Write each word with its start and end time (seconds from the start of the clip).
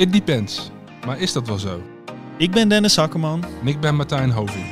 It 0.00 0.12
depends. 0.12 0.70
Maar 1.06 1.18
is 1.18 1.32
dat 1.32 1.46
wel 1.46 1.58
zo? 1.58 1.82
Ik 2.36 2.50
ben 2.50 2.68
Dennis 2.68 2.96
Hakkerman. 2.96 3.44
En 3.60 3.66
ik 3.66 3.80
ben 3.80 3.94
Martijn 3.94 4.30
Hoving. 4.30 4.66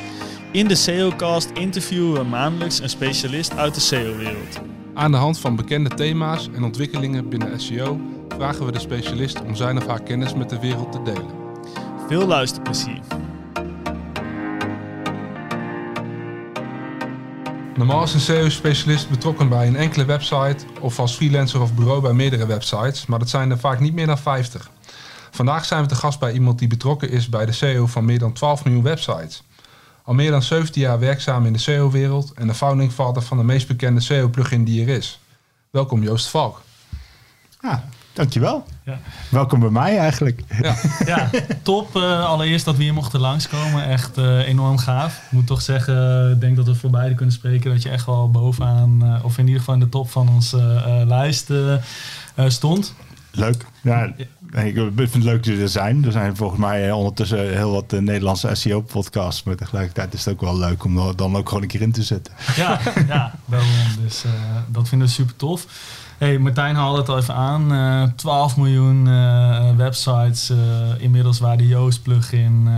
In 0.52 0.68
de 0.68 0.74
SEOcast 0.74 1.50
interviewen 1.54 2.12
we 2.12 2.22
maandelijks 2.28 2.80
een 2.80 2.88
specialist 2.88 3.56
uit 3.56 3.74
de 3.74 3.80
SEO-wereld. 3.80 4.60
Aan 4.94 5.10
de 5.10 5.16
hand 5.16 5.38
van 5.38 5.56
bekende 5.56 5.88
thema's 5.88 6.48
en 6.54 6.64
ontwikkelingen 6.64 7.28
binnen 7.28 7.60
SEO 7.60 8.00
vragen 8.28 8.66
we 8.66 8.72
de 8.72 8.78
specialist 8.78 9.42
om 9.42 9.54
zijn 9.54 9.76
of 9.76 9.86
haar 9.86 10.02
kennis 10.02 10.34
met 10.34 10.50
de 10.50 10.58
wereld 10.58 10.92
te 10.92 11.02
delen. 11.02 11.30
Veel 12.08 12.26
luisterplezier. 12.26 13.00
Normaal 17.76 18.02
is 18.02 18.14
een 18.14 18.20
SEO-specialist 18.20 19.10
betrokken 19.10 19.48
bij 19.48 19.66
een 19.66 19.76
enkele 19.76 20.04
website 20.04 20.64
of 20.80 20.98
als 20.98 21.14
freelancer 21.14 21.60
of 21.60 21.74
bureau 21.74 22.00
bij 22.00 22.12
meerdere 22.12 22.46
websites, 22.46 23.06
maar 23.06 23.18
dat 23.18 23.28
zijn 23.28 23.50
er 23.50 23.58
vaak 23.58 23.80
niet 23.80 23.94
meer 23.94 24.06
dan 24.06 24.18
50. 24.18 24.70
Vandaag 25.38 25.64
zijn 25.64 25.82
we 25.82 25.88
te 25.88 25.94
gast 25.94 26.18
bij 26.18 26.32
iemand 26.32 26.58
die 26.58 26.68
betrokken 26.68 27.10
is 27.10 27.28
bij 27.28 27.46
de 27.46 27.52
SEO 27.52 27.86
van 27.86 28.04
meer 28.04 28.18
dan 28.18 28.32
12 28.32 28.64
miljoen 28.64 28.82
websites. 28.82 29.42
Al 30.04 30.14
meer 30.14 30.30
dan 30.30 30.42
17 30.42 30.82
jaar 30.82 30.98
werkzaam 30.98 31.46
in 31.46 31.52
de 31.52 31.58
SEO-wereld 31.58 32.32
en 32.34 32.46
de 32.46 32.54
founding 32.54 32.92
father 32.92 33.22
van 33.22 33.36
de 33.36 33.44
meest 33.44 33.66
bekende 33.66 34.00
SEO-plugin 34.00 34.64
die 34.64 34.82
er 34.82 34.88
is. 34.96 35.20
Welkom 35.70 36.02
Joost 36.02 36.28
Valk. 36.28 36.62
Ah, 37.60 37.78
dankjewel. 38.12 38.64
Ja. 38.84 38.98
Welkom 39.30 39.60
bij 39.60 39.70
mij 39.70 39.98
eigenlijk. 39.98 40.40
Ja, 40.62 40.76
Ja, 41.06 41.30
top. 41.62 41.96
eh, 41.96 42.24
allereerst 42.24 42.64
dat 42.64 42.76
we 42.76 42.82
hier 42.82 42.94
mochten 42.94 43.20
langskomen. 43.20 43.84
Echt 43.88 44.16
eh, 44.18 44.48
enorm 44.48 44.78
gaaf. 44.78 45.16
Ik 45.24 45.30
moet 45.32 45.46
toch 45.46 45.62
zeggen, 45.62 46.30
ik 46.30 46.40
denk 46.40 46.56
dat 46.56 46.66
we 46.66 46.74
voor 46.74 46.90
beide 46.90 47.14
kunnen 47.14 47.34
spreken 47.34 47.70
dat 47.70 47.82
je 47.82 47.88
echt 47.88 48.06
wel 48.06 48.30
bovenaan, 48.30 49.02
eh, 49.04 49.24
of 49.24 49.38
in 49.38 49.44
ieder 49.44 49.58
geval 49.58 49.74
in 49.74 49.80
de 49.80 49.88
top 49.88 50.10
van 50.10 50.28
onze 50.28 50.58
eh, 50.58 51.00
eh, 51.00 51.06
lijst 51.06 51.50
eh, 51.50 51.74
eh, 51.74 51.80
stond. 52.46 52.94
Leuk. 53.30 53.64
Ja, 53.82 54.12
ik 54.52 54.74
vind 54.96 55.12
het 55.12 55.22
leuk 55.22 55.44
dat 55.44 55.56
er 55.58 55.68
zijn. 55.68 56.04
Er 56.04 56.12
zijn 56.12 56.36
volgens 56.36 56.60
mij 56.60 56.88
eh, 56.88 56.96
ondertussen 56.96 57.56
heel 57.56 57.72
wat 57.72 57.92
eh, 57.92 58.00
Nederlandse 58.00 58.54
SEO-podcasts. 58.54 59.42
Maar 59.42 59.56
tegelijkertijd 59.56 60.14
is 60.14 60.24
het 60.24 60.34
ook 60.34 60.40
wel 60.40 60.58
leuk 60.58 60.84
om 60.84 61.16
dan 61.16 61.36
ook 61.36 61.48
gewoon 61.48 61.62
een 61.62 61.68
keer 61.68 61.80
in 61.80 61.92
te 61.92 62.02
zetten. 62.02 62.34
Ja, 62.56 62.80
ja 63.08 63.34
daarom. 63.44 63.68
Dus 64.02 64.24
eh, 64.24 64.30
dat 64.68 64.88
vinden 64.88 65.06
we 65.08 65.12
super 65.12 65.36
tof. 65.36 65.66
Hey, 66.18 66.38
Martijn 66.38 66.74
haalde 66.74 66.98
het 66.98 67.08
al 67.08 67.18
even 67.18 67.34
aan. 67.34 67.72
eh 67.72 68.02
12 68.16 68.56
miljoen 68.56 69.04
websites 69.76 70.52
inmiddels 70.98 71.38
waar 71.38 71.56
de 71.56 71.66
Yoast 71.66 72.02
plugin 72.02 72.68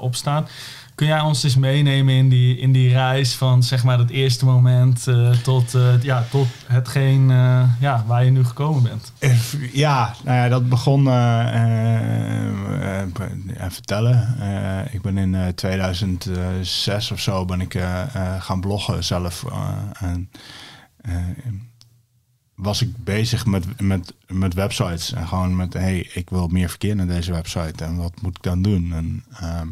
op 0.00 0.14
staat. 0.14 0.50
Kun 0.96 1.06
jij 1.06 1.20
ons 1.20 1.42
eens 1.42 1.56
meenemen 1.56 2.14
in 2.14 2.28
die, 2.28 2.58
in 2.58 2.72
die 2.72 2.92
reis 2.92 3.34
van 3.34 3.62
zeg 3.62 3.84
maar 3.84 3.98
het 3.98 4.10
eerste 4.10 4.44
moment 4.44 5.06
eh, 5.06 5.30
tot, 5.30 5.74
eh, 5.74 6.02
ja, 6.02 6.24
tot 6.30 6.46
hetgeen 6.66 7.30
eh, 7.30 7.62
ja, 7.80 8.04
waar 8.06 8.24
je 8.24 8.30
nu 8.30 8.44
gekomen 8.44 8.82
bent? 8.82 9.12
Ja, 9.72 10.14
nou 10.24 10.36
ja, 10.36 10.48
dat 10.48 10.68
begon. 10.68 11.04
vertellen. 13.70 14.36
Ik 14.92 15.02
ben 15.02 15.18
in 15.18 15.34
eh, 15.34 15.48
2006 15.48 17.10
of 17.10 17.20
zo 17.20 17.44
ben 17.44 17.60
ik 17.60 17.78
gaan 18.38 18.60
bloggen 18.60 19.04
zelf. 19.04 19.44
en, 19.98 20.30
was 22.54 22.82
ik 22.82 23.04
bezig 23.04 23.46
met, 23.46 23.80
met, 23.80 24.14
met 24.26 24.54
websites. 24.54 25.12
En 25.12 25.28
gewoon 25.28 25.56
met, 25.56 25.72
hey, 25.72 26.10
ik 26.14 26.30
wil 26.30 26.48
meer 26.48 26.68
verkeer 26.68 26.96
naar 26.96 27.06
deze 27.06 27.32
website. 27.32 27.84
En 27.84 27.96
wat 27.96 28.22
moet 28.22 28.36
ik 28.36 28.42
dan 28.42 28.62
doen? 28.62 28.92
En 28.92 29.24
ehm, 29.32 29.46
eh, 29.46 29.62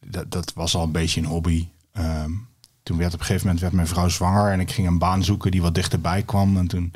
dat, 0.00 0.30
dat 0.30 0.52
was 0.54 0.74
al 0.74 0.82
een 0.82 0.92
beetje 0.92 1.20
een 1.20 1.26
hobby. 1.26 1.68
Ehm, 1.92 2.30
toen 2.82 2.96
werd 2.96 3.14
op 3.14 3.20
een 3.20 3.26
gegeven 3.26 3.46
moment 3.46 3.62
werd 3.62 3.74
mijn 3.74 3.86
vrouw 3.86 4.08
zwanger 4.08 4.52
en 4.52 4.60
ik 4.60 4.70
ging 4.70 4.86
een 4.86 4.98
baan 4.98 5.24
zoeken 5.24 5.50
die 5.50 5.62
wat 5.62 5.74
dichterbij 5.74 6.22
kwam. 6.22 6.56
En 6.56 6.66
toen, 6.66 6.92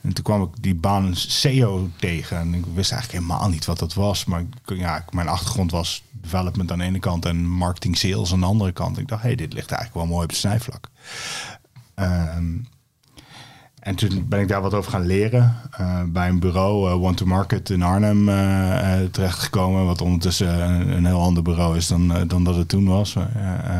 en 0.00 0.12
toen 0.12 0.24
kwam 0.24 0.42
ik 0.42 0.62
die 0.62 0.74
baan 0.74 1.16
SEO 1.16 1.88
tegen. 1.96 2.38
En 2.38 2.54
ik 2.54 2.64
wist 2.74 2.92
eigenlijk 2.92 3.24
helemaal 3.24 3.48
niet 3.48 3.64
wat 3.64 3.78
dat 3.78 3.94
was. 3.94 4.24
Maar 4.24 4.44
ja, 4.64 5.04
mijn 5.10 5.28
achtergrond 5.28 5.70
was 5.70 6.02
development 6.10 6.72
aan 6.72 6.78
de 6.78 6.84
ene 6.84 6.98
kant 6.98 7.24
en 7.24 7.48
marketing 7.48 7.98
sales 7.98 8.32
aan 8.32 8.40
de 8.40 8.46
andere 8.46 8.72
kant. 8.72 8.98
Ik 8.98 9.08
dacht, 9.08 9.22
hé, 9.22 9.28
hey, 9.28 9.36
dit 9.36 9.52
ligt 9.52 9.70
eigenlijk 9.70 10.06
wel 10.06 10.14
mooi 10.14 10.24
op 10.24 10.30
het 10.30 10.38
snijvlak. 10.38 10.88
Ehm, 11.94 12.56
en 13.80 13.94
toen 13.94 14.26
ben 14.28 14.40
ik 14.40 14.48
daar 14.48 14.62
wat 14.62 14.74
over 14.74 14.90
gaan 14.90 15.06
leren. 15.06 15.56
eh, 15.70 16.02
bij 16.06 16.28
een 16.28 16.38
bureau, 16.40 16.88
uh, 16.88 17.02
One 17.02 17.14
to 17.14 17.26
Market 17.26 17.70
in 17.70 17.82
Arnhem, 17.82 18.28
eh, 18.28 19.02
eh, 19.02 19.10
terechtgekomen. 19.10 19.84
Wat 19.84 20.00
ondertussen 20.00 20.60
een, 20.90 21.06
heel 21.06 21.20
ander 21.20 21.42
bureau 21.42 21.76
is 21.76 21.86
dan, 21.86 22.14
eh, 22.14 22.22
dan 22.26 22.44
dat 22.44 22.56
het 22.56 22.68
toen 22.68 22.86
was. 22.86 23.16
Eh, 23.16 23.24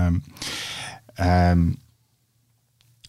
ehm, 0.04 0.14
ehm, 1.14 1.60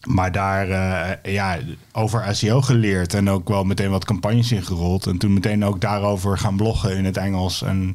maar 0.06 0.32
daar 0.32 0.68
eh, 0.68 1.32
ja, 1.34 1.58
over 1.92 2.34
SEO 2.36 2.60
geleerd 2.60 3.14
en 3.14 3.30
ook 3.30 3.48
wel 3.48 3.64
meteen 3.64 3.90
wat 3.90 4.04
campagnes 4.04 4.52
ingerold. 4.52 5.06
En 5.06 5.18
toen 5.18 5.32
meteen 5.32 5.64
ook 5.64 5.80
daarover 5.80 6.38
gaan 6.38 6.56
bloggen 6.56 6.96
in 6.96 7.04
het 7.04 7.16
Engels. 7.16 7.62
En 7.62 7.94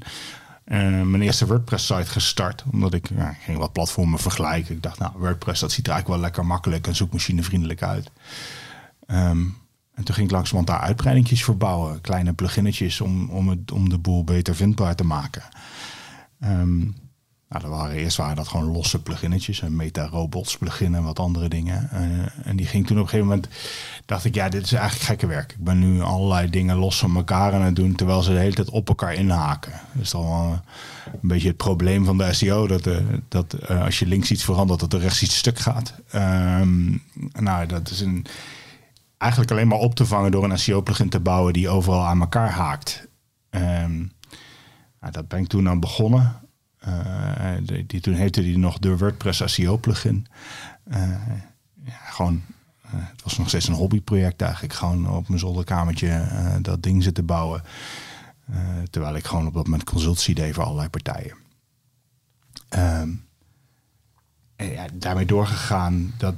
eh, 0.63 0.79
mijn 1.01 1.21
eerste 1.21 1.45
WordPress-site 1.45 2.05
gestart. 2.09 2.63
Omdat 2.71 2.93
ik 2.93 3.09
ging 3.39 3.57
wat 3.57 3.73
platformen 3.73 4.19
vergelijken. 4.19 4.75
Ik 4.75 4.83
dacht, 4.83 4.99
nou, 4.99 5.11
WordPress 5.15 5.61
dat 5.61 5.71
ziet 5.71 5.87
er 5.87 5.91
eigenlijk 5.91 6.21
wel 6.21 6.29
lekker 6.29 6.45
makkelijk 6.45 6.87
en 6.87 6.95
zoekmachinevriendelijk 6.95 7.83
uit. 7.83 8.11
Ehm, 9.07 9.45
en 9.93 10.03
toen 10.03 10.15
ging 10.15 10.27
ik 10.27 10.33
langzamerhand 10.33 10.79
daar 10.79 10.87
uitbreidingjes 10.87 11.43
voor 11.43 11.57
bouwen. 11.57 12.01
Kleine 12.01 12.33
pluginnetjes 12.33 13.01
om, 13.01 13.29
om, 13.29 13.49
het, 13.49 13.71
om 13.71 13.89
de 13.89 13.97
boel 13.97 14.23
beter 14.23 14.55
vindbaar 14.55 14.95
te 14.95 15.03
maken. 15.03 15.43
Ehm, 16.39 16.79
nou, 17.49 17.61
dat 17.61 17.71
waren, 17.71 17.95
eerst 17.95 18.17
waren 18.17 18.35
dat 18.35 18.47
gewoon 18.47 18.71
losse 18.71 19.01
pluginnetjes. 19.01 19.61
Een 19.61 19.75
Meta 19.75 20.05
Robots 20.05 20.57
plugin 20.57 20.95
en 20.95 21.03
wat 21.03 21.19
andere 21.19 21.47
dingen. 21.49 21.89
Eh, 21.91 22.47
en 22.47 22.55
die 22.55 22.65
ging 22.65 22.87
toen 22.87 22.97
op 22.97 23.03
een 23.03 23.09
gegeven 23.09 23.29
moment... 23.29 23.47
dacht 24.05 24.25
ik, 24.25 24.35
ja, 24.35 24.49
dit 24.49 24.63
is 24.63 24.71
eigenlijk 24.71 25.05
gekke 25.05 25.27
werk. 25.27 25.51
Ik 25.51 25.63
ben 25.63 25.79
nu 25.79 26.01
allerlei 26.01 26.49
dingen 26.49 26.75
los 26.75 26.99
van 26.99 27.15
elkaar 27.15 27.53
aan 27.53 27.61
het 27.61 27.75
doen... 27.75 27.95
terwijl 27.95 28.21
ze 28.21 28.31
de 28.31 28.37
hele 28.37 28.53
tijd 28.53 28.69
op 28.69 28.87
elkaar 28.87 29.13
inhaken. 29.13 29.73
Dus 29.91 30.09
dan 30.09 30.21
wel 30.21 30.59
een 31.21 31.27
beetje 31.27 31.47
het 31.47 31.57
probleem 31.57 32.05
van 32.05 32.17
de 32.17 32.33
SEO... 32.33 32.67
dat, 32.67 32.87
eh, 32.87 32.97
dat 33.27 33.53
eh, 33.53 33.83
als 33.83 33.99
je 33.99 34.05
links 34.05 34.31
iets 34.31 34.43
verandert, 34.43 34.79
dat 34.79 34.93
er 34.93 34.99
rechts 34.99 35.23
iets 35.23 35.37
stuk 35.37 35.59
gaat. 35.59 35.93
Ehm, 36.09 36.97
nou, 37.39 37.65
dat 37.65 37.89
is 37.89 37.99
een, 37.99 38.25
eigenlijk 39.17 39.51
alleen 39.51 39.67
maar 39.67 39.77
op 39.77 39.95
te 39.95 40.05
vangen... 40.05 40.31
door 40.31 40.43
een 40.43 40.59
SEO-plugin 40.59 41.09
te 41.09 41.19
bouwen 41.19 41.53
die 41.53 41.69
overal 41.69 42.05
aan 42.05 42.19
elkaar 42.19 42.49
haakt. 42.49 43.07
Ehm, 43.49 43.97
nou, 44.99 45.11
dat 45.11 45.27
ben 45.27 45.39
ik 45.39 45.47
toen 45.47 45.69
aan 45.69 45.79
begonnen... 45.79 46.41
Uh, 46.87 47.57
die, 47.63 47.85
die, 47.85 48.01
toen 48.01 48.13
heette 48.13 48.41
die 48.41 48.57
nog 48.57 48.79
de 48.79 48.97
WordPress 48.97 49.41
SEO 49.45 49.77
plugin. 49.77 50.27
Uh, 50.87 51.27
ja, 51.83 51.97
gewoon, 52.09 52.43
uh, 52.85 52.91
het 52.93 53.23
was 53.23 53.37
nog 53.37 53.47
steeds 53.47 53.67
een 53.67 53.73
hobbyproject 53.73 54.41
eigenlijk. 54.41 54.73
Gewoon 54.73 55.09
op 55.09 55.27
mijn 55.27 55.39
zolderkamertje 55.39 56.27
dat 56.61 56.83
ding 56.83 57.03
zitten 57.03 57.25
bouwen. 57.25 57.63
terwijl 58.89 59.15
ik 59.15 59.25
gewoon 59.25 59.47
op 59.47 59.53
dat 59.53 59.63
moment 59.63 59.83
consultie 59.83 60.35
deed 60.35 60.53
voor 60.53 60.63
allerlei 60.63 60.89
partijen. 60.89 61.35
En 62.69 63.27
ja, 64.55 64.85
daarmee 64.93 65.25
doorgegaan, 65.25 66.13
dat, 66.17 66.35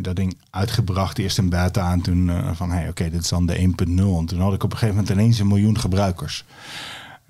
dat 0.00 0.16
ding 0.16 0.36
uitgebracht, 0.50 1.18
eerst 1.18 1.38
in 1.38 1.48
beta 1.48 1.92
en 1.92 2.00
toen 2.00 2.30
van 2.54 2.70
hey, 2.70 2.80
oké, 2.80 2.90
okay, 2.90 3.10
dit 3.10 3.22
is 3.22 3.28
dan 3.28 3.46
de 3.46 3.56
1.0. 3.56 3.64
En 3.86 4.26
toen 4.26 4.40
had 4.40 4.54
ik 4.54 4.62
op 4.62 4.72
een 4.72 4.78
gegeven 4.78 4.94
moment 4.94 5.08
ineens 5.08 5.38
een 5.38 5.46
miljoen 5.46 5.78
gebruikers. 5.78 6.44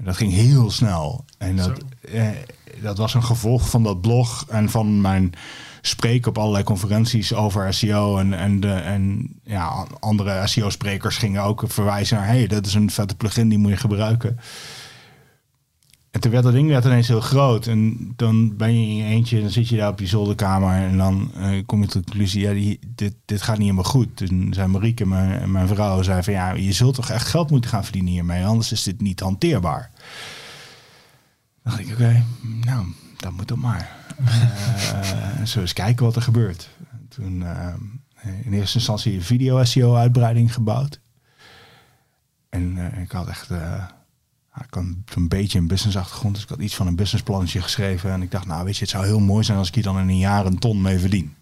Dat 0.04 0.16
ging 0.16 0.32
heel 0.32 0.70
snel. 0.70 1.24
En 1.38 1.56
dat, 1.56 1.72
eh, 2.00 2.28
dat 2.82 2.98
was 2.98 3.14
een 3.14 3.24
gevolg 3.24 3.70
van 3.70 3.82
dat 3.82 4.00
blog 4.00 4.44
en 4.48 4.70
van 4.70 5.00
mijn 5.00 5.32
spreken 5.80 6.28
op 6.28 6.38
allerlei 6.38 6.64
conferenties 6.64 7.34
over 7.34 7.74
SEO. 7.74 8.18
En, 8.18 8.34
en, 8.34 8.60
de, 8.60 8.72
en 8.72 9.32
ja, 9.44 9.86
andere 10.00 10.46
SEO-sprekers 10.46 11.16
gingen 11.16 11.42
ook 11.42 11.64
verwijzen 11.66 12.16
naar... 12.16 12.26
hey, 12.26 12.46
dat 12.46 12.66
is 12.66 12.74
een 12.74 12.90
vette 12.90 13.16
plugin, 13.16 13.48
die 13.48 13.58
moet 13.58 13.70
je 13.70 13.76
gebruiken. 13.76 14.38
En 16.10 16.20
toen 16.20 16.30
werd 16.30 16.44
dat 16.44 16.52
ding 16.52 16.68
werd 16.68 16.84
ineens 16.84 17.08
heel 17.08 17.20
groot. 17.20 17.66
En 17.66 18.12
dan 18.16 18.56
ben 18.56 18.80
je 18.80 18.86
in 18.86 18.96
je 18.96 19.04
eentje, 19.04 19.40
dan 19.40 19.50
zit 19.50 19.68
je 19.68 19.76
daar 19.76 19.90
op 19.90 19.98
die 19.98 20.06
zolderkamer... 20.06 20.72
en 20.72 20.96
dan 20.96 21.30
uh, 21.36 21.62
kom 21.66 21.80
je 21.80 21.86
tot 21.86 22.04
de 22.04 22.10
conclusie, 22.10 22.40
ja, 22.40 22.52
die, 22.52 22.78
dit, 22.94 23.14
dit 23.24 23.42
gaat 23.42 23.56
niet 23.56 23.64
helemaal 23.64 23.90
goed. 23.90 24.16
Toen 24.16 24.52
zei 24.54 24.68
Marieke, 24.68 25.06
mijn, 25.06 25.50
mijn 25.50 25.68
vrouw, 25.68 26.02
zei 26.02 26.22
van... 26.22 26.32
ja, 26.32 26.52
je 26.52 26.72
zult 26.72 26.94
toch 26.94 27.10
echt 27.10 27.26
geld 27.26 27.50
moeten 27.50 27.70
gaan 27.70 27.84
verdienen 27.84 28.12
hiermee... 28.12 28.44
anders 28.44 28.72
is 28.72 28.82
dit 28.82 29.00
niet 29.00 29.20
hanteerbaar. 29.20 29.90
Dan 31.62 31.72
dacht 31.72 31.78
ik, 31.78 31.86
oké, 31.86 31.94
okay, 31.94 32.24
nou, 32.64 32.86
dat 33.16 33.32
moet 33.32 33.48
dan 33.48 33.58
maar. 33.58 33.96
uh, 35.40 35.44
zo 35.46 35.60
eens 35.60 35.72
kijken 35.72 36.04
wat 36.04 36.16
er 36.16 36.22
gebeurt. 36.22 36.68
Toen 37.08 37.40
uh, 37.40 37.74
in 38.44 38.52
eerste 38.52 38.78
instantie 38.78 39.14
een 39.14 39.22
video-SEO-uitbreiding 39.22 40.54
gebouwd. 40.54 41.00
En 42.48 42.92
ik 43.00 43.10
had 43.12 43.28
echt... 43.28 43.50
ik 44.54 44.74
had 44.74 44.84
een 45.14 45.28
beetje 45.28 45.58
een 45.58 45.66
business-achtergrond, 45.66 46.34
dus 46.34 46.42
ik 46.42 46.48
had 46.48 46.58
iets 46.58 46.74
van 46.74 46.86
een 46.86 46.96
businessplannetje 46.96 47.62
geschreven. 47.62 48.12
En 48.12 48.22
ik 48.22 48.30
dacht, 48.30 48.46
nou 48.46 48.64
weet 48.64 48.74
je, 48.74 48.80
het 48.80 48.90
zou 48.90 49.06
heel 49.06 49.20
mooi 49.20 49.44
zijn 49.44 49.58
als 49.58 49.68
ik 49.68 49.74
hier 49.74 49.82
dan 49.84 49.98
in 49.98 50.08
een 50.08 50.18
jaar 50.18 50.46
een 50.46 50.58
ton 50.58 50.80
mee 50.80 50.98
verdien. 50.98 51.36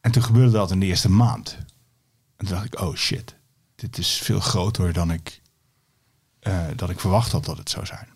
En 0.00 0.12
toen 0.12 0.22
gebeurde 0.22 0.52
dat 0.52 0.70
in 0.70 0.80
de 0.80 0.86
eerste 0.86 1.10
maand. 1.10 1.56
En 2.36 2.46
toen 2.46 2.54
dacht 2.54 2.64
ik, 2.64 2.80
oh 2.80 2.94
shit, 2.94 3.36
dit 3.74 3.98
is 3.98 4.08
veel 4.08 4.40
groter 4.40 4.92
dan 4.92 5.10
ik, 5.10 5.40
uh, 6.42 6.64
dat 6.76 6.90
ik 6.90 7.00
verwacht 7.00 7.32
had 7.32 7.44
dat 7.44 7.58
het 7.58 7.70
zou 7.70 7.86
zijn. 7.86 8.08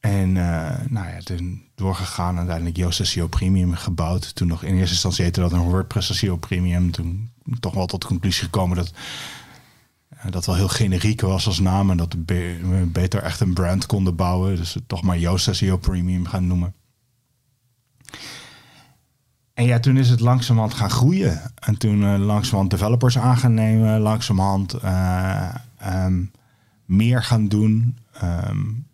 En 0.00 0.28
uh, 0.28 0.80
nou 0.88 1.08
ja, 1.08 1.18
toen 1.24 1.68
doorgegaan, 1.74 2.36
uiteindelijk 2.36 2.76
Yoast 2.76 3.06
SEO 3.06 3.26
Premium 3.26 3.74
gebouwd. 3.74 4.34
Toen 4.34 4.48
nog 4.48 4.62
in 4.62 4.74
eerste 4.74 4.92
instantie 4.92 5.24
heette 5.24 5.40
dat 5.40 5.52
een 5.52 5.70
WordPress 5.70 6.18
SEO 6.18 6.36
Premium. 6.36 6.90
Toen 6.90 7.32
toch 7.60 7.74
wel 7.74 7.86
tot 7.86 8.00
de 8.00 8.06
conclusie 8.06 8.44
gekomen 8.44 8.76
dat 8.76 8.92
dat 10.30 10.46
wel 10.46 10.54
heel 10.54 10.68
generiek 10.68 11.20
was 11.20 11.46
als 11.46 11.58
naam. 11.58 11.90
En 11.90 11.96
dat 11.96 12.16
we 12.26 12.88
beter 12.92 13.22
echt 13.22 13.40
een 13.40 13.54
brand 13.54 13.86
konden 13.86 14.16
bouwen. 14.16 14.56
Dus 14.56 14.76
toch 14.86 15.02
maar 15.02 15.18
Yoast 15.18 15.54
SEO 15.54 15.76
Premium 15.76 16.26
gaan 16.26 16.46
noemen. 16.46 16.74
En 19.54 19.64
ja, 19.64 19.80
toen 19.80 19.96
is 19.96 20.10
het 20.10 20.20
langzamerhand 20.20 20.74
gaan 20.74 20.90
groeien. 20.90 21.40
En 21.54 21.78
toen 21.78 22.02
uh, 22.02 22.18
langzamerhand 22.18 22.70
developers 22.70 23.18
aan 23.18 23.36
gaan 23.36 23.54
nemen. 23.54 24.00
Langzamerhand 24.00 24.76
um, 25.86 26.30
meer 26.84 27.22
gaan 27.22 27.48
doen. 27.48 27.96
Um, 28.22 28.86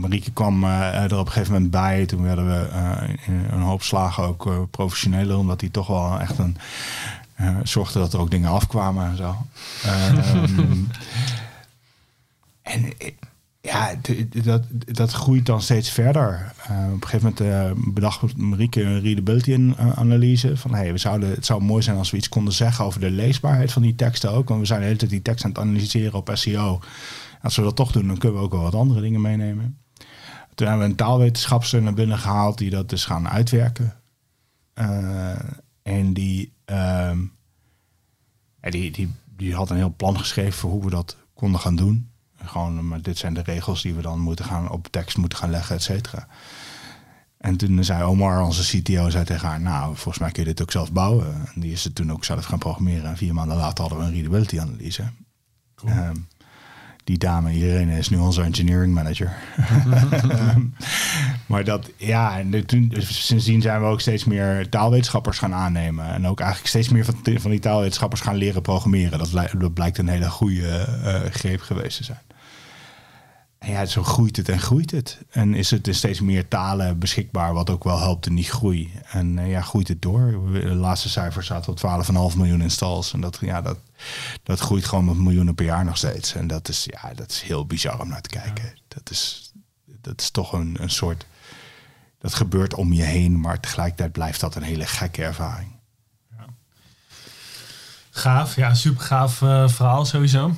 Marieke 0.00 0.30
kwam 0.30 0.64
uh, 0.64 1.02
er 1.02 1.18
op 1.18 1.26
een 1.26 1.32
gegeven 1.32 1.52
moment 1.52 1.70
bij. 1.70 2.06
Toen 2.06 2.22
werden 2.22 2.46
we 2.46 2.68
een 3.50 3.60
hoop 3.60 3.82
slagen 3.82 4.24
ook 4.24 4.70
professioneler. 4.70 5.36
Omdat 5.36 5.60
hij 5.60 5.70
toch 5.70 5.86
wel 5.86 6.20
echt 6.20 6.38
een... 6.38 6.56
zorgde 7.62 7.98
dat 7.98 8.12
er 8.12 8.20
ook 8.20 8.30
dingen 8.30 8.50
afkwamen 8.50 9.10
en 9.10 9.16
zo. 9.16 9.36
um, 9.86 10.88
en 12.62 12.92
ja, 13.60 13.94
dat, 14.42 14.62
dat 14.84 15.12
groeit 15.12 15.46
dan 15.46 15.62
steeds 15.62 15.90
verder. 15.90 16.52
op 16.68 17.02
een 17.02 17.08
gegeven 17.08 17.34
moment 17.38 17.94
bedacht 17.94 18.36
Marieke 18.36 18.82
een 18.82 19.00
readability-analyse. 19.00 20.56
Van 20.56 20.74
hey, 20.74 20.92
we 20.92 20.98
zouden, 20.98 21.30
het 21.30 21.46
zou 21.46 21.62
mooi 21.62 21.82
zijn 21.82 21.96
als 21.96 22.10
we 22.10 22.16
iets 22.16 22.28
konden 22.28 22.54
zeggen 22.54 22.84
over 22.84 23.00
de 23.00 23.10
leesbaarheid 23.10 23.72
van 23.72 23.82
die 23.82 23.94
teksten 23.94 24.30
ook. 24.30 24.48
Want 24.48 24.60
we 24.60 24.66
zijn 24.66 24.80
de 24.80 24.86
hele 24.86 24.98
tijd 24.98 25.10
die 25.10 25.22
tekst 25.22 25.44
aan 25.44 25.50
het 25.50 25.60
analyseren 25.60 26.14
op 26.14 26.30
SEO. 26.32 26.80
Als 27.42 27.56
we 27.56 27.62
dat 27.62 27.76
toch 27.76 27.92
doen, 27.92 28.06
dan 28.06 28.18
kunnen 28.18 28.38
we 28.38 28.44
ook 28.44 28.52
wel 28.52 28.62
wat 28.62 28.74
andere 28.74 29.00
dingen 29.00 29.20
meenemen. 29.20 29.78
Toen 30.54 30.66
hebben 30.66 30.84
we 30.84 30.90
een 30.90 30.96
taalwetenschapster 30.96 31.82
naar 31.82 31.94
binnen 31.94 32.18
gehaald 32.18 32.58
die 32.58 32.70
dat 32.70 32.88
dus 32.88 33.04
gaan 33.04 33.28
uitwerken. 33.28 33.94
Uh, 34.74 35.34
en 35.82 36.12
die, 36.12 36.52
uh, 36.66 37.18
die, 38.60 38.90
die, 38.90 39.10
die 39.36 39.54
had 39.54 39.70
een 39.70 39.76
heel 39.76 39.94
plan 39.96 40.18
geschreven 40.18 40.52
voor 40.52 40.70
hoe 40.70 40.84
we 40.84 40.90
dat 40.90 41.16
konden 41.34 41.60
gaan 41.60 41.76
doen. 41.76 42.10
Gewoon, 42.44 42.88
maar 42.88 43.02
dit 43.02 43.18
zijn 43.18 43.34
de 43.34 43.42
regels 43.42 43.82
die 43.82 43.94
we 43.94 44.02
dan 44.02 44.18
moeten 44.18 44.44
gaan 44.44 44.70
op 44.70 44.88
tekst 44.90 45.16
moeten 45.16 45.38
gaan 45.38 45.50
leggen, 45.50 45.76
et 45.76 45.82
cetera. 45.82 46.28
En 47.38 47.56
toen 47.56 47.84
zei 47.84 48.02
Omar, 48.02 48.42
onze 48.42 48.80
CTO, 48.80 49.10
zei 49.10 49.24
tegen 49.24 49.48
haar, 49.48 49.60
nou, 49.60 49.86
volgens 49.86 50.18
mij 50.18 50.30
kun 50.30 50.42
je 50.42 50.48
dit 50.48 50.62
ook 50.62 50.70
zelf 50.70 50.92
bouwen. 50.92 51.48
En 51.54 51.60
die 51.60 51.72
is 51.72 51.84
het 51.84 51.94
toen 51.94 52.12
ook 52.12 52.24
zelf 52.24 52.44
gaan 52.44 52.58
programmeren. 52.58 53.10
En 53.10 53.16
vier 53.16 53.34
maanden 53.34 53.56
later 53.56 53.80
hadden 53.80 53.98
we 53.98 54.04
een 54.04 54.12
readability 54.12 54.60
analyse. 54.60 55.04
Cool. 55.74 55.92
Um, 55.92 56.28
die 57.04 57.18
dame, 57.18 57.52
Irene, 57.52 57.98
is 57.98 58.08
nu 58.08 58.16
onze 58.16 58.42
engineering 58.42 58.94
manager. 58.94 59.36
maar 61.46 61.64
dat, 61.64 61.90
ja, 61.96 62.38
en 62.38 62.66
toen, 62.66 62.92
sindsdien 62.98 63.62
zijn 63.62 63.80
we 63.80 63.86
ook 63.86 64.00
steeds 64.00 64.24
meer 64.24 64.68
taalwetenschappers 64.68 65.38
gaan 65.38 65.54
aannemen. 65.54 66.06
En 66.06 66.26
ook 66.26 66.40
eigenlijk 66.40 66.68
steeds 66.68 66.88
meer 66.88 67.04
van, 67.04 67.40
van 67.40 67.50
die 67.50 67.60
taalwetenschappers 67.60 68.20
gaan 68.20 68.36
leren 68.36 68.62
programmeren. 68.62 69.18
Dat, 69.18 69.50
dat 69.58 69.74
blijkt 69.74 69.98
een 69.98 70.08
hele 70.08 70.30
goede 70.30 70.86
uh, 71.04 71.30
greep 71.30 71.60
geweest 71.60 71.96
te 71.96 72.04
zijn. 72.04 72.20
En 73.62 73.70
ja, 73.70 73.86
zo 73.86 74.02
groeit 74.02 74.36
het 74.36 74.48
en 74.48 74.60
groeit 74.60 74.90
het. 74.90 75.18
En 75.30 75.54
is 75.54 75.70
het 75.70 75.86
in 75.86 75.94
steeds 75.94 76.20
meer 76.20 76.48
talen 76.48 76.98
beschikbaar, 76.98 77.54
wat 77.54 77.70
ook 77.70 77.84
wel 77.84 77.98
helpt 77.98 78.26
in 78.26 78.34
die 78.34 78.44
groei. 78.44 78.92
En 79.10 79.36
uh, 79.36 79.50
ja, 79.50 79.60
groeit 79.60 79.88
het 79.88 80.02
door. 80.02 80.52
De 80.52 80.74
laatste 80.74 81.08
cijfer 81.08 81.44
staat 81.44 81.68
op 81.68 81.78
12,5 82.32 82.36
miljoen 82.36 82.60
installs. 82.60 83.12
En 83.12 83.20
dat, 83.20 83.38
ja, 83.40 83.62
dat, 83.62 83.78
dat 84.42 84.60
groeit 84.60 84.84
gewoon 84.84 85.04
met 85.04 85.16
miljoenen 85.16 85.54
per 85.54 85.64
jaar 85.64 85.84
nog 85.84 85.96
steeds. 85.96 86.34
En 86.34 86.46
dat 86.46 86.68
is, 86.68 86.86
ja, 86.90 87.14
dat 87.14 87.30
is 87.30 87.40
heel 87.40 87.66
bizar 87.66 88.00
om 88.00 88.08
naar 88.08 88.20
te 88.20 88.28
kijken. 88.28 88.64
Ja. 88.64 88.72
Dat, 88.88 89.10
is, 89.10 89.52
dat 90.00 90.20
is 90.20 90.30
toch 90.30 90.52
een, 90.52 90.76
een 90.80 90.90
soort... 90.90 91.26
Dat 92.22 92.34
gebeurt 92.34 92.74
om 92.74 92.92
je 92.92 93.02
heen, 93.02 93.40
maar 93.40 93.60
tegelijkertijd 93.60 94.12
blijft 94.12 94.40
dat 94.40 94.54
een 94.54 94.62
hele 94.62 94.86
gekke 94.86 95.22
ervaring. 95.22 95.70
Ja. 96.36 96.44
Gaaf, 98.10 98.56
ja, 98.56 98.74
super 98.74 99.02
gaaf 99.02 99.40
uh, 99.40 99.68
verhaal 99.68 100.04
sowieso. 100.04 100.54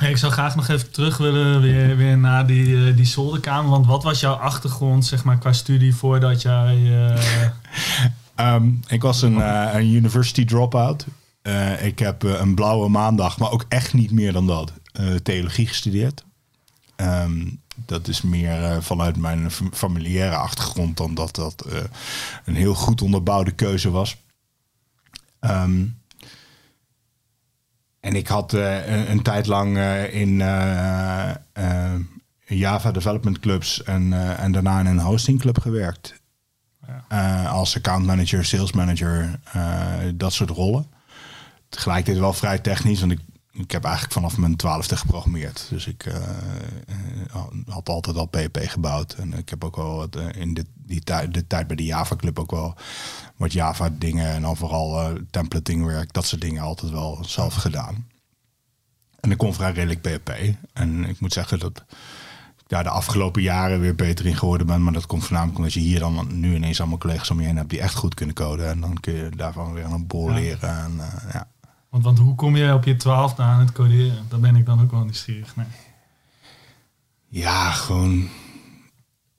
ik 0.00 0.16
zou 0.16 0.32
graag 0.32 0.56
nog 0.56 0.68
even 0.68 0.90
terug 0.90 1.16
willen 1.16 1.60
weer, 1.60 1.96
weer 1.96 2.18
naar 2.18 2.46
die, 2.46 2.66
uh, 2.66 2.96
die 2.96 3.04
zolderkamer. 3.04 3.70
Want 3.70 3.86
wat 3.86 4.02
was 4.02 4.20
jouw 4.20 4.34
achtergrond 4.34 5.06
zeg 5.06 5.24
maar, 5.24 5.38
qua 5.38 5.52
studie 5.52 5.94
voordat 5.94 6.42
jij... 6.42 6.76
Uh... 6.76 8.54
um, 8.54 8.80
ik 8.88 9.02
was 9.02 9.22
een, 9.22 9.36
een 9.76 9.92
university 9.92 10.44
dropout. 10.44 11.06
Ik 11.80 11.98
heb 11.98 12.22
een 12.22 12.54
blauwe 12.54 12.88
maandag, 12.88 13.38
maar 13.38 13.50
ook 13.50 13.64
echt 13.68 13.94
niet 13.94 14.10
meer 14.10 14.32
dan 14.32 14.46
dat, 14.46 14.72
theologie 15.22 15.66
gestudeerd. 15.66 16.24
Um, 16.96 17.64
dat 17.86 18.08
is 18.08 18.22
meer 18.22 18.82
vanuit 18.82 19.16
mijn 19.16 19.50
familiaire 19.72 20.36
achtergrond 20.36 20.96
dan 20.96 21.14
dat 21.14 21.34
dat 21.34 21.66
een 22.44 22.54
heel 22.54 22.74
goed 22.74 23.02
onderbouwde 23.02 23.50
keuze 23.50 23.90
was. 23.90 24.16
Um, 25.40 25.98
en 28.00 28.14
ik 28.14 28.26
had 28.26 28.52
een, 28.52 29.10
een, 29.10 29.22
tijd 29.22 29.46
lang 29.46 29.78
in 30.10 30.38
Java 32.46 32.90
development 32.90 33.38
clubs 33.38 33.82
en, 33.82 34.36
en 34.38 34.52
daarna 34.52 34.80
in 34.80 34.86
een 34.86 35.00
hosting 35.00 35.40
club 35.40 35.60
gewerkt. 35.60 36.14
Ja. 37.08 37.44
als 37.44 37.76
account 37.76 38.06
manager, 38.06 38.44
sales 38.44 38.72
manager, 38.72 39.40
dat 40.14 40.32
soort 40.32 40.50
rollen 40.50 40.86
tegelijkertijd 41.68 42.18
wel 42.18 42.32
vrij 42.32 42.58
technisch. 42.58 43.00
Want 43.00 43.12
ik, 43.12 43.20
ik 43.58 43.70
heb 43.70 43.84
eigenlijk 43.84 44.14
vanaf 44.14 44.38
mijn 44.38 44.56
twaalfde 44.56 44.96
geprogrammeerd. 44.96 45.66
Dus 45.70 45.86
ik 45.86 46.06
uh, 46.06 46.14
had 47.68 47.88
altijd 47.88 48.16
al 48.16 48.26
PHP 48.26 48.58
gebouwd. 48.60 49.12
En 49.12 49.32
ik 49.32 49.48
heb 49.48 49.64
ook 49.64 49.76
wel 49.76 49.96
wat, 49.96 50.16
uh, 50.16 50.28
in 50.34 50.54
de, 50.54 50.66
die 50.74 51.00
tijd, 51.00 51.34
de 51.34 51.46
tijd 51.46 51.66
bij 51.66 51.76
de 51.76 51.84
Java 51.84 52.16
Club 52.16 52.38
ook 52.38 52.50
wel 52.50 52.74
wat 53.36 53.52
Java 53.52 53.90
dingen 53.98 54.26
en 54.26 54.42
dan 54.42 54.56
vooral 54.56 55.10
uh, 55.10 55.20
templating 55.30 55.84
werk, 55.84 56.12
dat 56.12 56.26
soort 56.26 56.40
dingen 56.40 56.62
altijd 56.62 56.92
wel 56.92 57.18
zelf 57.26 57.54
gedaan. 57.54 58.06
En 59.20 59.30
ik 59.30 59.38
kon 59.38 59.54
vrij 59.54 59.72
redelijk 59.72 60.00
PHP. 60.00 60.30
En 60.72 61.04
ik 61.04 61.20
moet 61.20 61.32
zeggen 61.32 61.58
dat 61.58 61.84
ik 62.56 62.64
daar 62.66 62.82
de 62.82 62.90
afgelopen 62.90 63.42
jaren 63.42 63.80
weer 63.80 63.94
beter 63.94 64.26
in 64.26 64.36
geworden 64.36 64.66
ben. 64.66 64.82
Maar 64.82 64.92
dat 64.92 65.06
komt 65.06 65.22
voornamelijk 65.24 65.58
omdat 65.58 65.72
je 65.72 65.80
hier 65.80 65.98
dan 65.98 66.40
nu 66.40 66.54
ineens 66.54 66.80
allemaal 66.80 66.98
collega's 66.98 67.30
om 67.30 67.40
je 67.40 67.46
heen 67.46 67.56
hebt 67.56 67.70
die 67.70 67.80
echt 67.80 67.94
goed 67.94 68.14
kunnen 68.14 68.34
coden. 68.34 68.68
En 68.68 68.80
dan 68.80 69.00
kun 69.00 69.14
je 69.14 69.30
daarvan 69.36 69.72
weer 69.72 69.84
een 69.84 70.06
ja. 70.08 70.32
leren. 70.32 70.84
En, 70.84 71.00
ja. 71.32 71.48
Want, 71.96 72.08
want 72.08 72.18
hoe 72.18 72.34
kom 72.34 72.56
je 72.56 72.74
op 72.74 72.84
je 72.84 72.96
twaalfde 72.96 73.42
aan 73.42 73.60
het 73.60 73.72
coderen? 73.72 74.26
Daar 74.28 74.40
ben 74.40 74.56
ik 74.56 74.66
dan 74.66 74.82
ook 74.82 74.90
wel 74.90 75.04
nieuwsgierig 75.04 75.56
Nee. 75.56 75.66
Ja, 77.28 77.70
gewoon 77.70 78.28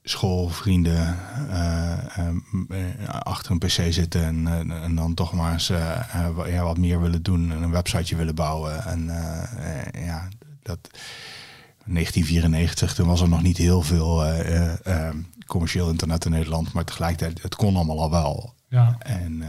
school, 0.02 0.48
vrienden, 0.48 1.16
uh, 1.50 1.98
uh, 2.70 3.08
achter 3.08 3.50
een 3.50 3.58
pc 3.58 3.92
zitten 3.92 4.24
en, 4.24 4.70
en 4.70 4.94
dan 4.94 5.14
toch 5.14 5.32
maar 5.32 5.52
eens 5.52 5.66
ja, 5.66 6.62
wat 6.62 6.78
meer 6.78 7.00
willen 7.00 7.22
doen 7.22 7.52
en 7.52 7.62
een 7.62 7.70
websiteje 7.70 8.16
willen 8.16 8.34
bouwen. 8.34 8.84
En 8.84 9.04
ja, 10.04 10.28
dat 10.62 10.78
1994, 11.84 12.94
toen 12.94 13.06
was 13.06 13.20
er 13.20 13.28
nog 13.28 13.42
niet 13.42 13.56
heel 13.56 13.82
veel 13.82 14.24
commercieel 15.46 15.90
internet 15.90 16.24
in 16.24 16.30
Nederland, 16.30 16.72
maar 16.72 16.84
tegelijkertijd, 16.84 17.42
het 17.42 17.56
kon 17.56 17.76
allemaal 17.76 18.00
al 18.00 18.10
wel. 18.10 18.54
Ja. 18.68 18.96
En 18.98 19.42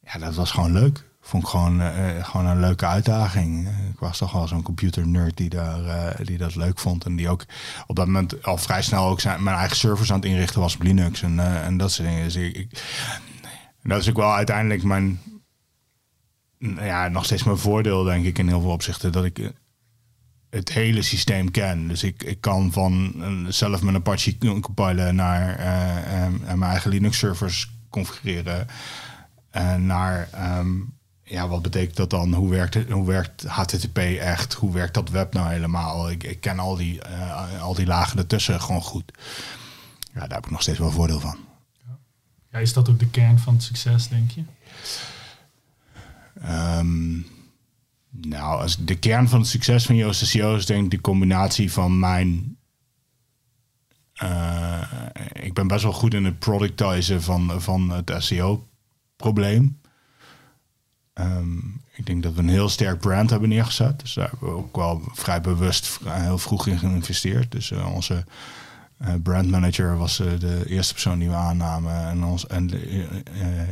ja, 0.00 0.18
dat 0.18 0.34
was 0.34 0.50
gewoon 0.50 0.72
leuk. 0.72 1.06
Vond 1.28 1.42
ik 1.42 1.48
gewoon, 1.48 1.80
uh, 1.80 2.24
gewoon 2.24 2.46
een 2.46 2.60
leuke 2.60 2.86
uitdaging. 2.86 3.68
Ik 3.68 3.98
was 3.98 4.18
toch 4.18 4.32
wel 4.32 4.48
zo'n 4.48 4.62
computer 4.62 5.06
nerd 5.06 5.36
die, 5.36 5.48
daar, 5.48 5.80
uh, 5.80 6.26
die 6.26 6.38
dat 6.38 6.54
leuk 6.54 6.78
vond. 6.78 7.04
En 7.04 7.16
die 7.16 7.28
ook 7.28 7.44
op 7.86 7.96
dat 7.96 8.06
moment 8.06 8.44
al 8.44 8.56
vrij 8.56 8.82
snel 8.82 9.06
ook 9.06 9.20
zijn, 9.20 9.42
mijn 9.42 9.56
eigen 9.56 9.76
servers 9.76 10.10
aan 10.10 10.16
het 10.16 10.28
inrichten 10.28 10.60
was 10.60 10.74
op 10.74 10.82
Linux 10.82 11.22
en, 11.22 11.62
en 11.62 11.76
dat 11.76 11.92
soort 11.92 12.08
dingen. 12.08 12.24
Dus 12.24 12.36
ik, 12.36 12.56
ik, 12.56 12.82
dat 13.82 14.00
is 14.00 14.08
ook 14.08 14.16
wel 14.16 14.34
uiteindelijk 14.34 14.82
mijn, 14.82 15.20
ja, 16.58 17.08
nog 17.08 17.24
steeds 17.24 17.44
mijn 17.44 17.58
voordeel, 17.58 18.04
denk 18.04 18.24
ik, 18.24 18.38
in 18.38 18.48
heel 18.48 18.60
veel 18.60 18.70
opzichten. 18.70 19.12
Dat 19.12 19.24
ik 19.24 19.52
het 20.50 20.72
hele 20.72 21.02
systeem 21.02 21.50
ken. 21.50 21.88
Dus 21.88 22.02
ik, 22.02 22.22
ik 22.22 22.40
kan 22.40 22.72
van 22.72 23.14
zelf 23.48 23.82
mijn 23.82 23.96
Apache 23.96 24.38
compilen 24.38 25.14
naar 25.14 25.56
mijn 26.42 26.70
eigen 26.70 26.90
Linux 26.90 27.18
servers 27.18 27.70
configureren. 27.90 28.66
Naar 29.78 30.28
um, 30.58 30.96
ja, 31.28 31.48
wat 31.48 31.62
betekent 31.62 31.96
dat 31.96 32.10
dan? 32.10 32.34
Hoe 32.34 32.50
werkt, 32.50 32.74
het, 32.74 32.90
hoe 32.90 33.06
werkt 33.06 33.44
HTTP 33.44 33.98
echt? 33.98 34.54
Hoe 34.54 34.72
werkt 34.72 34.94
dat 34.94 35.10
web 35.10 35.32
nou 35.32 35.48
helemaal? 35.48 36.10
Ik, 36.10 36.22
ik 36.22 36.40
ken 36.40 36.58
al 36.58 36.76
die, 36.76 37.00
uh, 37.10 37.62
al 37.62 37.74
die 37.74 37.86
lagen 37.86 38.18
ertussen 38.18 38.60
gewoon 38.60 38.82
goed. 38.82 39.12
Ja, 40.14 40.20
daar 40.20 40.36
heb 40.36 40.44
ik 40.44 40.50
nog 40.50 40.62
steeds 40.62 40.78
wel 40.78 40.90
voordeel 40.90 41.20
van. 41.20 41.36
Ja, 42.52 42.58
is 42.58 42.72
dat 42.72 42.88
ook 42.88 42.98
de 42.98 43.10
kern 43.10 43.38
van 43.38 43.54
het 43.54 43.62
succes, 43.62 44.08
denk 44.08 44.30
je? 44.30 44.42
Um, 46.78 47.26
nou, 48.10 48.60
als 48.60 48.76
de 48.76 48.98
kern 48.98 49.28
van 49.28 49.38
het 49.38 49.48
succes 49.48 49.86
van 49.86 49.96
Joost 49.96 50.26
SEO 50.26 50.56
is 50.56 50.66
denk 50.66 50.84
ik 50.84 50.90
de 50.90 51.00
combinatie 51.00 51.72
van 51.72 51.98
mijn... 51.98 52.56
Uh, 54.22 54.82
ik 55.32 55.54
ben 55.54 55.66
best 55.66 55.82
wel 55.82 55.92
goed 55.92 56.14
in 56.14 56.24
het 56.24 56.38
productizen 56.38 57.22
van, 57.22 57.62
van 57.62 57.90
het 57.90 58.12
SEO 58.18 58.68
probleem. 59.16 59.80
Um, 61.20 61.80
ik 61.98 62.06
denk 62.06 62.22
dat 62.22 62.34
we 62.34 62.40
een 62.40 62.48
heel 62.48 62.68
sterk 62.68 63.00
brand 63.00 63.30
hebben 63.30 63.48
neergezet. 63.48 64.00
Dus 64.00 64.14
daar 64.14 64.28
hebben 64.30 64.48
we 64.48 64.54
ook 64.54 64.76
wel 64.76 65.02
vrij 65.12 65.40
bewust 65.40 65.98
heel 66.08 66.38
vroeg 66.38 66.66
in 66.66 66.78
geïnvesteerd. 66.78 67.52
Dus 67.52 67.72
onze 67.72 68.24
uh, 69.02 69.08
brandmanager 69.22 69.96
was 69.96 70.16
de 70.16 70.62
eerste 70.66 70.92
persoon 70.92 71.18
die 71.18 71.28
we 71.28 71.34
aannamen. 71.34 72.08
En, 72.08 72.24
ons, 72.24 72.46
en 72.46 72.66
de 72.66 73.08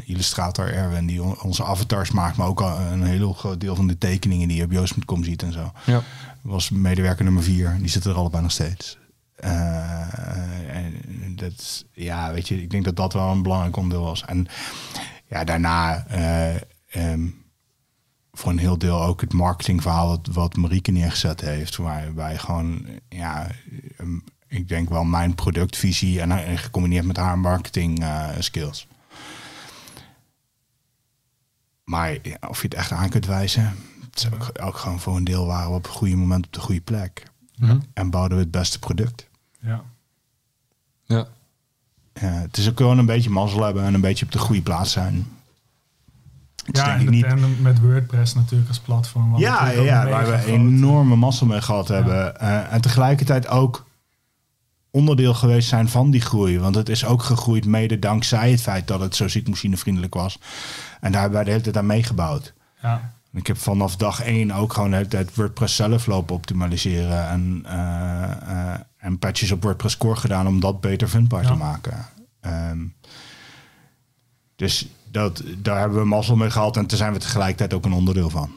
illustrator 0.04 0.72
Erwin, 0.72 1.06
die 1.06 1.22
onze 1.22 1.64
avatars 1.64 2.10
maakt, 2.10 2.36
maar 2.36 2.46
ook 2.46 2.60
al 2.60 2.80
een 2.80 3.04
heel 3.04 3.32
groot 3.32 3.60
deel 3.60 3.74
van 3.74 3.86
de 3.86 3.98
tekeningen 3.98 4.48
die 4.48 4.56
je 4.56 4.64
op 4.64 4.72
Joost.com 4.72 5.24
ziet 5.24 5.42
en 5.42 5.52
zo. 5.52 5.72
Ja. 5.84 6.02
Was 6.40 6.70
medewerker 6.70 7.24
nummer 7.24 7.42
vier. 7.42 7.76
Die 7.78 7.88
zit 7.88 8.04
er 8.04 8.14
allebei 8.14 8.42
nog 8.42 8.52
steeds. 8.52 8.98
en 9.36 10.94
dat, 11.36 11.84
ja, 11.92 12.32
weet 12.32 12.48
je, 12.48 12.62
ik 12.62 12.70
denk 12.70 12.84
dat 12.84 12.96
dat 12.96 13.12
wel 13.12 13.30
een 13.30 13.42
belangrijk 13.42 13.76
onderdeel 13.76 14.04
was. 14.04 14.24
En 14.24 14.46
ja, 15.26 15.44
daarna 15.44 16.06
um, 16.96 17.44
voor 18.32 18.50
een 18.50 18.58
heel 18.58 18.78
deel 18.78 19.02
ook 19.02 19.20
het 19.20 19.32
marketingverhaal 19.32 20.08
wat, 20.08 20.28
wat 20.32 20.56
Marieke 20.56 20.90
neergezet 20.90 21.40
heeft. 21.40 21.76
Waarbij 21.76 22.38
gewoon, 22.38 22.86
ja, 23.08 23.50
um, 24.00 24.24
ik 24.46 24.68
denk 24.68 24.88
wel 24.88 25.04
mijn 25.04 25.34
productvisie 25.34 26.20
en, 26.20 26.30
en 26.30 26.58
gecombineerd 26.58 27.04
met 27.04 27.16
haar 27.16 27.38
marketing 27.38 28.02
uh, 28.02 28.28
skills. 28.38 28.86
Maar 31.84 32.18
of 32.48 32.62
je 32.62 32.68
het 32.68 32.74
echt 32.74 32.92
aan 32.92 33.08
kunt 33.08 33.26
wijzen, 33.26 33.74
het 34.10 34.18
is 34.18 34.32
ook, 34.32 34.50
ook, 34.62 34.76
gewoon 34.76 35.00
voor 35.00 35.16
een 35.16 35.24
deel 35.24 35.46
waren 35.46 35.70
we 35.70 35.76
op 35.76 35.86
een 35.86 35.92
goede 35.92 36.16
moment 36.16 36.46
op 36.46 36.52
de 36.52 36.60
goede 36.60 36.80
plek. 36.80 37.30
En 37.92 38.10
bouwden 38.10 38.36
we 38.36 38.42
het 38.42 38.52
beste 38.52 38.78
product. 38.78 39.28
Ja. 39.60 39.84
Ja. 41.04 41.28
ja. 42.14 42.26
Het 42.26 42.56
is 42.56 42.68
ook 42.68 42.76
gewoon 42.76 42.98
een 42.98 43.06
beetje 43.06 43.30
mazzel 43.30 43.62
hebben 43.62 43.84
en 43.84 43.94
een 43.94 44.00
beetje 44.00 44.24
op 44.24 44.32
de 44.32 44.38
goede 44.38 44.62
plaats 44.62 44.92
zijn 44.92 45.26
ja, 46.72 46.96
en 46.96 47.10
niet... 47.10 47.60
met 47.60 47.80
WordPress 47.80 48.34
natuurlijk 48.34 48.68
als 48.68 48.78
platform. 48.78 49.38
Ja, 49.38 49.70
ja, 49.70 50.08
waar 50.08 50.26
we 50.26 50.44
enorme 50.44 51.16
massa 51.16 51.44
mee 51.44 51.60
gehad 51.60 51.88
hebben. 51.88 52.34
Uh, 52.42 52.72
en 52.72 52.80
tegelijkertijd 52.80 53.48
ook 53.48 53.86
onderdeel 54.90 55.34
geweest 55.34 55.68
zijn 55.68 55.88
van 55.88 56.10
die 56.10 56.20
groei. 56.20 56.58
Want 56.58 56.74
het 56.74 56.88
is 56.88 57.04
ook 57.04 57.22
gegroeid 57.22 57.66
mede 57.66 57.98
dankzij 57.98 58.50
het 58.50 58.60
feit 58.60 58.86
dat 58.86 59.00
het 59.00 59.16
zo 59.16 59.28
ziekmachinevriendelijk 59.28 60.14
was. 60.14 60.38
En 61.00 61.12
daar 61.12 61.20
hebben 61.20 61.38
wij 61.38 61.44
de 61.44 61.50
hele 61.50 61.62
tijd 61.62 61.76
aan 61.76 61.86
meegebouwd. 61.86 62.52
Ja. 62.82 63.14
Ik 63.32 63.46
heb 63.46 63.58
vanaf 63.58 63.96
dag 63.96 64.22
één 64.22 64.50
ook 64.50 64.72
gewoon 64.72 64.92
het, 64.92 65.12
het 65.12 65.34
WordPress 65.34 65.76
zelf 65.76 66.06
lopen 66.06 66.34
optimaliseren. 66.34 67.28
En, 67.28 67.62
uh, 67.66 68.74
en 68.96 69.18
patches 69.18 69.50
op 69.50 69.62
WordPress 69.62 69.96
Core 69.96 70.16
gedaan 70.16 70.46
om 70.46 70.60
dat 70.60 70.80
beter 70.80 71.08
vindbaar 71.08 71.46
te 71.46 71.54
maken. 71.54 72.06
Um, 72.46 72.94
dus 74.56 74.88
dat, 75.16 75.42
daar 75.58 75.78
hebben 75.78 75.98
we 75.98 76.04
mazzel 76.04 76.36
mee 76.36 76.50
gehad 76.50 76.76
en 76.76 76.86
daar 76.86 76.98
zijn 76.98 77.12
we 77.12 77.18
tegelijkertijd 77.18 77.74
ook 77.74 77.84
een 77.84 77.92
onderdeel 77.92 78.30
van. 78.30 78.50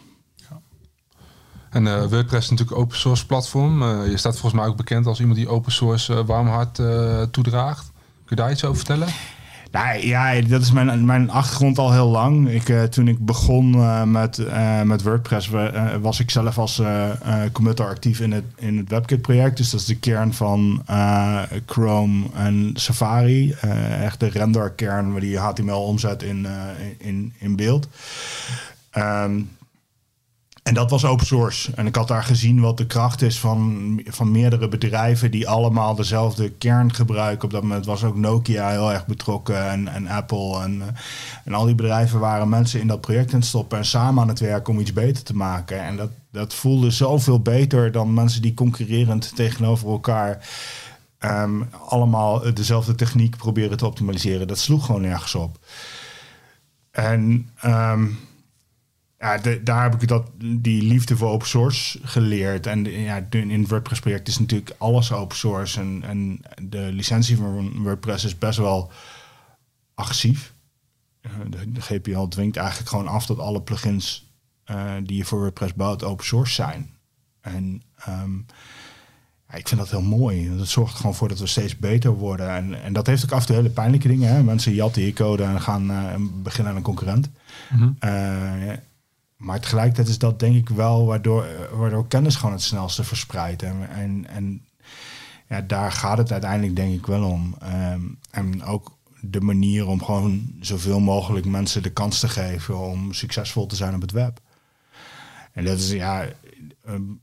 En 1.70 1.86
uh, 1.86 2.06
WordPress 2.06 2.46
is 2.46 2.50
natuurlijk 2.50 2.78
open 2.78 2.98
source 2.98 3.26
platform. 3.26 3.82
Uh, 3.82 4.10
je 4.10 4.18
staat 4.18 4.40
volgens 4.40 4.62
mij 4.62 4.70
ook 4.70 4.78
bekend 4.78 5.06
als 5.06 5.20
iemand 5.20 5.38
die 5.38 5.48
open 5.48 5.72
source 5.72 6.14
uh, 6.14 6.20
warm 6.26 6.48
hart 6.48 6.76
toedraagt. 7.32 7.92
Kun 8.26 8.36
je 8.36 8.36
daar 8.36 8.52
iets 8.52 8.64
over 8.64 8.78
vertellen? 8.78 9.08
Nou 9.72 10.08
ja, 10.08 10.42
dat 10.42 10.62
is 10.62 10.72
mijn, 10.72 11.06
mijn 11.06 11.30
achtergrond 11.30 11.78
al 11.78 11.92
heel 11.92 12.08
lang. 12.08 12.50
Ik, 12.50 12.70
uh, 12.70 12.84
toen 12.84 13.08
ik 13.08 13.26
begon 13.26 13.76
uh, 13.76 14.04
met, 14.04 14.38
uh, 14.38 14.82
met 14.82 15.04
WordPress, 15.04 15.50
was 16.02 16.20
ik 16.20 16.30
zelf 16.30 16.58
als 16.58 16.82
committer 17.52 17.86
actief 17.86 18.20
in 18.20 18.32
het, 18.32 18.44
in 18.56 18.78
het 18.78 18.90
WebKit-project. 18.90 19.58
Dus 19.58 19.70
dat 19.70 19.80
is 19.80 19.86
de 19.86 20.00
kern 20.00 20.34
van 20.34 20.84
Chrome 21.66 22.26
en 22.34 22.72
Safari. 22.74 23.52
echt 24.02 24.20
de 24.20 24.30
render-kern 24.30 25.12
waar 25.12 25.22
die 25.22 25.38
HTML 25.38 25.84
omzet 25.84 26.24
in, 26.24 26.48
in, 26.98 27.34
in 27.38 27.56
beeld. 27.56 27.88
Um, 28.98 29.50
en 30.70 30.76
dat 30.76 30.90
was 30.90 31.06
open 31.06 31.26
source. 31.26 31.72
En 31.76 31.88
ik 31.88 31.96
had 31.96 32.08
daar 32.08 32.24
gezien 32.24 32.62
wat 32.62 32.78
de 32.78 32.86
kracht 32.86 33.22
is 33.22 33.40
van, 33.40 34.02
van 34.06 34.32
meerdere 34.32 34.68
bedrijven 34.68 35.32
die 35.32 35.48
allemaal 35.48 35.96
dezelfde 35.96 36.50
kern 36.50 36.94
gebruiken. 36.94 37.44
Op 37.44 37.52
dat 37.52 37.62
moment 37.62 37.86
was 37.86 38.04
ook 38.04 38.16
Nokia 38.16 38.70
heel 38.70 38.92
erg 38.92 39.06
betrokken 39.06 39.70
en, 39.70 39.88
en 39.88 40.08
Apple. 40.08 40.62
En, 40.62 40.82
eh, 40.82 40.88
en 41.46 41.54
al 41.54 41.66
die 41.66 41.76
bedrijven 41.76 42.20
waren 42.20 42.50
mensen 42.50 42.80
in 42.80 42.88
dat 42.88 43.02
project 43.02 43.32
het 43.32 43.46
stoppen 43.46 43.78
en 43.78 43.86
samen 43.86 44.22
aan 44.22 44.28
het 44.28 44.40
werken 44.40 44.74
om 44.74 44.80
iets 44.80 44.94
beter 44.94 45.24
te 45.24 45.36
maken. 45.36 45.84
En 45.84 45.98
dat, 45.98 46.10
dat 46.32 46.54
voelde 46.54 46.92
zoveel 46.92 47.42
beter 47.42 47.92
dan 47.92 48.14
mensen 48.14 48.42
die 48.42 48.54
concurrerend 48.54 49.36
tegenover 49.36 49.90
elkaar 49.90 50.48
um, 51.20 51.70
allemaal 51.88 52.54
dezelfde 52.54 52.96
techniek 52.96 53.38
proberen 53.38 53.78
te 53.78 53.86
optimaliseren. 53.86 54.48
Dat 54.48 54.60
sloeg 54.60 54.86
gewoon 54.86 55.02
nergens 55.02 55.36
op. 55.36 55.58
En. 56.92 57.50
Um, 57.66 58.28
ja, 59.20 59.38
daar 59.64 59.84
heb 59.92 60.02
ik 60.02 60.08
dat, 60.08 60.32
die 60.38 60.82
liefde 60.82 61.18
voor 61.18 61.30
open 61.30 61.48
source 61.48 62.00
geleerd. 62.04 62.68
En 62.68 62.84
ja, 62.84 63.28
in 63.30 63.60
het 63.60 63.70
WordPress-project 63.70 64.28
is 64.28 64.40
natuurlijk 64.40 64.76
alles 64.78 65.12
open 65.12 65.38
source. 65.38 65.80
En, 65.80 66.04
en 66.04 66.42
de 66.62 66.92
licentie 66.92 67.38
van 67.38 67.82
WordPress 67.84 68.26
is 68.26 68.38
best 68.38 68.58
wel 68.58 68.92
agressief. 69.94 70.54
Eh, 71.22 71.32
de, 71.50 71.72
de 71.72 71.82
GPL 71.82 72.28
dwingt 72.28 72.58
eigenlijk 72.58 72.90
gewoon 72.90 73.08
af 73.08 73.26
dat 73.26 73.40
alle 73.40 73.62
plugins 73.62 74.32
uh, 74.72 74.92
die 75.04 75.18
je 75.18 75.26
voor 75.26 75.40
WordPress 75.40 75.74
bouwt 75.74 76.04
open 76.04 76.26
source 76.26 76.54
zijn. 76.54 76.90
En 77.42 77.82
um, 78.10 78.46
ja, 79.50 79.56
ik 79.56 79.68
vind 79.68 79.80
dat 79.80 79.90
heel 79.90 80.02
mooi. 80.02 80.58
Dat 80.58 80.68
zorgt 80.68 80.92
er 80.92 81.00
gewoon 81.00 81.16
voor 81.16 81.28
dat 81.28 81.40
we 81.40 81.48
steeds 81.48 81.78
beter 81.78 82.12
worden. 82.12 82.50
En, 82.50 82.84
en 82.84 82.94
dat 82.94 83.08
heeft 83.08 83.24
ook 83.24 83.32
af 83.32 83.40
en 83.40 83.46
toe 83.46 83.56
hele 83.56 83.70
pijnlijke 83.70 84.08
dingen. 84.08 84.30
Hè? 84.30 84.44
Mensen 84.44 84.74
jatten 84.74 85.02
je 85.02 85.14
code 85.14 85.44
en 85.44 85.62
gaan 85.62 85.92
uh, 85.92 86.14
beginnen 86.44 86.72
aan 86.72 86.78
een 86.78 86.84
concurrent. 86.84 87.30
Mm 87.70 87.80
-hmm. 87.80 87.98
Maar 89.40 89.60
tegelijkertijd 89.60 90.08
is 90.08 90.18
dat 90.18 90.40
denk 90.40 90.56
ik 90.56 90.70
wel 90.70 91.06
waardoor, 91.06 91.48
waardoor 91.72 92.08
kennis 92.08 92.36
gewoon 92.36 92.56
het 92.56 92.64
snelste 92.64 93.04
verspreidt. 93.04 93.64
En, 93.64 93.90
en, 93.90 94.28
en 94.28 94.66
ja, 95.48 95.62
daar 95.62 95.92
gaat 95.92 96.18
het 96.18 96.32
uiteindelijk 96.32 96.76
denk 96.76 96.94
ik 96.94 97.06
wel 97.06 97.24
om. 97.24 97.56
Ehm, 97.60 98.02
en 98.32 98.64
ook 98.64 98.98
de 99.22 99.42
manier 99.42 99.88
om 99.88 100.04
gewoon 100.04 100.52
zoveel 100.60 101.00
mogelijk 101.00 101.46
mensen 101.46 101.84
de 101.84 101.90
kans 101.90 102.20
te 102.20 102.28
geven 102.28 102.80
om 102.80 103.14
succesvol 103.14 103.66
te 103.66 103.76
zijn 103.76 103.96
op 103.96 104.02
het 104.02 104.12
web. 104.12 104.40
En 105.52 105.66
dat 105.66 105.78
is 105.78 105.92
ja. 105.92 106.26
Um, 106.88 107.22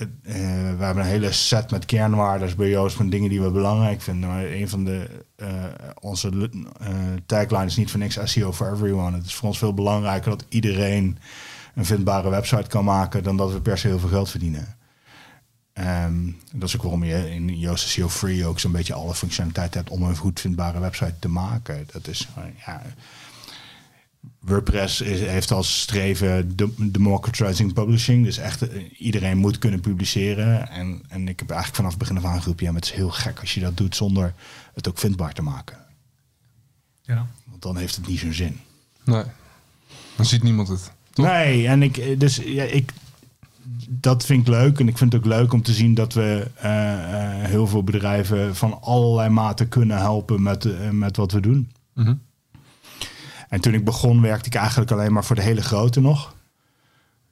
uh, 0.00 0.34
we 0.78 0.84
hebben 0.84 1.04
een 1.04 1.10
hele 1.10 1.32
set 1.32 1.70
met 1.70 1.84
kernwaarden 1.84 2.56
bij 2.56 2.68
Joost 2.68 2.96
van 2.96 3.10
dingen 3.10 3.28
die 3.28 3.40
we 3.40 3.50
belangrijk 3.50 4.00
vinden. 4.00 4.28
Maar 4.28 4.44
een 4.44 4.68
van 4.68 4.84
de 4.84 5.24
uh, 5.36 5.48
onze 6.00 6.30
uh, 6.30 6.88
tagline 7.26 7.64
is 7.64 7.76
niet 7.76 7.90
voor 7.90 8.00
niks 8.00 8.18
SEO 8.24 8.52
for 8.52 8.72
everyone. 8.72 9.16
Het 9.16 9.26
is 9.26 9.34
voor 9.34 9.48
ons 9.48 9.58
veel 9.58 9.74
belangrijker 9.74 10.30
dat 10.30 10.44
iedereen 10.48 11.18
een 11.74 11.84
vindbare 11.84 12.30
website 12.30 12.68
kan 12.68 12.84
maken 12.84 13.22
dan 13.22 13.36
dat 13.36 13.52
we 13.52 13.60
per 13.60 13.78
se 13.78 13.86
heel 13.86 13.98
veel 13.98 14.08
geld 14.08 14.30
verdienen. 14.30 14.76
Um, 15.74 16.38
dat 16.52 16.68
is 16.68 16.76
ook 16.76 16.82
waarom 16.82 17.04
je 17.04 17.30
in 17.30 17.58
Joost 17.58 17.88
SEO 17.88 18.08
Free 18.08 18.46
ook 18.46 18.60
zo'n 18.60 18.72
beetje 18.72 18.94
alle 18.94 19.14
functionaliteit 19.14 19.74
hebt 19.74 19.90
om 19.90 20.02
een 20.02 20.16
goed 20.16 20.40
vindbare 20.40 20.80
website 20.80 21.14
te 21.18 21.28
maken. 21.28 21.86
Dat 21.92 22.06
is 22.06 22.28
ja, 22.66 22.82
WordPress 24.40 25.00
is, 25.00 25.20
heeft 25.20 25.50
als 25.50 25.80
streven 25.80 26.56
democratizing 26.92 27.72
publishing. 27.72 28.24
Dus 28.24 28.38
echt 28.38 28.68
eh, 28.68 28.84
iedereen 28.98 29.38
moet 29.38 29.58
kunnen 29.58 29.80
publiceren. 29.80 30.68
En, 30.68 31.02
en 31.08 31.28
ik 31.28 31.38
heb 31.38 31.50
eigenlijk 31.50 31.76
vanaf 31.76 31.90
het 31.90 31.98
begin 31.98 32.16
af 32.16 32.24
aan 32.24 32.40
geroepen... 32.40 32.64
ja, 32.64 32.72
maar 32.72 32.80
het 32.80 32.90
is 32.90 32.96
heel 32.96 33.10
gek 33.10 33.40
als 33.40 33.54
je 33.54 33.60
dat 33.60 33.76
doet 33.76 33.96
zonder 33.96 34.34
het 34.74 34.88
ook 34.88 34.98
vindbaar 34.98 35.32
te 35.32 35.42
maken. 35.42 35.78
Ja. 37.02 37.26
Want 37.48 37.62
dan 37.62 37.76
heeft 37.76 37.96
het 37.96 38.06
niet 38.06 38.18
zo'n 38.18 38.32
zin. 38.32 38.60
Nee, 39.04 39.24
dan 40.16 40.26
ziet 40.26 40.42
niemand 40.42 40.68
het. 40.68 40.92
Nee, 41.14 41.66
en 41.66 41.82
ik, 41.82 41.96
eh, 41.96 42.18
dus 42.18 42.36
ja, 42.36 42.64
ik, 42.64 42.92
dat 43.88 44.24
vind 44.24 44.40
ik 44.40 44.48
leuk. 44.48 44.80
En 44.80 44.88
ik 44.88 44.98
vind 44.98 45.12
het 45.12 45.22
ook 45.22 45.28
leuk 45.28 45.52
om 45.52 45.62
te 45.62 45.72
zien 45.72 45.94
dat 45.94 46.12
we 46.12 46.50
uh, 46.56 46.62
uh, 46.64 47.44
heel 47.44 47.66
veel 47.66 47.84
bedrijven 47.84 48.56
van 48.56 48.82
allerlei 48.82 49.28
maten 49.28 49.68
kunnen 49.68 49.98
helpen 49.98 50.42
met, 50.42 50.64
uh, 50.64 50.90
met 50.90 51.16
wat 51.16 51.32
we 51.32 51.40
doen. 51.40 51.70
Mm 51.94 52.20
en 53.50 53.60
toen 53.60 53.74
ik 53.74 53.84
begon 53.84 54.20
werkte 54.20 54.46
ik 54.46 54.54
eigenlijk 54.54 54.90
alleen 54.90 55.12
maar 55.12 55.24
voor 55.24 55.36
de 55.36 55.42
hele 55.42 55.62
grote 55.62 56.00
nog. 56.00 56.34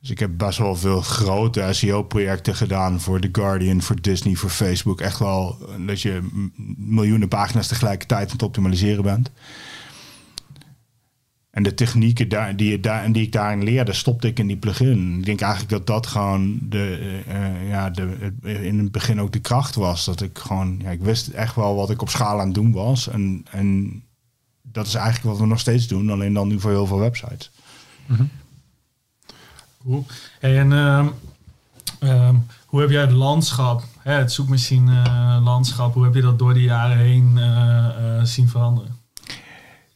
Dus 0.01 0.11
ik 0.11 0.19
heb 0.19 0.31
best 0.37 0.59
wel 0.59 0.77
veel 0.77 1.01
grote 1.01 1.69
SEO-projecten 1.71 2.55
gedaan 2.55 3.01
voor 3.01 3.21
The 3.21 3.29
Guardian, 3.33 3.83
voor 3.83 4.01
Disney, 4.01 4.35
voor 4.35 4.51
Facebook. 4.51 5.01
Echt 5.01 5.19
wel 5.19 5.59
dat 5.87 6.01
je 6.01 6.29
miljoenen 6.77 7.29
pagina's 7.29 7.67
tegelijkertijd 7.67 8.27
aan 8.27 8.33
het 8.33 8.43
optimaliseren 8.43 9.03
bent. 9.03 9.31
En 11.51 11.63
de 11.63 11.75
technieken 11.75 12.29
daar, 12.29 12.57
die, 12.57 12.81
daar, 12.81 13.13
die 13.13 13.23
ik 13.23 13.33
daarin 13.33 13.65
leerde, 13.65 13.93
stopte 13.93 14.27
ik 14.27 14.39
in 14.39 14.47
die 14.47 14.57
plugin. 14.57 15.19
Ik 15.19 15.25
denk 15.25 15.41
eigenlijk 15.41 15.73
dat 15.73 15.87
dat 15.87 16.07
gewoon 16.07 16.59
de, 16.63 17.23
uh, 17.29 17.69
ja, 17.69 17.91
de, 17.91 18.33
in 18.43 18.79
het 18.79 18.93
begin 18.93 19.21
ook 19.21 19.33
de 19.33 19.41
kracht 19.41 19.75
was. 19.75 20.05
Dat 20.05 20.21
ik 20.21 20.39
gewoon, 20.39 20.79
ja, 20.83 20.91
ik 20.91 21.03
wist 21.03 21.29
echt 21.29 21.55
wel 21.55 21.75
wat 21.75 21.91
ik 21.91 22.03
op 22.03 22.09
schaal 22.09 22.41
aan 22.41 22.47
het 22.47 22.55
doen 22.55 22.73
was. 22.73 23.09
En, 23.09 23.45
en 23.51 24.03
dat 24.79 24.87
is 24.87 24.95
eigenlijk 24.95 25.25
wat 25.27 25.39
we 25.39 25.47
nog 25.47 25.61
steeds 25.61 25.87
doen, 25.87 26.11
alleen 26.11 26.33
dan 26.33 26.49
nu 26.49 26.61
voor 26.61 26.71
heel 26.71 26.87
veel 26.87 26.99
websites. 26.99 27.51
Mm 28.07 28.31
Cool. 29.83 30.07
en 30.41 30.71
uh, 30.71 32.31
hoe 32.67 32.81
heb 32.81 32.91
jij 32.91 33.01
het 33.01 33.13
landschap, 33.13 33.85
hè, 33.99 34.13
het 34.13 34.33
zoekmachine 34.33 35.05
uh, 35.07 35.39
landschap, 35.45 35.95
hoe 35.95 36.05
heb 36.05 36.15
je 36.15 36.21
dat 36.21 36.39
door 36.39 36.55
de 36.55 36.63
jaren 36.63 36.97
heen 36.97 37.33
uh, 37.37 38.23
zien 38.23 38.49
veranderen? 38.49 38.97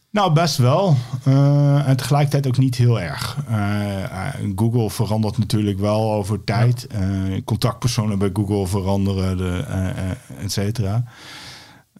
Nou, 0.09 0.33
best 0.33 0.57
wel. 0.57 0.97
Uh, 1.27 1.87
en 1.87 1.97
tegelijkertijd 1.97 2.47
ook 2.47 2.57
niet 2.57 2.75
heel 2.75 3.01
erg. 3.01 3.37
Uh, 3.49 4.33
Google 4.55 4.89
verandert 4.89 5.37
natuurlijk 5.37 5.79
wel 5.79 6.13
over 6.13 6.43
tijd. 6.43 6.87
Uh, 6.91 7.41
contactpersonen 7.45 8.19
bij 8.19 8.29
Google 8.33 8.67
veranderen, 8.67 9.37
de, 9.37 9.65
et 10.37 10.51
cetera. 10.51 11.03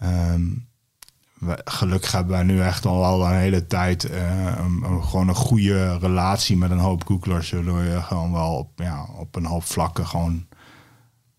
Um, 0.03 0.67
gelukkig 1.65 2.11
hebben 2.11 2.33
wij 2.33 2.43
nu 2.43 2.61
echt 2.61 2.85
al, 2.85 3.05
al 3.05 3.25
een 3.25 3.37
hele 3.37 3.67
tijd 3.67 4.11
een, 4.11 4.83
een, 4.83 5.03
gewoon 5.03 5.27
een 5.27 5.35
goede 5.35 5.97
relatie 5.97 6.57
met 6.57 6.71
een 6.71 6.79
hoop 6.79 7.05
Googlers. 7.05 7.51
Waardoor 7.51 7.83
je 7.83 8.01
gewoon 8.01 8.31
wel 8.31 8.57
op, 8.57 8.69
ja, 8.75 9.07
op 9.17 9.35
een 9.35 9.45
hoop 9.45 9.63
vlakken 9.63 10.07
gewoon 10.07 10.47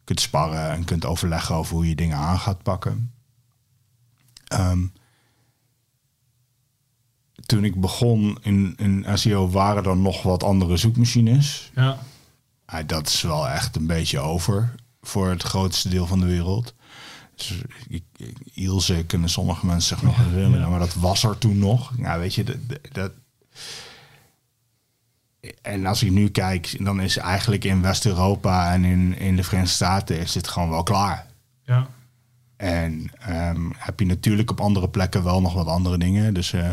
kunt 0.05 0.21
sparren 0.21 0.71
en 0.71 0.85
kunt 0.85 1.05
overleggen 1.05 1.55
over 1.55 1.75
hoe 1.75 1.89
je 1.89 1.95
dingen 1.95 2.17
aan 2.17 2.39
gaat 2.39 2.63
pakken. 2.63 3.13
Um, 4.53 4.93
toen 7.47 7.65
ik 7.65 7.81
begon 7.81 8.39
in, 8.43 8.75
in 8.77 9.07
SEO 9.15 9.51
waren 9.51 9.85
er 9.85 9.97
nog 9.97 10.23
wat 10.23 10.43
andere 10.43 10.77
zoekmachines. 10.77 11.71
Ja. 11.75 11.99
dat 12.87 13.09
is 13.09 13.23
wel 13.23 13.49
echt 13.49 13.77
een 13.77 13.87
beetje 13.87 14.21
over 14.21 14.75
voor 15.03 15.29
het 15.29 15.43
grootste 15.43 15.89
deel 15.89 16.07
van 16.07 16.21
de 16.21 16.27
wereld. 16.27 16.75
Dus 17.37 17.63
Ilse 18.55 19.05
kunnen 19.07 19.29
sommige 19.29 19.67
mensen 19.67 19.97
zich 19.97 20.07
nog 20.07 20.17
herinneren, 20.17 20.71
maar 20.71 20.79
dat 20.79 20.95
was 20.95 21.25
er 21.25 21.39
toen 21.39 21.59
nog. 21.59 21.93
Ja, 21.97 22.19
weet 22.19 22.35
je, 22.35 22.45
dat, 22.45 22.57
dat, 22.93 23.13
en 25.63 25.87
als 25.87 26.03
ik 26.03 26.11
nu 26.11 26.29
kijk, 26.29 26.85
dan 26.85 27.01
is 27.01 27.17
eigenlijk 27.17 27.65
in 27.65 27.83
West-Europa 27.83 28.73
en 28.73 28.85
in, 28.85 29.19
in 29.19 29.37
de 29.37 29.43
Verenigde 29.43 29.75
Staten 29.75 30.19
is 30.19 30.33
dit 30.33 30.49
gewoon 30.49 30.71
wel 30.71 30.83
klaar. 30.83 31.27
Ja. 31.63 31.87
En 32.57 33.11
um, 33.29 33.73
heb 33.77 34.01
je 34.01 34.07
natuurlijk 34.07 34.51
op 34.51 34.61
andere 34.61 34.89
plekken 34.89 35.25
wel 35.25 35.41
nog 35.41 35.55
wat 35.55 35.67
andere 35.67 35.99
dingen. 35.99 36.35
Dus 36.35 36.53
uh, 36.53 36.69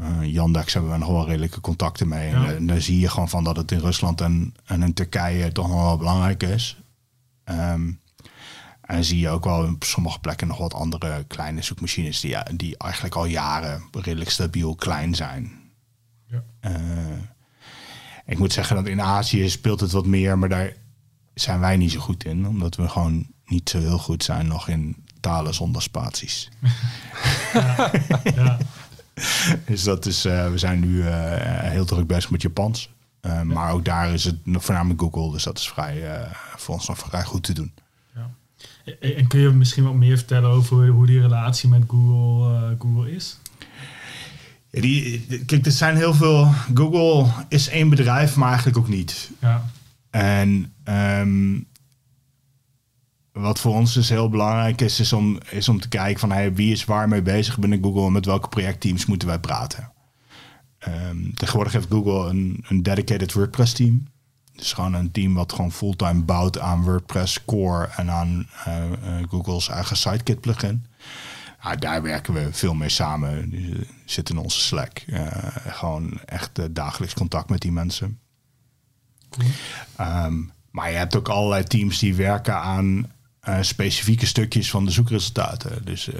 uh, 0.00 0.32
Yandex 0.32 0.72
hebben 0.72 0.90
we 0.90 0.98
nog 0.98 1.08
wel 1.08 1.26
redelijke 1.26 1.60
contacten 1.60 2.08
mee. 2.08 2.30
En, 2.30 2.56
en, 2.56 2.66
daar 2.66 2.80
zie 2.80 3.00
je 3.00 3.08
gewoon 3.08 3.28
van 3.28 3.44
dat 3.44 3.56
het 3.56 3.72
in 3.72 3.78
Rusland 3.78 4.20
en, 4.20 4.54
en 4.64 4.82
in 4.82 4.94
Turkije 4.94 5.52
toch 5.52 5.68
nog 5.68 5.82
wel 5.82 5.96
belangrijk 5.96 6.42
is. 6.42 6.80
Um, 7.44 8.00
en 8.88 9.04
zie 9.04 9.18
je 9.18 9.28
ook 9.28 9.44
wel 9.44 9.68
op 9.68 9.84
sommige 9.84 10.18
plekken 10.18 10.46
nog 10.46 10.58
wat 10.58 10.74
andere 10.74 11.24
kleine 11.24 11.62
zoekmachines 11.62 12.20
die, 12.20 12.36
die 12.56 12.76
eigenlijk 12.76 13.14
al 13.14 13.24
jaren 13.24 13.82
redelijk 13.92 14.30
stabiel 14.30 14.74
klein 14.74 15.14
zijn. 15.14 15.52
Ja. 16.26 16.42
Uh, 16.60 16.72
ik 18.26 18.38
moet 18.38 18.52
zeggen 18.52 18.76
dat 18.76 18.86
in 18.86 19.02
Azië 19.02 19.48
speelt 19.48 19.80
het 19.80 19.92
wat 19.92 20.06
meer, 20.06 20.38
maar 20.38 20.48
daar 20.48 20.72
zijn 21.34 21.60
wij 21.60 21.76
niet 21.76 21.92
zo 21.92 22.00
goed 22.00 22.24
in. 22.24 22.46
Omdat 22.46 22.76
we 22.76 22.88
gewoon 22.88 23.26
niet 23.46 23.70
zo 23.70 23.78
heel 23.78 23.98
goed 23.98 24.24
zijn 24.24 24.46
nog 24.46 24.68
in 24.68 25.04
talen 25.20 25.54
zonder 25.54 25.82
spaties. 25.82 26.48
ja, 27.52 27.90
ja. 28.34 28.58
dus 29.64 29.82
dat 29.82 30.06
is, 30.06 30.26
uh, 30.26 30.50
we 30.50 30.58
zijn 30.58 30.80
nu 30.80 30.94
uh, 30.96 31.10
heel 31.60 31.84
druk 31.84 32.06
bezig 32.06 32.30
met 32.30 32.42
Japans. 32.42 32.90
Maar 33.44 33.72
ook 33.72 33.84
daar 33.84 34.12
is 34.12 34.24
het 34.24 34.36
voornamelijk 34.44 35.00
Google, 35.00 35.32
dus 35.32 35.42
dat 35.42 35.58
is 35.58 35.68
vrij, 35.68 36.28
voor 36.56 36.74
ons 36.74 36.88
nog 36.88 36.98
vrij 36.98 37.24
goed 37.24 37.42
te 37.42 37.52
doen. 37.52 37.72
En 39.00 39.26
kun 39.26 39.40
je 39.40 39.50
misschien 39.50 39.84
wat 39.84 39.94
meer 39.94 40.16
vertellen 40.16 40.50
over 40.50 40.88
hoe 40.88 41.06
die 41.06 41.20
relatie 41.20 41.68
met 41.68 41.82
Google, 41.86 42.76
Google 42.78 43.12
is? 43.12 43.38
Ja, 44.70 44.80
die, 44.80 45.26
kijk, 45.46 45.66
er 45.66 45.72
zijn 45.72 45.96
heel 45.96 46.14
veel. 46.14 46.52
Google 46.74 47.32
is 47.48 47.68
één 47.68 47.88
bedrijf, 47.88 48.36
maar 48.36 48.48
eigenlijk 48.48 48.78
ook 48.78 48.88
niet. 48.88 49.30
Ja. 49.40 49.70
En 50.10 50.72
um, 50.84 51.66
wat 53.32 53.60
voor 53.60 53.74
ons 53.74 53.94
dus 53.94 54.08
heel 54.08 54.28
belangrijk 54.28 54.80
is, 54.80 55.00
is 55.00 55.12
om, 55.12 55.38
is 55.50 55.68
om 55.68 55.80
te 55.80 55.88
kijken 55.88 56.20
van 56.20 56.32
hey, 56.32 56.54
wie 56.54 56.72
is 56.72 56.84
waar 56.84 57.08
mee 57.08 57.22
bezig 57.22 57.58
binnen 57.58 57.82
Google 57.82 58.06
en 58.06 58.12
met 58.12 58.26
welke 58.26 58.48
projectteams 58.48 59.06
moeten 59.06 59.28
wij 59.28 59.38
praten. 59.38 59.92
Um, 60.88 61.34
tegenwoordig 61.34 61.72
heeft 61.72 61.90
Google 61.90 62.28
een, 62.28 62.64
een 62.68 62.82
dedicated 62.82 63.32
WordPress 63.32 63.72
team. 63.72 64.06
Dus 64.58 64.72
gewoon 64.72 64.94
een 64.94 65.10
team 65.10 65.34
wat 65.34 65.52
gewoon 65.52 65.72
fulltime 65.72 66.22
bouwt 66.22 66.58
aan 66.58 66.82
WordPress 66.82 67.44
core 67.44 67.88
en 67.96 68.10
aan 68.10 68.48
uh, 68.68 68.76
uh, 68.90 69.28
Google's 69.28 69.68
eigen 69.68 69.96
Sitekit 69.96 70.40
plugin. 70.40 70.86
Nou, 71.62 71.78
daar 71.78 72.02
werken 72.02 72.34
we 72.34 72.48
veel 72.52 72.74
mee 72.74 72.88
samen. 72.88 73.50
Die 73.50 73.86
zitten 74.04 74.36
in 74.36 74.42
onze 74.42 74.60
Slack. 74.60 75.02
Uh, 75.06 75.26
gewoon 75.66 76.20
echt 76.24 76.74
dagelijks 76.74 77.14
contact 77.14 77.48
met 77.48 77.60
die 77.60 77.72
mensen. 77.72 78.18
Um, 80.00 80.52
maar 80.70 80.90
je 80.90 80.96
hebt 80.96 81.16
ook 81.16 81.28
allerlei 81.28 81.64
teams 81.64 81.98
die 81.98 82.14
werken 82.14 82.60
aan 82.60 83.12
specifieke 83.60 84.26
stukjes 84.26 84.70
van 84.70 84.84
de 84.84 84.90
zoekresultaten. 84.90 85.84
Dus 85.84 86.10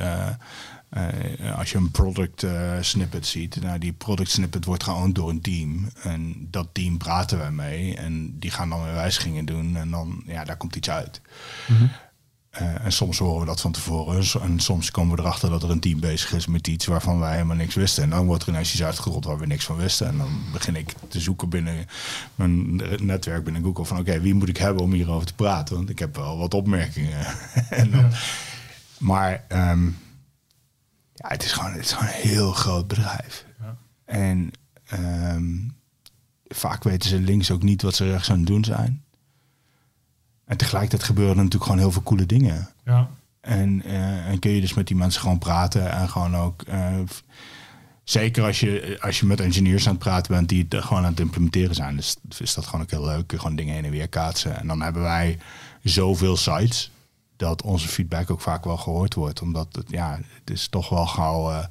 uh, 0.90 1.08
uh, 1.40 1.58
als 1.58 1.70
je 1.70 1.76
een 1.76 1.90
product 1.90 2.46
snippet 2.80 3.26
ziet, 3.26 3.60
nou, 3.60 3.78
die 3.78 3.92
product 3.92 4.30
snippet 4.30 4.64
wordt 4.64 4.82
geowned 4.82 5.14
door 5.14 5.30
een 5.30 5.40
team. 5.40 5.88
En 6.02 6.48
dat 6.50 6.68
team 6.72 6.98
praten 6.98 7.44
we 7.44 7.50
mee. 7.50 7.96
En 7.96 8.38
die 8.38 8.50
gaan 8.50 8.68
dan 8.68 8.84
weer 8.84 8.94
wijzigingen 8.94 9.44
doen. 9.44 9.76
En 9.76 9.90
dan, 9.90 10.22
ja, 10.26 10.44
daar 10.44 10.56
komt 10.56 10.76
iets 10.76 10.90
uit. 10.90 11.20
Mm 11.68 11.76
-hmm. 11.76 11.90
Uh, 12.62 12.84
en 12.84 12.92
soms 12.92 13.18
horen 13.18 13.40
we 13.40 13.46
dat 13.46 13.60
van 13.60 13.72
tevoren. 13.72 14.42
En 14.42 14.60
soms 14.60 14.90
komen 14.90 15.16
we 15.16 15.22
erachter 15.22 15.50
dat 15.50 15.62
er 15.62 15.70
een 15.70 15.80
team 15.80 16.00
bezig 16.00 16.32
is 16.32 16.46
met 16.46 16.66
iets 16.66 16.86
waarvan 16.86 17.18
wij 17.18 17.32
helemaal 17.32 17.56
niks 17.56 17.74
wisten. 17.74 18.02
En 18.02 18.10
dan 18.10 18.26
wordt 18.26 18.42
er 18.42 18.48
ineens 18.48 18.72
iets 18.72 18.82
uitgerold 18.82 19.24
waar 19.24 19.38
we 19.38 19.46
niks 19.46 19.64
van 19.64 19.76
wisten. 19.76 20.06
En 20.06 20.18
dan 20.18 20.40
begin 20.52 20.76
ik 20.76 20.94
te 21.08 21.20
zoeken 21.20 21.48
binnen 21.48 21.86
mijn 22.34 22.76
netwerk 23.06 23.44
binnen 23.44 23.62
Google 23.62 23.84
van 23.84 23.98
oké, 23.98 24.08
okay, 24.08 24.22
wie 24.22 24.34
moet 24.34 24.48
ik 24.48 24.56
hebben 24.56 24.82
om 24.82 24.92
hierover 24.92 25.26
te 25.26 25.34
praten? 25.34 25.76
Want 25.76 25.90
ik 25.90 25.98
heb 25.98 26.16
wel 26.16 26.38
wat 26.38 26.54
opmerkingen. 26.54 27.26
en 27.70 27.90
dan, 27.90 28.00
ja. 28.00 28.16
Maar 28.98 29.44
um, 29.48 29.96
ja, 31.18 31.28
het 31.28 31.44
is 31.44 31.52
gewoon, 31.52 31.72
het 31.72 31.84
is 31.84 31.92
gewoon 31.92 32.08
een 32.08 32.28
heel 32.28 32.52
groot 32.52 32.88
bedrijf. 32.88 33.44
Ja. 33.60 33.76
En 34.04 34.50
um, 35.34 35.76
vaak 36.48 36.84
weten 36.84 37.08
ze 37.08 37.20
links 37.20 37.50
ook 37.50 37.62
niet 37.62 37.82
wat 37.82 37.94
ze 37.94 38.10
rechts 38.10 38.30
aan 38.30 38.38
het 38.38 38.46
doen 38.46 38.64
zijn. 38.64 39.04
En 40.44 40.56
tegelijkertijd 40.56 41.02
gebeuren 41.02 41.36
er 41.36 41.42
natuurlijk 41.42 41.64
gewoon 41.64 41.80
heel 41.80 41.92
veel 41.92 42.02
coole 42.02 42.26
dingen. 42.26 42.68
Ja. 42.84 43.10
En, 43.40 43.82
uh, 43.86 44.26
en 44.26 44.38
kun 44.38 44.50
je 44.50 44.60
dus 44.60 44.74
met 44.74 44.86
die 44.86 44.96
mensen 44.96 45.20
gewoon 45.20 45.38
praten 45.38 45.90
en 45.90 46.08
gewoon 46.08 46.36
ook. 46.36 46.64
Uh, 46.68 46.98
zeker 48.04 48.44
als 48.44 48.60
je, 48.60 48.98
als 49.00 49.20
je 49.20 49.26
met 49.26 49.40
engineers 49.40 49.86
aan 49.86 49.92
het 49.92 50.02
praten 50.02 50.34
bent 50.34 50.48
die 50.48 50.66
het 50.68 50.84
gewoon 50.84 51.04
aan 51.04 51.10
het 51.10 51.20
implementeren 51.20 51.74
zijn. 51.74 51.96
Dus 51.96 52.16
is 52.38 52.54
dat 52.54 52.66
gewoon 52.66 52.80
ook 52.80 52.90
heel 52.90 53.04
leuk. 53.04 53.32
Gewoon 53.36 53.56
dingen 53.56 53.74
heen 53.74 53.84
en 53.84 53.90
weer 53.90 54.08
kaatsen. 54.08 54.58
En 54.58 54.66
dan 54.66 54.82
hebben 54.82 55.02
wij 55.02 55.38
zoveel 55.82 56.36
sites 56.36 56.90
dat 57.38 57.62
onze 57.62 57.88
feedback 57.88 58.30
ook 58.30 58.40
vaak 58.40 58.64
wel 58.64 58.76
gehoord 58.76 59.14
wordt. 59.14 59.42
Omdat 59.42 59.68
het, 59.72 59.90
ja, 59.90 60.18
het 60.40 60.50
is 60.50 60.68
toch 60.68 60.88
wel 60.88 61.06
gauw... 61.06 61.50
Uh, 61.50 61.64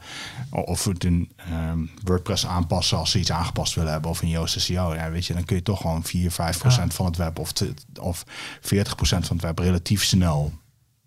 of 0.52 0.84
we 0.84 0.92
het 0.92 1.04
in 1.04 1.32
um, 1.52 1.90
WordPress 2.04 2.46
aanpassen 2.46 2.98
als 2.98 3.12
ze 3.12 3.20
iets 3.20 3.32
aangepast 3.32 3.76
willen 3.76 3.92
hebben... 3.92 4.12
of 4.12 4.22
in 4.22 4.30
Yoast 4.30 4.60
SEO. 4.60 4.94
Ja, 4.94 5.12
weet 5.12 5.26
je, 5.26 5.34
dan 5.34 5.44
kun 5.44 5.56
je 5.56 5.62
toch 5.62 5.82
gewoon 5.82 6.04
4, 6.04 6.32
5 6.32 6.58
procent 6.58 6.90
ja. 6.90 6.96
van 6.96 7.06
het 7.06 7.18
web... 7.18 7.40
Of, 7.40 7.52
te, 7.52 7.74
of 8.02 8.24
40 8.62 8.96
procent 8.96 9.28
van 9.28 9.36
het 9.36 9.46
web 9.46 9.60
relatief 9.60 10.04
snel 10.04 10.54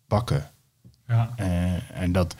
pakken. 0.06 0.50
Ja. 1.06 1.30
Uh, 1.40 2.00
en 2.00 2.12
dat, 2.12 2.36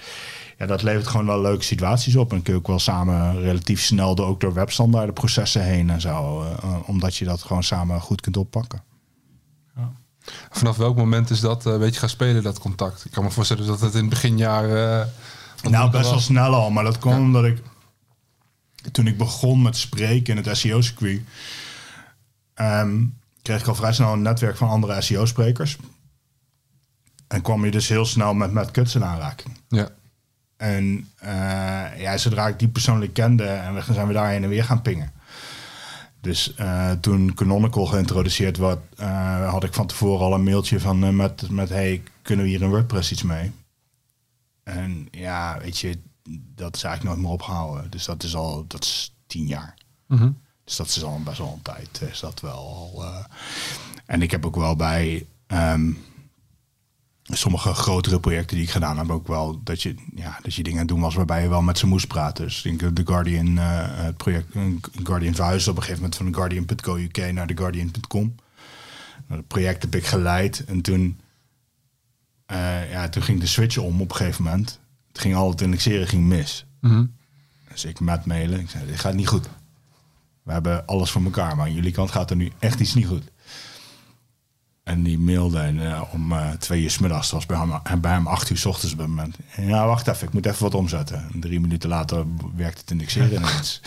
ja, 0.58 0.66
dat 0.66 0.82
levert 0.82 1.06
gewoon 1.06 1.26
wel 1.26 1.40
leuke 1.40 1.64
situaties 1.64 2.16
op. 2.16 2.32
En 2.32 2.42
kun 2.42 2.52
je 2.52 2.58
ook 2.58 2.66
wel 2.66 2.78
samen 2.78 3.40
relatief 3.40 3.80
snel... 3.80 4.14
Door, 4.14 4.26
ook 4.26 4.40
door 4.40 4.54
webstandaarden 4.54 5.14
processen 5.14 5.62
heen 5.62 5.90
en 5.90 6.00
zo. 6.00 6.42
Uh, 6.42 6.76
omdat 6.86 7.16
je 7.16 7.24
dat 7.24 7.42
gewoon 7.42 7.62
samen 7.62 8.00
goed 8.00 8.20
kunt 8.20 8.36
oppakken. 8.36 8.82
Vanaf 10.50 10.76
welk 10.76 10.96
moment 10.96 11.30
is 11.30 11.40
dat 11.40 11.66
uh, 11.66 11.72
een 11.72 11.78
beetje 11.78 12.00
gaan 12.00 12.08
spelen, 12.08 12.42
dat 12.42 12.58
contact? 12.58 13.04
Ik 13.04 13.10
kan 13.10 13.24
me 13.24 13.30
voorstellen 13.30 13.66
dat 13.66 13.80
het 13.80 13.94
in 13.94 14.00
het 14.00 14.08
beginjaar... 14.08 14.64
Uh, 14.64 15.06
nou, 15.70 15.90
best 15.90 16.10
wel 16.10 16.20
snel 16.20 16.54
al. 16.54 16.70
Maar 16.70 16.84
dat 16.84 16.98
kwam 16.98 17.14
ja. 17.14 17.20
omdat 17.20 17.44
ik... 17.44 17.62
Toen 18.92 19.06
ik 19.06 19.18
begon 19.18 19.62
met 19.62 19.76
spreken 19.76 20.36
in 20.36 20.44
het 20.44 20.56
SEO-circuit... 20.56 21.22
Um, 22.54 23.18
kreeg 23.42 23.60
ik 23.60 23.66
al 23.66 23.74
vrij 23.74 23.92
snel 23.92 24.12
een 24.12 24.22
netwerk 24.22 24.56
van 24.56 24.68
andere 24.68 25.00
SEO-sprekers. 25.00 25.76
En 27.28 27.42
kwam 27.42 27.64
je 27.64 27.70
dus 27.70 27.88
heel 27.88 28.04
snel 28.04 28.34
met 28.34 28.52
Matt 28.52 28.94
in 28.94 29.04
aanraking. 29.04 29.56
Ja. 29.68 29.88
En 30.56 31.10
uh, 31.24 32.00
ja, 32.00 32.16
zodra 32.16 32.48
ik 32.48 32.58
die 32.58 32.68
persoonlijk 32.68 33.12
kende... 33.12 33.44
en 33.44 33.74
we 33.74 33.92
zijn 33.92 34.06
we 34.06 34.12
daar 34.12 34.30
heen 34.30 34.42
en 34.42 34.48
weer 34.48 34.64
gaan 34.64 34.82
pingen. 34.82 35.12
Dus 36.20 36.54
uh, 36.60 36.92
toen 36.92 37.34
Canonical 37.34 37.86
geïntroduceerd 37.86 38.56
werd, 38.56 38.78
uh, 39.00 39.50
had 39.50 39.64
ik 39.64 39.74
van 39.74 39.86
tevoren 39.86 40.26
al 40.26 40.34
een 40.34 40.42
mailtje 40.42 40.80
van 40.80 41.04
uh, 41.04 41.10
met, 41.10 41.50
met 41.50 41.68
hey, 41.68 42.02
kunnen 42.22 42.44
we 42.44 42.50
hier 42.50 42.62
in 42.62 42.68
WordPress 42.68 43.12
iets 43.12 43.22
mee? 43.22 43.52
En 44.62 45.08
ja, 45.10 45.58
weet 45.60 45.78
je, 45.78 45.98
dat 46.54 46.76
is 46.76 46.82
eigenlijk 46.82 47.14
nooit 47.14 47.26
meer 47.26 47.38
opgehouden. 47.38 47.90
Dus 47.90 48.04
dat 48.04 48.22
is 48.22 48.34
al, 48.34 48.64
dat 48.66 48.84
is 48.84 49.14
tien 49.26 49.46
jaar. 49.46 49.74
Mm 50.06 50.18
-hmm. 50.18 50.40
Dus 50.64 50.76
dat 50.76 50.86
is 50.86 51.02
al 51.02 51.20
best 51.22 51.38
wel 51.38 51.52
een 51.52 51.62
tijd. 51.62 52.00
Is 52.10 52.20
dat 52.20 52.40
wel 52.40 52.52
al, 52.52 53.04
en 54.06 54.22
ik 54.22 54.30
heb 54.30 54.46
ook 54.46 54.56
wel 54.56 54.76
bij 54.76 55.26
um, 55.46 55.98
sommige 57.30 57.74
grotere 57.74 58.20
projecten 58.20 58.56
die 58.56 58.64
ik 58.64 58.70
gedaan 58.70 58.98
heb 58.98 59.10
ook 59.10 59.26
wel 59.26 59.60
dat 59.64 59.82
je, 59.82 59.94
ja, 60.14 60.38
dat 60.42 60.54
je 60.54 60.62
dingen 60.62 60.86
doen 60.86 61.00
was 61.00 61.14
waarbij 61.14 61.42
je 61.42 61.48
wel 61.48 61.62
met 61.62 61.78
ze 61.78 61.86
moest 61.86 62.06
praten. 62.06 62.44
Dus 62.44 62.64
ik 62.64 62.78
denk 62.78 62.96
The 62.96 63.06
Guardian, 63.06 63.46
uh, 63.46 63.62
het 63.82 64.16
project 64.16 64.46
Guardian 65.02 65.34
verhuisde 65.34 65.70
op 65.70 65.76
een 65.76 65.82
gegeven 65.82 66.02
moment 66.02 66.20
van 66.20 66.30
de 66.30 66.34
Guardian.co 66.34 66.96
UK 66.96 67.32
naar 67.32 67.46
de 67.46 67.56
Guardian.com. 67.56 68.34
Dat 69.28 69.46
project 69.46 69.82
heb 69.82 69.94
ik 69.94 70.06
geleid 70.06 70.64
en 70.64 70.80
toen, 70.80 71.20
uh, 72.52 72.90
ja, 72.90 73.08
toen 73.08 73.22
ging 73.22 73.40
de 73.40 73.46
switch 73.46 73.76
om 73.76 74.00
op 74.00 74.10
een 74.10 74.16
gegeven 74.16 74.44
moment. 74.44 74.80
Het 75.08 75.18
ging 75.18 75.34
al 75.34 75.50
het 75.50 75.60
indexeren 75.60 76.06
ging 76.06 76.24
mis. 76.24 76.66
Mm 76.80 76.90
-hmm. 76.90 77.14
Dus 77.68 77.84
ik 77.84 78.00
met 78.00 78.26
mailen. 78.26 78.60
Ik 78.60 78.70
zei, 78.70 78.86
dit 78.86 79.00
gaat 79.00 79.14
niet 79.14 79.28
goed. 79.28 79.48
We 80.42 80.52
hebben 80.52 80.86
alles 80.86 81.10
voor 81.10 81.22
elkaar, 81.22 81.56
maar 81.56 81.66
aan 81.66 81.74
jullie 81.74 81.92
kant 81.92 82.10
gaat 82.10 82.30
er 82.30 82.36
nu 82.36 82.52
echt 82.58 82.80
iets 82.80 82.94
niet 82.94 83.06
goed. 83.06 83.29
En 84.90 85.02
die 85.02 85.18
mailde 85.18 85.58
en, 85.58 85.92
eh, 85.92 86.02
om 86.12 86.32
eh, 86.32 86.50
twee 86.50 86.82
uur 86.82 86.90
s 86.90 86.98
middags. 86.98 87.30
Dat 87.30 87.32
was 87.32 87.46
bij 87.46 87.56
hem, 87.58 87.80
en 87.82 88.00
bij 88.00 88.12
hem 88.12 88.26
acht 88.26 88.50
uur 88.50 88.56
s 88.58 88.64
ochtends 88.66 88.92
op 88.92 88.98
het 88.98 89.08
moment. 89.08 89.36
Ja, 89.56 89.86
wacht 89.86 90.06
even, 90.08 90.26
ik 90.26 90.32
moet 90.32 90.46
even 90.46 90.62
wat 90.62 90.74
omzetten. 90.74 91.24
En 91.32 91.40
drie 91.40 91.60
minuten 91.60 91.88
later 91.88 92.24
werkt 92.56 92.80
het 92.80 92.90
indexeren 92.90 93.32
ineens. 93.42 93.80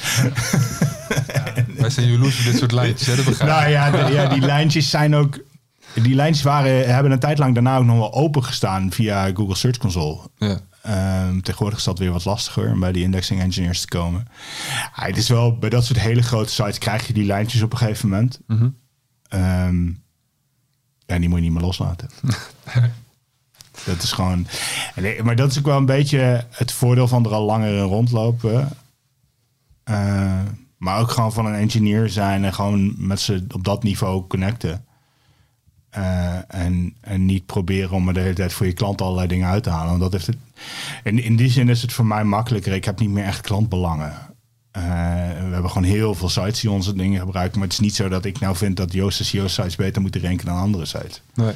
Wij 1.78 1.90
zijn 1.90 2.12
jaloers 2.12 2.40
op 2.40 2.46
dit 2.46 2.58
soort 2.58 2.72
lijntjes, 2.72 3.38
hè? 3.40 3.46
Nou 3.46 3.70
ja, 3.70 3.92
de- 3.92 4.14
ja, 4.14 4.28
die 4.28 4.42
lijntjes 4.42 4.90
zijn 4.90 5.16
ook... 5.16 5.40
Die 5.94 6.16
lijntjes 6.16 6.44
waren, 6.44 6.94
hebben 6.94 7.12
een 7.12 7.20
tijd 7.20 7.38
lang 7.38 7.54
daarna 7.54 7.78
ook 7.78 7.86
nog 7.86 7.98
wel 7.98 8.14
open 8.14 8.44
gestaan 8.44 8.92
via 8.92 9.32
Google 9.34 9.56
Search 9.56 9.78
Console. 9.78 10.20
Ja. 10.38 10.60
Ehm, 10.82 11.40
tegenwoordig 11.40 11.78
is 11.80 11.86
dat 11.86 12.00
weer 12.00 12.12
wat 12.12 12.26
lastiger 12.26 12.72
om 12.72 12.80
bij 12.80 12.92
die 12.92 13.04
indexing 13.04 13.42
engineers 13.42 13.82
te 13.82 13.88
komen. 13.88 14.28
Ja, 14.96 15.06
het 15.06 15.18
is 15.18 15.30
wel, 15.30 15.58
bij 15.58 15.70
dat 15.70 15.86
soort 15.86 16.00
hele 16.00 16.22
grote 16.22 16.54
sites 16.54 16.78
krijg 16.78 17.08
je 17.08 17.14
die 17.14 17.26
lijntjes 17.26 17.62
op 17.62 17.72
een 17.72 17.78
gegeven 17.78 18.10
moment. 18.10 18.40
Mhm. 18.48 18.70
Ehm, 19.28 19.92
ja, 21.06 21.20
die 21.20 21.30
moet 21.30 21.38
je 21.38 21.44
niet 21.44 21.54
meer 21.54 21.62
loslaten. 21.62 22.10
dat 23.86 24.04
is 24.04 24.12
gewoon. 24.12 24.48
Maar 25.24 25.36
dat 25.36 25.52
is 25.52 25.58
ook 25.58 25.66
wel 25.66 25.78
een 25.78 25.86
beetje 25.86 26.46
het 26.50 26.72
voordeel 26.72 27.08
van 27.08 27.26
er 27.26 27.34
al 27.34 27.46
langer 27.46 27.78
in 27.78 27.84
rondlopen. 27.84 28.70
Eh, 29.84 30.40
maar 30.78 31.00
ook 31.00 31.12
gewoon 31.12 31.34
van 31.34 31.46
een 31.46 31.56
engineer 31.56 32.10
zijn 32.10 32.44
en 32.44 32.54
gewoon 32.54 32.94
met 32.98 33.20
ze 33.20 33.46
op 33.52 33.64
dat 33.64 33.84
niveau 33.84 34.28
connecten. 34.28 34.86
Eh, 35.90 36.56
en, 36.56 36.96
en 37.02 37.26
niet 37.26 37.46
proberen 37.46 37.92
om 37.92 38.08
er 38.08 38.14
de 38.14 38.20
hele 38.20 38.34
tijd 38.34 38.54
voor 38.54 38.66
je 38.66 38.74
klant 38.74 39.02
allerlei 39.02 39.28
dingen 39.28 39.50
uit 39.50 39.64
te 39.64 39.70
halen. 39.70 39.90
Want 39.90 40.02
dat 40.02 40.12
heeft 40.12 40.28
het, 40.28 40.38
in, 41.04 41.20
in 41.20 41.36
die 41.36 41.50
zin 41.50 41.70
is 41.70 41.82
het 41.82 41.94
voor 41.94 42.06
mij 42.06 42.24
makkelijker. 42.24 42.74
Ik 42.74 42.86
heb 42.86 43.00
niet 43.00 43.10
meer 43.10 43.26
echt 43.26 43.42
klantbelangen. 43.42 44.33
Eh, 44.74 44.84
we 44.84 45.54
hebben 45.54 45.70
gewoon 45.70 45.88
heel 45.88 46.16
veel 46.16 46.30
sites 46.30 46.60
die 46.60 46.72
onze 46.72 46.94
dingen 46.94 47.20
gebruiken. 47.20 47.60
Maar 47.60 47.68
het 47.68 47.78
is 47.78 47.84
niet 47.84 47.96
zo 47.96 48.10
dat 48.10 48.26
ik 48.26 48.40
nou 48.40 48.56
vind 48.56 48.78
dat 48.78 48.94
Joost 48.94 49.26
SEO 49.26 49.48
sites 49.48 49.76
beter 49.76 50.02
moeten 50.02 50.22
ranken 50.22 50.46
dan 50.46 50.58
andere 50.58 50.86
sites. 50.86 51.22
Nee. 51.34 51.54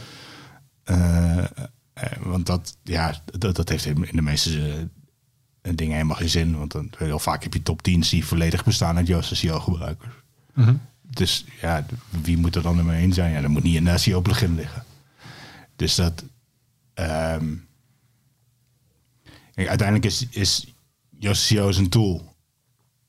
Eh, 0.84 1.38
eh, 1.38 1.48
want 2.20 2.46
dat, 2.46 2.78
ja, 2.84 3.22
dat, 3.38 3.56
dat 3.56 3.70
heeft 3.70 3.86
in 3.86 4.08
de 4.12 4.22
meeste 4.22 4.88
dingen 5.62 5.94
helemaal 5.94 6.16
geen 6.16 6.30
zin. 6.30 6.58
Want 6.58 6.72
dan, 6.72 6.92
heel 6.98 7.20
vaak 7.20 7.44
heb 7.44 7.54
je 7.54 7.64
top 7.64 7.82
10 7.82 8.00
die 8.00 8.26
volledig 8.26 8.64
bestaan 8.64 8.98
uit 8.98 9.08
Joost 9.08 9.36
SEO 9.36 9.60
gebruikers. 9.60 10.14
Mhm. 10.54 10.76
Dus 11.02 11.46
ja, 11.62 11.86
wie 12.22 12.38
moet 12.38 12.56
er 12.56 12.62
dan 12.62 12.78
ermee 12.78 13.04
in 13.04 13.14
zijn? 13.14 13.32
Ja, 13.32 13.42
dat 13.42 13.50
moet 13.50 13.64
niet 13.64 13.76
in 13.76 13.84
de 13.84 13.98
SEO 13.98 14.22
plugin 14.22 14.56
liggen. 14.56 14.84
Dus 15.76 15.96
dat... 15.96 16.24
ehm, 16.94 17.56
uiteindelijk 19.56 20.06
is, 20.06 20.28
is 20.30 20.74
Yoast 21.20 21.42
SEO 21.42 21.70
is 21.70 21.78
een 21.78 21.90
tool... 21.90 22.36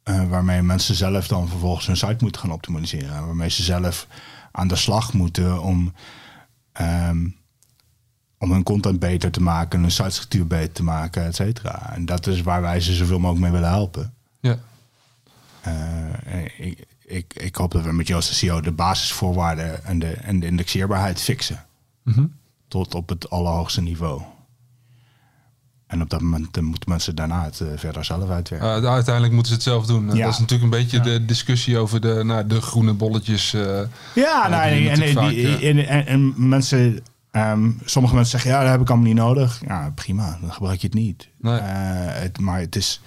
eh, 0.08 0.28
waarmee 0.28 0.62
mensen 0.62 0.94
zelf 0.94 1.28
dan 1.28 1.48
vervolgens 1.48 1.86
hun 1.86 1.96
site 1.96 2.16
moeten 2.20 2.40
gaan 2.40 2.52
optimaliseren. 2.52 3.26
Waarmee 3.26 3.50
ze 3.50 3.62
zelf 3.62 4.06
aan 4.52 4.68
de 4.68 4.76
slag 4.76 5.12
moeten 5.12 5.62
om... 5.62 5.92
ehm, 6.72 7.26
om 8.40 8.52
hun 8.52 8.62
content 8.62 8.98
beter 8.98 9.30
te 9.30 9.42
maken, 9.42 9.80
hun 9.80 9.90
sitestructuur 9.90 10.46
beter 10.46 10.72
te 10.72 10.82
maken, 10.82 11.24
et 11.24 11.34
cetera. 11.34 11.92
En 11.94 12.04
dat 12.04 12.26
is 12.26 12.42
waar 12.42 12.60
wij 12.60 12.80
ze 12.80 12.94
zoveel 12.94 13.18
mogelijk 13.18 13.42
mee 13.44 13.52
willen 13.52 13.68
helpen. 13.68 14.14
Ja. 14.40 14.58
Eh, 15.60 16.44
ik, 16.58 16.86
ik, 17.04 17.34
ik 17.34 17.56
hoop 17.56 17.70
dat 17.70 17.84
we 17.84 17.92
met 17.92 18.06
Joost 18.06 18.34
SEO 18.34 18.60
de 18.60 18.72
basisvoorwaarden 18.72 19.84
en 19.84 19.98
de, 19.98 20.10
en 20.10 20.40
de 20.40 20.46
indexeerbaarheid 20.46 21.20
fixen. 21.20 21.64
Mhm. 22.02 22.26
Tot 22.68 22.94
op 22.94 23.08
het 23.08 23.30
allerhoogste 23.30 23.80
niveau. 23.80 24.22
En 25.88 26.02
op 26.02 26.10
dat 26.10 26.20
moment 26.20 26.56
eh, 26.56 26.62
moeten 26.62 26.88
mensen 26.90 27.14
daarna 27.14 27.44
het 27.44 27.60
eh, 27.60 27.68
verder 27.76 28.04
zelf 28.04 28.30
uitwerken. 28.30 28.82
Uh, 28.82 28.90
uiteindelijk 28.90 29.34
moeten 29.34 29.52
ze 29.52 29.54
het 29.58 29.62
zelf 29.68 29.86
doen. 29.86 30.16
Ja. 30.16 30.24
Dat 30.24 30.32
is 30.32 30.38
natuurlijk 30.38 30.62
een 30.72 30.78
beetje 30.80 31.00
de 31.00 31.24
discussie 31.24 31.78
over 31.78 32.00
de, 32.00 32.22
nou, 32.24 32.46
de 32.46 32.60
groene 32.60 32.92
bolletjes. 32.92 33.54
eh, 33.54 33.80
ja, 34.14 34.48
nou, 34.48 34.74
die 34.74 34.88
en, 34.90 35.00
en, 35.02 35.14
natuurlijk 35.14 35.28
die- 35.36 35.46
vaak, 35.52 35.60
en, 35.60 35.86
en, 35.88 36.06
en 36.06 36.48
mensen, 36.48 37.02
ehm, 37.30 37.70
sommige 37.84 38.14
mensen 38.14 38.30
zeggen, 38.40 38.50
ja, 38.50 38.62
dat 38.62 38.70
heb 38.70 38.80
ik 38.80 38.88
allemaal 38.88 39.06
niet 39.06 39.16
nodig. 39.16 39.60
Ja, 39.66 39.92
prima, 39.94 40.38
dan 40.40 40.52
gebruik 40.52 40.80
je 40.80 40.86
het 40.86 40.96
niet. 40.96 41.28
Nee. 41.40 41.58
Eh, 41.58 42.20
het, 42.20 42.38
maar 42.38 42.60
het 42.60 42.76
is... 42.76 43.00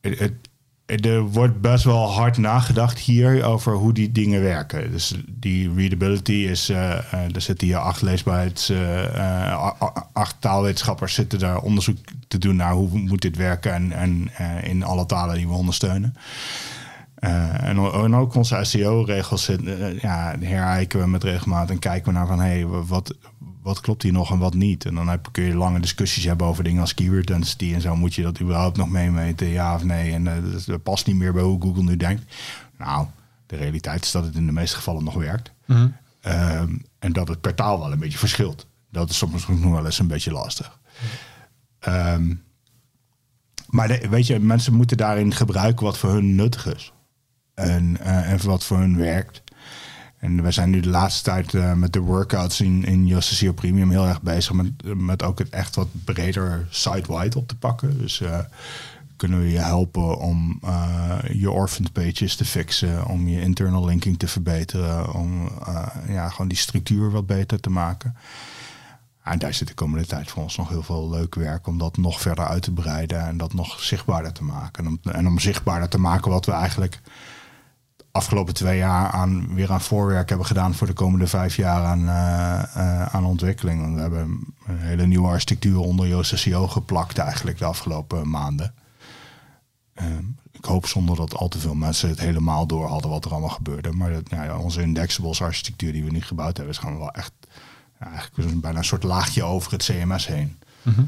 Het, 0.00 0.18
het- 0.18 0.48
er 0.96 1.22
wordt 1.22 1.60
best 1.60 1.84
wel 1.84 2.10
hard 2.10 2.36
nagedacht 2.36 2.98
hier 2.98 3.44
over 3.44 3.74
hoe 3.74 3.92
die 3.92 4.12
dingen 4.12 4.42
werken. 4.42 4.90
Dus 4.90 5.14
die 5.26 5.74
readability 5.74 6.32
is, 6.32 6.68
eh, 6.68 7.12
er 7.34 7.40
zitten 7.40 7.66
hier 7.66 7.78
acht 7.78 8.02
leesbaarheids, 8.02 8.68
eh, 8.68 9.70
acht 10.12 10.36
taalwetenschappers 10.38 11.14
zitten 11.14 11.38
daar 11.38 11.60
onderzoek 11.60 11.96
te 12.28 12.38
doen 12.38 12.56
naar 12.56 12.72
hoe 12.72 12.98
moet 12.98 13.22
dit 13.22 13.36
werken 13.36 13.72
en, 13.72 13.92
en 13.92 14.30
in 14.62 14.82
alle 14.82 15.06
talen 15.06 15.36
die 15.36 15.48
we 15.48 15.54
ondersteunen. 15.54 16.14
En, 17.14 17.76
en 17.76 18.16
ook 18.16 18.34
onze 18.34 18.58
SEO-regels 18.62 19.50
ja, 20.00 20.34
herijken 20.40 21.00
we 21.00 21.06
met 21.06 21.24
regelmaat 21.24 21.70
en 21.70 21.78
kijken 21.78 22.12
we 22.12 22.18
naar 22.18 22.26
van 22.26 22.40
hé, 22.40 22.46
hey, 22.46 22.66
wat, 22.66 23.14
wat 23.62 23.80
klopt 23.80 24.02
hier 24.02 24.12
nog 24.12 24.30
en 24.30 24.38
wat 24.38 24.54
niet. 24.54 24.84
En 24.84 24.94
dan 24.94 25.08
heb, 25.08 25.28
kun 25.32 25.44
je 25.44 25.54
lange 25.54 25.80
discussies 25.80 26.24
hebben 26.24 26.46
over 26.46 26.64
dingen 26.64 26.80
als 26.80 26.94
keyword 26.94 27.26
density 27.26 27.72
en 27.74 27.80
zo. 27.80 27.96
Moet 27.96 28.14
je 28.14 28.22
dat 28.22 28.40
überhaupt 28.40 28.76
nog 28.76 28.88
meemeten, 28.88 29.46
ja 29.46 29.74
of 29.74 29.84
nee? 29.84 30.12
En 30.12 30.26
eh, 30.26 30.42
dat, 30.66 30.82
past 30.82 31.06
niet 31.06 31.16
meer 31.16 31.32
bij 31.32 31.42
hoe 31.42 31.60
Google 31.62 31.82
nu 31.82 31.96
denkt. 31.96 32.34
Nou, 32.78 33.06
de 33.46 33.56
realiteit 33.56 34.04
is 34.04 34.10
dat 34.10 34.24
het 34.24 34.34
in 34.34 34.46
de 34.46 34.52
meeste 34.52 34.76
gevallen 34.76 35.04
nog 35.04 35.14
werkt. 35.14 35.52
mhm. 35.66 35.88
Ehm, 36.20 36.76
en 36.98 37.12
dat 37.12 37.28
het 37.28 37.40
per 37.40 37.54
taal 37.54 37.78
wel 37.78 37.92
een 37.92 37.98
beetje 37.98 38.18
verschilt. 38.18 38.66
Dat 38.90 39.10
is 39.10 39.16
soms 39.18 39.48
nog 39.48 39.72
wel 39.72 39.84
eens 39.84 39.98
een 39.98 40.06
beetje 40.06 40.32
lastig. 40.32 40.78
Ehm, 41.78 42.34
maar 43.66 43.88
de- 43.88 44.08
weet 44.10 44.26
je, 44.26 44.38
mensen 44.38 44.74
moeten 44.74 44.96
daarin 44.96 45.34
gebruiken 45.34 45.84
wat 45.84 45.98
voor 45.98 46.10
hun 46.12 46.34
nuttig 46.34 46.74
is. 46.74 46.92
En, 47.54 47.96
eh, 48.00 48.30
en 48.32 48.44
wat 48.46 48.64
voor 48.64 48.78
hun 48.78 48.96
werkt. 48.96 49.42
En 50.20 50.42
we 50.42 50.50
zijn 50.50 50.70
nu 50.70 50.80
de 50.80 50.88
laatste 50.88 51.22
tijd 51.22 51.54
eh, 51.54 51.72
met 51.72 51.92
de 51.92 52.00
workouts 52.00 52.60
in, 52.60 52.84
in 52.84 53.22
SEO 53.22 53.52
Premium 53.52 53.90
heel 53.90 54.06
erg 54.06 54.22
bezig 54.22 54.52
met, 54.52 54.94
met 54.94 55.22
ook 55.22 55.38
het 55.38 55.48
echt 55.48 55.74
wat 55.74 55.88
breder 56.04 56.66
site-wide 56.70 57.38
op 57.38 57.48
te 57.48 57.56
pakken. 57.56 57.98
Dus 57.98 58.20
eh, 58.20 58.38
kunnen 59.16 59.40
we 59.40 59.50
je 59.50 59.58
helpen 59.58 60.18
om 60.18 60.58
eh, 60.62 61.18
je 61.32 61.50
orphaned 61.50 61.92
pages 61.92 62.36
te 62.36 62.44
fixen, 62.44 63.06
om 63.06 63.28
je 63.28 63.40
internal 63.40 63.84
linking 63.84 64.18
te 64.18 64.28
verbeteren, 64.28 65.14
om 65.14 65.50
ja, 66.08 66.28
gewoon 66.28 66.48
die 66.48 66.58
structuur 66.58 67.10
wat 67.10 67.26
beter 67.26 67.60
te 67.60 67.70
maken. 67.70 68.14
En 69.22 69.38
daar 69.38 69.54
zit 69.54 69.68
de 69.68 69.74
komende 69.74 70.06
tijd 70.06 70.30
voor 70.30 70.42
ons 70.42 70.56
nog 70.56 70.68
heel 70.68 70.82
veel 70.82 71.10
leuk 71.10 71.34
werk 71.34 71.66
om 71.66 71.78
dat 71.78 71.96
nog 71.96 72.20
verder 72.20 72.46
uit 72.46 72.62
te 72.62 72.72
breiden 72.72 73.26
en 73.26 73.36
dat 73.36 73.54
nog 73.54 73.80
zichtbaarder 73.80 74.32
te 74.32 74.44
maken. 74.44 74.84
En 74.84 74.90
om, 74.90 75.12
en 75.12 75.26
om 75.26 75.38
zichtbaarder 75.38 75.88
te 75.88 75.98
maken 75.98 76.30
wat 76.30 76.46
we 76.46 76.52
eigenlijk 76.52 77.00
afgelopen 78.12 78.54
twee 78.54 78.78
jaar 78.78 79.10
aan, 79.10 79.54
weer 79.54 79.72
aan 79.72 79.80
voorwerk 79.80 80.28
hebben 80.28 80.46
gedaan 80.46 80.74
voor 80.74 80.86
de 80.86 80.92
komende 80.92 81.26
vijf 81.26 81.56
jaar 81.56 81.84
aan, 81.84 82.08
eh, 82.08 82.62
eh, 82.62 83.14
aan 83.14 83.24
ontwikkeling. 83.24 83.80
Want 83.80 83.94
we 83.94 84.00
hebben 84.00 84.44
een 84.66 84.78
hele 84.78 85.06
nieuwe 85.06 85.28
architectuur 85.28 85.78
onder 85.78 86.08
Yoast 86.08 86.38
SEO 86.38 86.66
geplakt 86.66 87.18
eigenlijk 87.18 87.58
de 87.58 87.64
afgelopen 87.64 88.30
maanden. 88.30 88.74
Ehm, 89.94 90.24
ik 90.50 90.64
hoop 90.64 90.86
zonder 90.86 91.16
dat 91.16 91.34
al 91.34 91.48
te 91.48 91.58
veel 91.58 91.74
mensen 91.74 92.08
het 92.08 92.20
helemaal 92.20 92.66
door 92.66 92.88
hadden 92.88 93.10
wat 93.10 93.24
er 93.24 93.30
allemaal 93.30 93.48
gebeurde. 93.48 93.92
Maar 93.92 94.12
dat, 94.12 94.30
nou 94.30 94.44
ja, 94.44 94.58
onze 94.58 94.82
indexables 94.82 95.42
architectuur 95.42 95.92
die 95.92 96.04
we 96.04 96.10
nu 96.10 96.20
gebouwd 96.20 96.56
hebben, 96.56 96.74
is 96.74 96.80
gewoon 96.80 96.98
wel 96.98 97.10
echt 97.10 97.32
eigenlijk 97.98 98.60
bijna 98.60 98.78
een 98.78 98.84
soort 98.84 99.02
laagje 99.02 99.42
over 99.42 99.72
het 99.72 99.82
CMS 99.82 100.26
heen. 100.26 100.58
Mhm. 100.82 101.02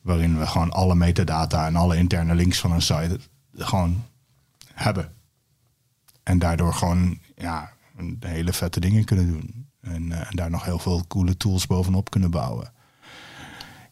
Waarin 0.00 0.38
we 0.38 0.46
gewoon 0.46 0.72
alle 0.72 0.94
metadata 0.94 1.66
en 1.66 1.76
alle 1.76 1.96
interne 1.96 2.34
links 2.34 2.58
van 2.58 2.72
een 2.72 2.82
site 2.82 3.20
gewoon 3.56 4.04
hebben. 4.74 5.12
En 6.28 6.38
daardoor 6.38 6.74
gewoon 6.74 7.18
ja, 7.36 7.70
hele 8.20 8.52
vette 8.52 8.80
dingen 8.80 9.04
kunnen 9.04 9.26
doen. 9.26 9.66
En, 9.80 10.12
eh, 10.12 10.18
en 10.18 10.36
daar 10.36 10.50
nog 10.50 10.64
heel 10.64 10.78
veel 10.78 11.04
coole 11.06 11.36
tools 11.36 11.66
bovenop 11.66 12.10
kunnen 12.10 12.30
bouwen. 12.30 12.72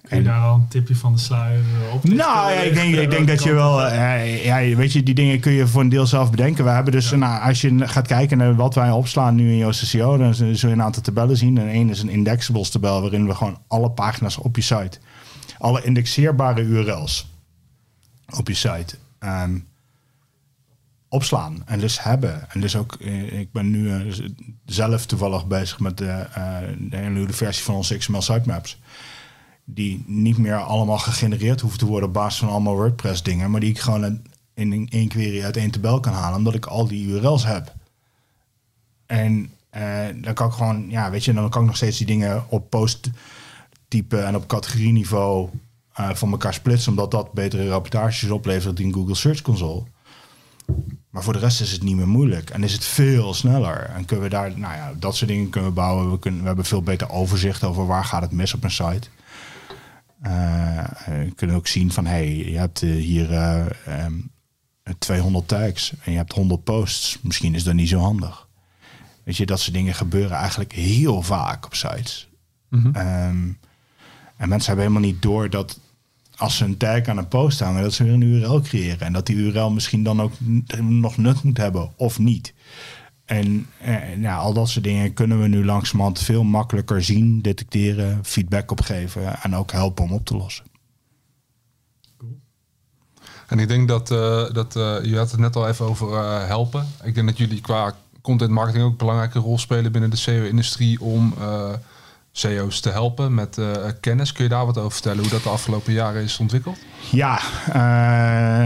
Kun 0.03 0.16
je 0.16 0.22
daar 0.22 0.40
al 0.40 0.55
een 0.55 0.68
tipje 0.68 0.96
van 0.96 1.12
de 1.12 1.18
sluier 1.18 1.59
eh, 1.59 1.94
op? 1.94 2.05
Nou 2.05 2.53
ja, 2.53 2.61
ik 2.61 2.75
denk, 2.75 2.94
ik 2.94 3.11
denk 3.11 3.29
dat 3.29 3.42
je 3.42 3.53
wel, 3.53 3.85
eh, 3.85 4.44
ja, 4.44 4.77
weet 4.77 4.92
je, 4.92 5.03
die 5.03 5.14
dingen 5.14 5.40
kun 5.40 5.53
je 5.53 5.66
voor 5.66 5.81
een 5.81 5.88
deel 5.88 6.07
zelf 6.07 6.31
bedenken. 6.31 6.64
We 6.64 6.70
hebben 6.70 6.92
dus, 6.92 7.11
nou, 7.11 7.42
als 7.42 7.61
je 7.61 7.88
gaat 7.88 8.07
kijken 8.07 8.38
naar 8.38 8.55
wat 8.55 8.75
wij 8.75 8.90
opslaan 8.90 9.35
nu 9.35 9.51
in 9.51 9.57
Yoast 9.57 9.87
SEO, 9.87 10.16
dan 10.16 10.35
zul 10.35 10.49
je 10.49 10.66
een 10.66 10.83
aantal 10.83 11.03
tabellen 11.03 11.37
zien. 11.37 11.59
En 11.59 11.68
één 11.68 11.90
is 11.90 12.03
een 12.03 12.09
indexables 12.09 12.70
tabel 12.70 13.01
waarin 13.01 13.27
we 13.27 13.35
gewoon 13.35 13.59
alle 13.66 13.90
pagina's 13.90 14.38
op 14.38 14.57
je 14.57 14.62
site, 14.62 14.99
alle 15.59 15.85
indexeerbare 15.85 16.62
URL's 16.62 17.31
op 18.37 18.49
je 18.49 18.55
site 18.55 18.96
ehm, 19.18 19.59
opslaan 21.16 21.62
en 21.66 21.79
dus 21.81 22.02
hebben. 22.02 22.50
En 22.50 22.61
dus 22.61 22.76
ook, 22.76 22.94
eh, 22.94 23.40
ik 23.40 23.52
ben 23.52 23.70
nu 23.70 23.90
eh, 23.90 24.00
zelf 24.64 25.07
toevallig 25.07 25.46
bezig 25.46 25.81
met 25.81 25.98
de, 25.98 26.09
eh, 26.11 26.59
de 26.79 26.96
hele 26.96 27.11
nieuwe 27.11 27.33
versie 27.33 27.64
van 27.64 27.74
onze 27.74 27.96
XML 27.96 28.22
sitemaps 28.22 28.81
die 29.64 30.05
niet 30.07 30.38
meer 30.38 30.57
allemaal 30.57 30.98
gegenereerd 30.98 31.61
hoeven 31.61 31.79
te 31.79 31.87
worden 31.87 32.09
op 32.09 32.14
basis 32.14 32.38
van 32.38 32.48
allemaal 32.48 32.74
WordPress 32.76 33.22
dingen, 33.22 33.50
maar 33.50 33.61
die 33.61 33.70
ik 33.70 33.79
gewoon 33.79 34.20
in- 34.55 34.88
één 34.90 35.09
query 35.09 35.42
uit 35.44 35.57
één 35.57 35.70
tabel 35.70 36.00
kan 36.00 36.12
halen, 36.12 36.38
omdat 36.38 36.55
ik 36.55 36.66
al 36.66 36.87
die 36.87 37.07
URL's 37.07 37.44
heb. 37.44 37.74
En 39.07 39.50
dan 40.22 40.35
kan 40.35 40.46
ik 40.46 40.52
gewoon, 40.52 40.90
ja, 40.90 41.11
weet 41.11 41.24
je, 41.24 41.33
dan 41.33 41.50
kan 41.50 41.61
ik 41.61 41.66
nog 41.66 41.76
steeds 41.76 41.98
die 41.98 42.07
dingen 42.07 42.44
op 42.48 42.70
post 42.70 43.11
typen 43.88 44.26
en 44.26 44.37
op 44.37 44.46
categorieniveau 44.46 45.48
uh, 46.00 46.14
van 46.14 46.31
elkaar 46.31 46.55
splitsen, 46.55 46.90
omdat 46.90 47.11
dat 47.11 47.33
betere 47.33 47.68
rapportages 47.68 48.31
oplevert 48.31 48.81
in 48.81 48.92
Google 48.92 49.14
Search 49.14 49.42
Console. 49.42 49.83
Maar 51.16 51.24
voor 51.24 51.35
de 51.35 51.38
rest 51.38 51.61
is 51.61 51.72
het 51.72 51.83
niet 51.83 51.96
meer 51.96 52.09
moeilijk 52.09 52.50
en 52.50 52.62
is 52.62 52.72
het 52.72 52.85
veel 52.85 53.35
sneller. 53.35 53.90
En 53.94 54.05
kunnen 54.05 54.24
we 54.24 54.31
daar, 54.31 54.59
nou 54.59 54.74
ja, 54.74 54.92
dat 54.98 55.16
soort 55.16 55.31
dingen 55.31 55.50
kunnen 55.50 55.70
we 55.70 55.76
bouwen. 55.76 56.11
We, 56.11 56.18
kunnen, 56.18 56.40
we 56.40 56.46
hebben 56.46 56.64
veel 56.64 56.83
beter 56.83 57.11
overzicht 57.11 57.64
over 57.64 57.87
waar 57.87 58.05
gaat 58.05 58.22
het 58.22 58.33
mis 58.33 58.55
op 58.55 58.64
een 58.64 58.70
site. 58.70 59.09
Uh, 60.26 60.85
we 61.07 61.33
kunnen 61.35 61.57
ook 61.57 61.66
zien 61.66 61.92
van, 61.92 62.07
hey, 62.07 62.37
je 62.37 62.59
hebt 62.59 62.81
hier 62.81 63.31
uh, 63.31 63.66
um, 64.05 64.31
200 64.98 65.48
tags 65.48 65.92
en 66.02 66.12
je 66.12 66.18
hebt 66.18 66.33
100 66.33 66.64
posts. 66.64 67.18
Misschien 67.22 67.55
is 67.55 67.64
dat 67.64 67.74
niet 67.74 67.88
zo 67.88 67.98
handig. 67.98 68.48
Weet 69.24 69.37
je, 69.37 69.46
dat 69.46 69.61
soort 69.61 69.74
dingen 69.74 69.94
gebeuren 69.94 70.37
eigenlijk 70.37 70.72
heel 70.72 71.22
vaak 71.22 71.66
op 71.66 71.74
sites. 71.74 72.29
Mm 72.70 72.83
-hmm. 72.83 72.96
um, 72.96 73.59
en 74.37 74.48
mensen 74.48 74.66
hebben 74.66 74.87
helemaal 74.87 75.11
niet 75.11 75.22
door 75.22 75.50
dat 75.50 75.81
als 76.37 76.57
ze 76.57 76.64
een 76.64 76.77
tag 76.77 77.07
aan 77.07 77.18
een 77.18 77.29
post 77.29 77.61
hangen, 77.61 77.83
dat 77.83 77.92
ze 77.92 78.05
weer 78.05 78.12
een 78.12 78.22
URL 78.22 78.61
creëren. 78.61 79.01
En 79.01 79.12
dat 79.12 79.27
die 79.27 79.37
URL 79.37 79.70
misschien 79.70 80.03
dan 80.03 80.22
ook 80.22 80.33
nog 80.81 81.16
nut 81.16 81.42
moet 81.42 81.57
hebben 81.57 81.90
of 81.96 82.18
niet. 82.18 82.55
En 83.25 83.66
eh, 83.81 84.20
ja, 84.20 84.37
al 84.37 84.53
dat 84.53 84.68
soort 84.68 84.85
dingen 84.85 85.12
kunnen 85.12 85.40
we 85.40 85.49
nu 85.49 85.64
langzamerhand 85.64 86.18
veel 86.18 86.44
makkelijker 86.44 87.03
zien, 87.03 87.42
detecteren, 87.42 88.18
feedback 88.22 88.70
opgeven 88.70 89.42
en 89.42 89.57
ook 89.57 89.72
helpen 89.72 90.05
om 90.05 90.12
op 90.12 90.25
te 90.25 90.37
lossen. 90.37 90.64
En 93.46 93.59
ik 93.59 93.68
denk 93.68 93.88
dat, 93.88 94.11
uh, 94.11 94.53
dat 94.53 94.77
uh, 94.77 95.05
je 95.05 95.16
had 95.16 95.31
het 95.31 95.40
net 95.40 95.57
al 95.57 95.68
even 95.68 95.87
over 95.87 96.09
uh, 96.09 96.46
helpen. 96.46 96.87
Ik 97.03 97.14
denk 97.14 97.27
dat 97.27 97.37
jullie 97.37 97.61
qua 97.61 97.94
content 98.22 98.51
marketing 98.51 98.85
ook 98.85 98.90
een 98.90 98.96
belangrijke 98.96 99.38
rol 99.38 99.59
spelen 99.59 99.92
binnen 99.92 100.11
de 100.11 100.16
SEO-industrie 100.16 101.01
om 101.01 101.35
CEO's 102.38 102.81
te 102.81 102.90
helpen 102.90 103.35
met 103.35 103.57
uh, 103.57 103.72
kennis. 104.01 104.33
Kun 104.33 104.44
je 104.44 104.51
daar 104.51 104.66
wat 104.66 104.79
over 104.79 104.92
vertellen 104.92 105.18
hoe 105.18 105.29
dat 105.29 105.42
de 105.42 105.49
afgelopen 105.49 105.92
jaren 105.92 106.22
is 106.22 106.38
ontwikkeld? 106.38 106.79
Ja, 107.11 107.40
uh, 107.68 107.75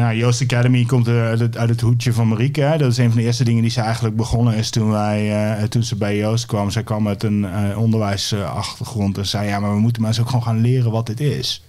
nou, 0.01 0.17
Joost 0.17 0.43
Academy 0.43 0.85
komt 0.85 1.09
uit 1.09 1.41
het, 1.41 1.57
uit 1.57 1.81
hoedje 1.81 2.13
van 2.13 2.29
Marieke. 2.29 2.75
Dat 2.79 2.91
is 2.91 2.99
een 2.99 3.09
van 3.09 3.19
de 3.19 3.27
eerste 3.27 3.45
dingen 3.45 3.63
die 3.63 3.71
ze 3.71 3.81
eigenlijk 3.81 4.17
begonnen 4.17 4.55
is 4.55 4.71
toen, 4.71 4.91
wij, 4.91 5.59
uh, 5.59 5.63
toen 5.63 5.83
ze 5.83 5.97
bij 5.97 6.17
Joost 6.17 6.47
kwam. 6.47 6.71
Zij 6.71 6.83
kwam 6.83 7.03
met 7.03 7.23
een 7.23 7.77
onderwijsachtergrond 7.77 9.19
en 9.19 9.27
zei 9.27 9.49
ja, 9.49 9.61
maar 9.61 9.75
we 9.75 9.81
moeten 9.81 10.03
mensen 10.03 10.23
ook 10.23 10.29
gewoon 10.29 10.45
gaan 10.45 10.61
leren 10.61 10.91
wat 10.91 11.07
dit 11.07 11.21
is. 11.21 11.65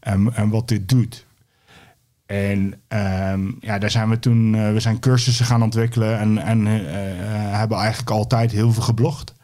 En, 0.00 0.34
en 0.34 0.48
wat 0.48 0.68
dit 0.68 0.88
doet. 0.88 1.26
En 2.26 2.74
um, 2.88 3.56
ja, 3.60 3.78
daar 3.78 3.90
zijn 3.90 4.08
we 4.08 4.18
toen, 4.18 4.72
we 4.72 4.80
zijn 4.80 4.98
cursussen 4.98 5.46
gaan 5.46 5.62
ontwikkelen 5.62 6.18
en, 6.18 6.38
en 6.38 6.66
hebben 7.56 7.78
eigenlijk 7.78 8.10
altijd 8.10 8.52
heel 8.52 8.72
veel 8.72 8.82
geblogd. 8.82 9.34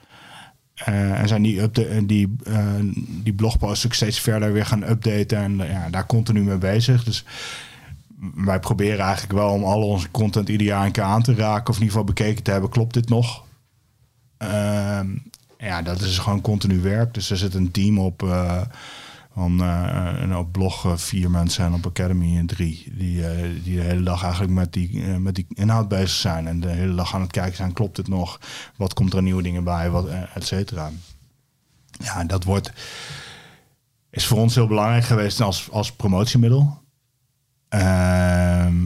Uh, 0.88 1.20
en 1.20 1.28
zijn 1.28 1.42
die, 1.42 1.60
upda- 1.60 2.00
die, 2.02 2.36
uh, 2.48 2.74
die 3.06 3.32
blogposts 3.32 3.86
ook 3.86 3.94
steeds 3.94 4.20
verder 4.20 4.52
weer 4.52 4.66
gaan 4.66 4.90
updaten 4.90 5.38
en 5.38 5.56
ja, 5.56 5.90
daar 5.90 6.06
continu 6.06 6.42
mee 6.42 6.56
bezig. 6.56 7.04
Dus 7.04 7.24
wij 8.34 8.60
proberen 8.60 8.98
eigenlijk 9.04 9.32
wel 9.32 9.50
om 9.50 9.64
al 9.64 9.82
onze 9.82 10.10
content 10.10 10.48
ieder 10.48 10.66
jaar 10.66 10.86
een 10.86 10.92
keer 10.92 11.02
aan 11.02 11.22
te 11.22 11.34
raken 11.34 11.68
of 11.68 11.76
in 11.76 11.82
ieder 11.82 11.98
geval 11.98 12.04
bekeken 12.14 12.42
te 12.42 12.50
hebben, 12.50 12.70
klopt 12.70 12.94
dit 12.94 13.08
nog? 13.08 13.44
Ehm, 14.38 15.06
ja, 15.58 15.82
dat 15.82 16.00
is 16.00 16.18
gewoon 16.18 16.40
continu 16.40 16.80
werk. 16.80 17.14
Dus 17.14 17.30
er 17.30 17.36
zit 17.36 17.54
een 17.54 17.70
team 17.70 17.98
op 17.98 18.22
van 19.34 19.62
uh, 19.62 20.38
op 20.38 20.52
blog 20.52 21.00
vier 21.00 21.30
mensen 21.30 21.64
en 21.64 21.72
op 21.72 21.86
Academy 21.86 22.42
drie. 22.46 22.92
Die, 22.96 23.18
uh, 23.18 23.64
die 23.64 23.76
de 23.76 23.82
hele 23.82 24.02
dag 24.02 24.22
eigenlijk 24.22 24.52
met 24.52 24.72
die, 24.72 25.00
met 25.00 25.34
die 25.34 25.46
inhoud 25.48 25.88
bezig 25.88 26.10
zijn. 26.10 26.46
En 26.46 26.60
de 26.60 26.68
hele 26.68 26.94
dag 26.94 27.14
aan 27.14 27.20
het 27.20 27.30
kijken 27.30 27.56
zijn, 27.56 27.72
klopt 27.72 27.96
het 27.96 28.08
nog? 28.08 28.40
Wat 28.76 28.94
komt 28.94 29.14
er 29.14 29.22
nieuwe 29.22 29.42
dingen 29.42 29.64
bij? 29.64 29.90
Wat, 29.90 30.06
et 30.34 30.46
cetera. 30.46 30.90
Ja, 31.98 32.24
dat 32.24 32.44
wordt, 32.44 32.72
is 34.10 34.26
voor 34.26 34.38
ons 34.38 34.54
heel 34.54 34.66
belangrijk 34.66 35.04
geweest 35.04 35.40
als, 35.40 35.70
als 35.70 35.92
promotiemiddel. 35.92 36.80
Ehm, 37.68 38.76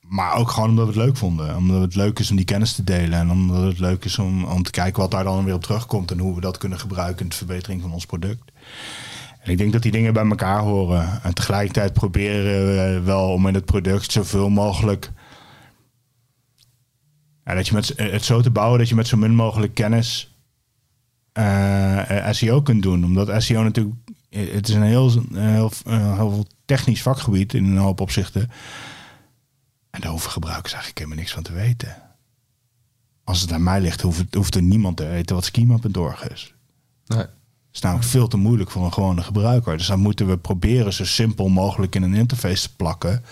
maar 0.00 0.34
ook 0.34 0.50
gewoon 0.50 0.68
omdat 0.68 0.86
we 0.86 0.92
het 0.92 1.02
leuk 1.02 1.16
vonden. 1.16 1.56
Omdat 1.56 1.80
het 1.80 1.94
leuk 1.94 2.18
is 2.18 2.30
om 2.30 2.36
die 2.36 2.44
kennis 2.44 2.72
te 2.72 2.84
delen. 2.84 3.18
En 3.18 3.30
omdat 3.30 3.62
het 3.62 3.78
leuk 3.78 4.04
is 4.04 4.18
om, 4.18 4.44
om 4.44 4.62
te 4.62 4.70
kijken 4.70 5.00
wat 5.00 5.10
daar 5.10 5.24
dan 5.24 5.44
weer 5.44 5.54
op 5.54 5.62
terugkomt. 5.62 6.10
En 6.10 6.18
hoe 6.18 6.34
we 6.34 6.40
dat 6.40 6.58
kunnen 6.58 6.78
gebruiken 6.78 7.22
in 7.22 7.28
de 7.28 7.36
verbetering 7.36 7.82
van 7.82 7.92
ons 7.92 8.06
product. 8.06 8.52
En 9.40 9.50
ik 9.50 9.58
denk 9.58 9.72
dat 9.72 9.82
die 9.82 9.92
dingen 9.92 10.12
bij 10.12 10.26
elkaar 10.26 10.60
horen. 10.60 11.22
En 11.22 11.34
tegelijkertijd 11.34 11.92
proberen 11.92 12.44
we 12.44 13.00
wel 13.00 13.32
om 13.32 13.46
in 13.46 13.54
het 13.54 13.64
product 13.64 14.12
zoveel 14.12 14.48
mogelijk. 14.48 15.10
Dat 17.44 17.68
je 17.68 17.74
met, 17.74 17.92
het 17.96 18.24
zo 18.24 18.40
te 18.40 18.50
bouwen 18.50 18.78
dat 18.78 18.88
je 18.88 18.94
met 18.94 19.06
zo 19.06 19.16
min 19.16 19.34
mogelijk 19.34 19.74
kennis 19.74 20.38
uh, 21.32 22.30
SEO 22.30 22.62
kunt 22.62 22.82
doen. 22.82 23.04
Omdat 23.04 23.42
SEO 23.42 23.62
natuurlijk. 23.62 23.96
Het 24.28 24.68
is 24.68 24.74
een 24.74 24.82
heel, 24.82 25.24
heel, 25.32 25.72
heel 25.84 26.46
technisch 26.64 27.02
vakgebied 27.02 27.54
in 27.54 27.64
een 27.64 27.76
hoop 27.76 28.00
opzichten. 28.00 28.50
En 29.90 30.00
daar 30.00 30.10
hoeven 30.10 30.30
gebruikers 30.30 30.72
eigenlijk 30.72 30.98
helemaal 30.98 31.22
niks 31.22 31.34
van 31.34 31.42
te 31.42 31.52
weten. 31.52 32.02
Als 33.24 33.40
het 33.40 33.52
aan 33.52 33.62
mij 33.62 33.80
ligt, 33.80 34.00
hoeft, 34.00 34.34
hoeft 34.34 34.54
er 34.54 34.62
niemand 34.62 34.96
te 34.96 35.06
weten 35.06 35.34
wat 35.34 35.44
schema.org 35.44 36.28
is. 36.28 36.54
Nee 37.06 37.26
is 37.72 37.80
namelijk 37.80 38.08
veel 38.08 38.28
te 38.28 38.36
moeilijk 38.36 38.70
voor 38.70 38.84
een 38.84 38.92
gewone 38.92 39.22
gebruiker. 39.22 39.76
Dus 39.76 39.86
dan 39.86 40.00
moeten 40.00 40.28
we 40.28 40.38
proberen 40.38 40.92
zo 40.92 41.04
simpel 41.04 41.48
mogelijk 41.48 41.94
in 41.94 42.02
een 42.02 42.14
interface 42.14 42.62
te 42.62 42.76
plakken. 42.76 43.24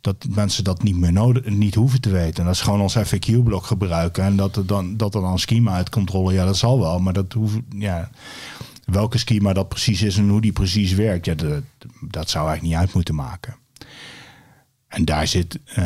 Dat 0.00 0.26
mensen 0.28 0.64
dat 0.64 0.82
niet 0.82 0.96
meer 0.96 1.12
nodig, 1.12 1.44
niet 1.44 1.74
hoeven 1.74 2.00
te 2.00 2.10
weten. 2.10 2.38
En 2.38 2.44
dat 2.44 2.54
is 2.54 2.60
gewoon 2.60 2.80
ons 2.80 2.96
FAQ-blok 2.98 3.64
gebruiken. 3.64 4.24
En 4.24 4.36
dat 4.36 4.56
er 4.56 4.66
dan, 4.66 4.96
dat 4.96 5.12
dan 5.12 5.38
schema 5.38 5.72
uit 5.72 5.88
controle, 5.88 6.32
ja, 6.32 6.44
dat 6.44 6.56
zal 6.56 6.80
wel. 6.80 6.98
Maar 6.98 7.12
dat 7.12 7.32
hoeft, 7.32 7.58
ja, 7.78 8.10
welke 8.84 9.18
schema 9.18 9.52
dat 9.52 9.68
precies 9.68 10.02
is 10.02 10.16
en 10.16 10.28
hoe 10.28 10.40
die 10.40 10.52
precies 10.52 10.92
werkt, 10.92 11.26
ja, 11.26 11.34
dat, 11.34 11.62
dat 12.00 12.30
zou 12.30 12.46
eigenlijk 12.48 12.62
niet 12.62 12.86
uit 12.86 12.94
moeten 12.94 13.14
maken. 13.14 13.56
En 14.94 15.04
daar 15.04 15.26
zit, 15.26 15.58
uh, 15.68 15.76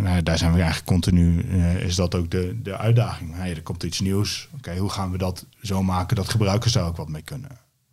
nou, 0.00 0.22
daar 0.22 0.38
zijn 0.38 0.52
we 0.52 0.58
eigenlijk 0.58 0.86
continu, 0.86 1.42
uh, 1.42 1.82
is 1.82 1.94
dat 1.94 2.14
ook 2.14 2.30
de, 2.30 2.58
de 2.62 2.76
uitdaging. 2.76 3.34
Hey, 3.34 3.54
er 3.54 3.62
komt 3.62 3.82
iets 3.82 4.00
nieuws. 4.00 4.46
Oké, 4.46 4.56
okay, 4.56 4.78
hoe 4.78 4.90
gaan 4.90 5.10
we 5.10 5.18
dat 5.18 5.46
zo 5.62 5.82
maken 5.82 6.16
dat 6.16 6.28
gebruikers 6.28 6.72
daar 6.72 6.84
ook 6.84 6.96
wat 6.96 7.08
mee 7.08 7.22
kunnen? 7.22 7.50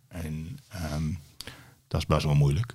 En 0.08 0.58
um, 0.94 1.18
dat 1.88 2.00
is 2.00 2.06
best 2.06 2.24
wel 2.24 2.34
moeilijk. 2.34 2.74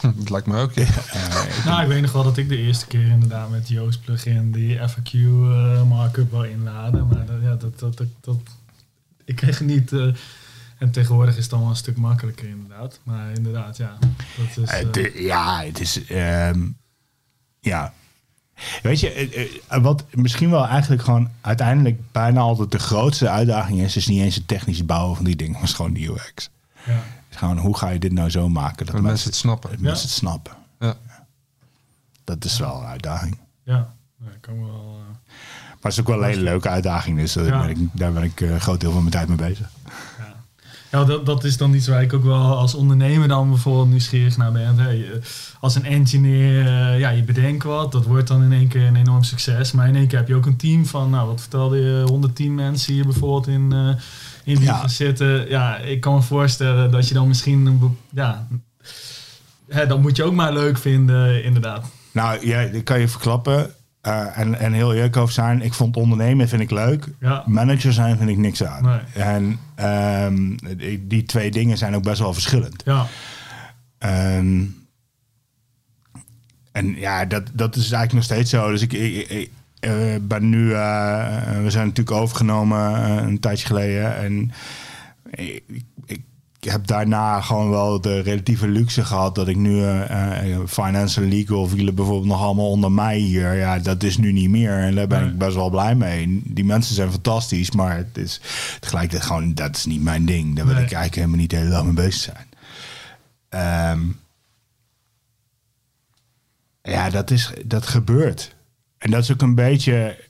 Dat 0.00 0.30
lijkt 0.30 0.46
me 0.46 0.60
ook, 0.60 0.72
ja. 0.72 0.82
Uh, 0.82 1.64
nou, 1.66 1.82
ik 1.82 1.88
weet 1.88 2.02
nog 2.02 2.12
wel 2.12 2.22
dat 2.22 2.36
ik 2.36 2.48
de 2.48 2.56
eerste 2.56 2.86
keer 2.86 3.06
inderdaad 3.06 3.50
met 3.50 3.68
Joost 3.68 4.04
plugin 4.04 4.52
die 4.52 4.78
FAQ 4.78 5.12
markup 5.88 6.30
wil 6.30 6.44
inladen. 6.44 7.08
Maar 7.08 7.26
dat, 7.26 7.42
ja, 7.42 7.54
dat, 7.54 7.78
dat, 7.78 7.96
dat, 7.96 8.08
dat 8.20 8.38
ik 9.24 9.36
kreeg 9.36 9.60
niet... 9.60 9.92
En 10.78 10.90
tegenwoordig 10.90 11.36
is 11.36 11.44
het 11.44 11.52
allemaal 11.52 11.70
een 11.70 11.76
stuk 11.76 11.96
makkelijker 11.96 12.48
inderdaad. 12.48 13.00
Maar 13.02 13.32
inderdaad, 13.32 13.76
ja. 13.76 13.98
Dat 14.36 14.68
is, 14.68 14.96
uh... 14.96 15.26
ja, 15.26 15.62
het 15.64 15.80
is... 15.80 16.10
Um, 16.10 16.76
ja. 17.66 17.92
Weet 18.82 19.00
je, 19.00 19.60
wat 19.68 20.04
misschien 20.10 20.50
wel 20.50 20.66
eigenlijk 20.66 21.02
gewoon 21.02 21.30
uiteindelijk 21.40 22.00
bijna 22.12 22.40
altijd 22.40 22.70
de 22.70 22.78
grootste 22.78 23.28
uitdaging 23.28 23.80
is, 23.80 23.96
is 23.96 24.06
niet 24.06 24.22
eens 24.22 24.34
het 24.34 24.48
technische 24.48 24.84
bouwen 24.84 25.16
van 25.16 25.24
die 25.24 25.36
dingen, 25.36 25.52
maar 25.52 25.62
is 25.62 25.72
gewoon 25.72 25.92
de 25.92 26.06
UX. 26.06 26.50
Ja. 26.86 27.02
Gewoon, 27.28 27.58
hoe 27.58 27.76
ga 27.76 27.88
je 27.88 27.98
dit 27.98 28.12
nou 28.12 28.30
zo 28.30 28.48
maken 28.48 28.86
dat, 28.86 28.94
dat 28.94 29.04
mensen 29.04 29.28
het 29.28 29.38
snappen? 29.38 29.70
Dat 29.70 29.80
mensen 29.80 30.06
het 30.06 30.16
snappen. 30.16 30.52
Ja. 30.78 30.96
Dat 32.24 32.44
is 32.44 32.58
wel 32.58 32.80
een 32.80 32.86
uitdaging. 32.86 33.38
Ja, 33.62 33.94
ja 34.18 34.30
kan 34.40 34.60
wel. 34.60 34.98
Uh... 35.00 35.14
Maar 35.70 35.76
het 35.80 35.92
is 35.92 36.00
ook 36.00 36.06
wel 36.06 36.18
een 36.18 36.28
hele 36.28 36.42
leuke 36.42 36.68
uitdaging, 36.68 37.18
dus 37.18 37.32
daar 37.32 37.66
ben 37.66 37.68
ik, 37.68 37.78
daar 37.92 38.12
ben 38.12 38.22
ik 38.22 38.40
een 38.40 38.60
groot 38.60 38.80
deel 38.80 38.92
van 38.92 39.00
mijn 39.00 39.12
tijd 39.12 39.28
mee 39.28 39.36
bezig. 39.36 39.70
Ja, 40.90 41.04
dat, 41.04 41.26
dat 41.26 41.44
is 41.44 41.56
dan 41.56 41.74
iets 41.74 41.86
waar 41.86 42.02
ik 42.02 42.12
ook 42.12 42.24
wel 42.24 42.56
als 42.56 42.74
ondernemer 42.74 43.28
dan 43.28 43.48
bijvoorbeeld 43.48 43.88
nieuwsgierig 43.88 44.36
naar 44.36 44.52
ben. 44.52 44.78
Hey, 44.78 45.20
als 45.60 45.74
een 45.74 45.84
engineer, 45.84 46.64
uh, 46.64 46.98
ja, 46.98 47.10
je 47.10 47.22
bedenkt 47.22 47.64
wat, 47.64 47.92
dat 47.92 48.04
wordt 48.04 48.28
dan 48.28 48.42
in 48.42 48.52
één 48.52 48.68
keer 48.68 48.86
een 48.86 48.96
enorm 48.96 49.22
succes. 49.22 49.72
Maar 49.72 49.88
in 49.88 49.96
één 49.96 50.06
keer 50.06 50.18
heb 50.18 50.28
je 50.28 50.34
ook 50.34 50.46
een 50.46 50.56
team 50.56 50.86
van, 50.86 51.10
nou, 51.10 51.26
wat 51.28 51.40
vertelde 51.40 51.80
je, 51.80 52.02
110 52.06 52.54
mensen 52.54 52.92
hier 52.92 53.04
bijvoorbeeld 53.04 53.46
in, 53.46 53.70
uh, 53.74 53.88
in 54.44 54.56
die 54.56 54.64
ja. 54.64 54.88
zitten. 54.88 55.48
Ja, 55.48 55.76
ik 55.76 56.00
kan 56.00 56.14
me 56.14 56.22
voorstellen 56.22 56.90
dat 56.90 57.08
je 57.08 57.14
dan 57.14 57.28
misschien, 57.28 57.96
ja, 58.12 58.48
hè, 59.68 59.86
dat 59.86 60.00
moet 60.00 60.16
je 60.16 60.22
ook 60.22 60.34
maar 60.34 60.52
leuk 60.52 60.78
vinden, 60.78 61.44
inderdaad. 61.44 61.86
Nou, 62.12 62.46
ja, 62.46 62.66
dat 62.66 62.82
kan 62.82 63.00
je 63.00 63.08
verklappen. 63.08 63.74
Uh, 64.06 64.38
en, 64.38 64.58
en 64.58 64.72
heel 64.72 64.94
eerlijk 64.94 65.16
over 65.16 65.34
zijn, 65.34 65.62
ik 65.62 65.74
vond 65.74 65.96
ondernemen 65.96 66.48
vind 66.48 66.62
ik 66.62 66.70
leuk. 66.70 67.06
Ja. 67.20 67.42
Manager 67.46 67.92
zijn 67.92 68.16
vind 68.16 68.30
ik 68.30 68.36
niks 68.36 68.64
aan. 68.64 68.84
Nee. 68.84 69.24
En 69.24 69.58
um, 70.24 70.56
die, 70.76 71.06
die, 71.06 71.22
twee 71.22 71.50
dingen 71.50 71.78
zijn 71.78 71.94
ook 71.94 72.02
best 72.02 72.18
wel 72.18 72.32
verschillend. 72.32 72.82
Ja. 72.84 73.06
Um, 74.38 74.86
en 76.72 76.94
ja, 76.96 77.24
dat, 77.24 77.42
dat 77.52 77.76
is 77.76 77.92
eigenlijk 77.92 78.12
nog 78.12 78.22
steeds 78.22 78.50
zo. 78.50 78.70
Dus 78.70 78.82
ik, 78.82 78.92
ik, 78.92 79.28
ik 79.28 79.50
uh, 79.80 80.16
ben 80.22 80.48
nu, 80.48 80.68
uh, 80.68 81.62
we 81.62 81.70
zijn 81.70 81.86
natuurlijk 81.86 82.16
overgenomen 82.16 83.10
een 83.26 83.40
tijdje 83.40 83.66
geleden. 83.66 84.16
En 84.16 84.52
ik, 85.30 85.62
ik 86.06 86.22
heb 86.70 86.86
daarna 86.86 87.40
gewoon 87.40 87.70
wel 87.70 88.00
de 88.00 88.20
relatieve 88.20 88.68
luxe 88.68 89.04
gehad 89.04 89.34
dat 89.34 89.48
ik 89.48 89.56
nu 89.56 89.80
financial 89.80 90.66
Finance 90.66 91.20
of 91.20 91.26
Legal 91.26 91.66
vielen 91.66 91.94
bijvoorbeeld 91.94 92.28
nog 92.28 92.42
allemaal 92.42 92.70
onder 92.70 92.92
mij 92.92 93.18
hier. 93.18 93.54
Ja, 93.54 93.78
dat 93.78 94.02
is 94.02 94.18
nu 94.18 94.32
niet 94.32 94.50
meer 94.50 94.78
en 94.78 94.94
daar 94.94 95.06
ben 95.06 95.26
ik 95.26 95.38
best 95.38 95.54
wel 95.54 95.70
blij 95.70 95.94
mee. 95.94 96.42
Die 96.44 96.64
mensen 96.64 96.94
zijn 96.94 97.10
fantastisch, 97.10 97.70
maar 97.70 97.96
het 97.96 98.18
is 98.18 98.40
tegelijkertijd 98.80 99.22
gewoon, 99.22 99.54
dat 99.54 99.76
is 99.76 99.84
niet 99.84 100.02
mijn 100.02 100.26
ding. 100.26 100.56
Daar 100.56 100.66
wil 100.66 100.74
ik 100.74 100.80
eigenlijk 100.80 101.14
helemaal 101.14 101.38
niet 101.38 101.50
de 101.50 101.56
hele 101.56 101.70
dag 101.70 101.84
mee 101.84 101.92
bezig 101.92 102.34
zijn. 102.34 102.46
Ehm, 103.48 104.00
ja, 106.82 107.10
dat, 107.10 107.30
is, 107.30 107.52
dat 107.64 107.86
gebeurt. 107.86 108.54
En 108.98 109.10
dat 109.10 109.22
is 109.22 109.32
ook 109.32 109.42
een 109.42 109.54
beetje 109.54 110.25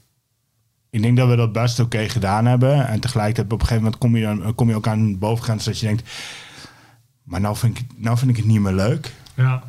ik 0.97 1.03
denk 1.03 1.17
dat 1.17 1.29
we 1.29 1.37
dat 1.37 1.53
best 1.53 1.81
oké 1.81 2.09
gedaan 2.09 2.47
hebben. 2.47 2.89
En 2.89 3.01
tegelijkertijd 3.01 3.53
op 3.53 3.61
een 3.61 3.67
gegeven 3.67 3.83
moment 3.83 4.01
kom 4.01 4.17
je, 4.17 4.23
dan, 4.23 4.55
kom 4.55 4.69
je 4.69 4.75
ook 4.75 4.87
aan 4.87 5.13
de 5.13 5.19
bovengrens 5.19 5.65
dat 5.65 5.79
je 5.79 5.87
denkt... 5.87 6.11
Maar 7.23 7.41
nou 7.41 7.57
vind 7.57 7.79
ik, 7.79 7.87
nou 7.97 8.19
vind 8.19 8.31
ik 8.31 8.37
het 8.37 8.47
niet 8.47 8.61
meer 8.61 8.73
leuk. 8.73 9.15
Ja. 9.35 9.63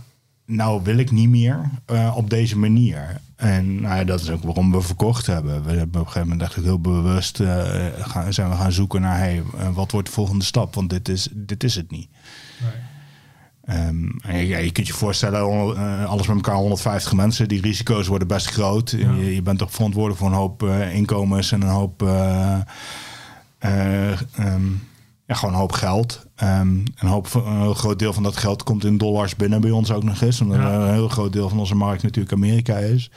Nou 0.45 0.83
wil 0.83 0.97
ik 0.97 1.11
niet 1.11 1.29
meer 1.29 1.69
eh, 1.85 2.13
op 2.17 2.29
deze 2.29 2.57
manier. 2.57 3.21
En 3.35 3.81
nou 3.81 3.95
ja, 3.95 4.03
dat 4.03 4.21
is 4.21 4.29
ook 4.29 4.43
waarom 4.43 4.71
we 4.71 4.81
verkocht 4.81 5.25
hebben. 5.25 5.63
We 5.63 5.69
hebben 5.69 6.01
op 6.01 6.05
een 6.05 6.11
gegeven 6.11 6.27
moment 6.29 6.41
echt 6.41 6.55
heel 6.55 6.79
bewust 6.79 7.39
eh, 7.39 7.85
gaan, 7.97 8.33
zijn 8.33 8.49
we 8.49 8.55
gaan 8.55 8.71
zoeken 8.71 9.01
naar... 9.01 9.17
Hey, 9.17 9.43
eh, 9.57 9.69
wat 9.69 9.91
wordt 9.91 10.07
de 10.07 10.13
volgende 10.13 10.45
stap? 10.45 10.75
Want 10.75 10.89
dit 10.89 11.09
is, 11.09 11.27
dit 11.31 11.63
is 11.63 11.75
het 11.75 11.91
niet. 11.91 12.09
Nee. 12.61 12.71
Ehm, 13.67 14.05
en 14.21 14.37
je, 14.37 14.47
ja, 14.47 14.57
je 14.57 14.71
kunt 14.71 14.87
je 14.87 14.93
voorstellen, 14.93 15.39
eh, 15.75 16.05
alles 16.05 16.27
met 16.27 16.35
elkaar 16.35 16.55
150 16.55 17.13
mensen. 17.13 17.47
Die 17.47 17.61
risico's 17.61 18.07
worden 18.07 18.27
best 18.27 18.49
groot. 18.49 18.91
Ja. 18.91 19.11
Je, 19.11 19.35
je 19.35 19.41
bent 19.41 19.59
toch 19.59 19.71
verantwoordelijk 19.71 20.19
voor 20.21 20.29
een 20.29 20.35
hoop 20.37 20.63
eh, 20.63 20.95
inkomens 20.95 21.51
en 21.51 21.61
een 21.61 21.67
hoop, 21.67 22.03
eh, 22.03 22.59
eh, 23.57 24.11
ehm, 24.11 24.65
ja, 25.25 25.35
gewoon 25.35 25.53
een 25.53 25.59
hoop 25.59 25.71
geld. 25.71 26.25
Ehm, 26.35 26.67
een, 26.95 27.07
hoop, 27.07 27.33
een 27.33 27.61
heel 27.61 27.73
groot 27.73 27.99
deel 27.99 28.13
van 28.13 28.23
dat 28.23 28.37
geld 28.37 28.63
komt 28.63 28.83
in 28.85 28.97
dollars 28.97 29.35
binnen 29.35 29.61
bij 29.61 29.71
ons 29.71 29.91
ook 29.91 30.03
nog 30.03 30.21
eens. 30.21 30.41
Omdat 30.41 30.57
Ja. 30.57 30.73
een 30.73 30.93
heel 30.93 31.09
groot 31.09 31.33
deel 31.33 31.49
van 31.49 31.59
onze 31.59 31.75
markt 31.75 32.03
natuurlijk 32.03 32.33
Amerika 32.33 32.77
is. 32.77 33.11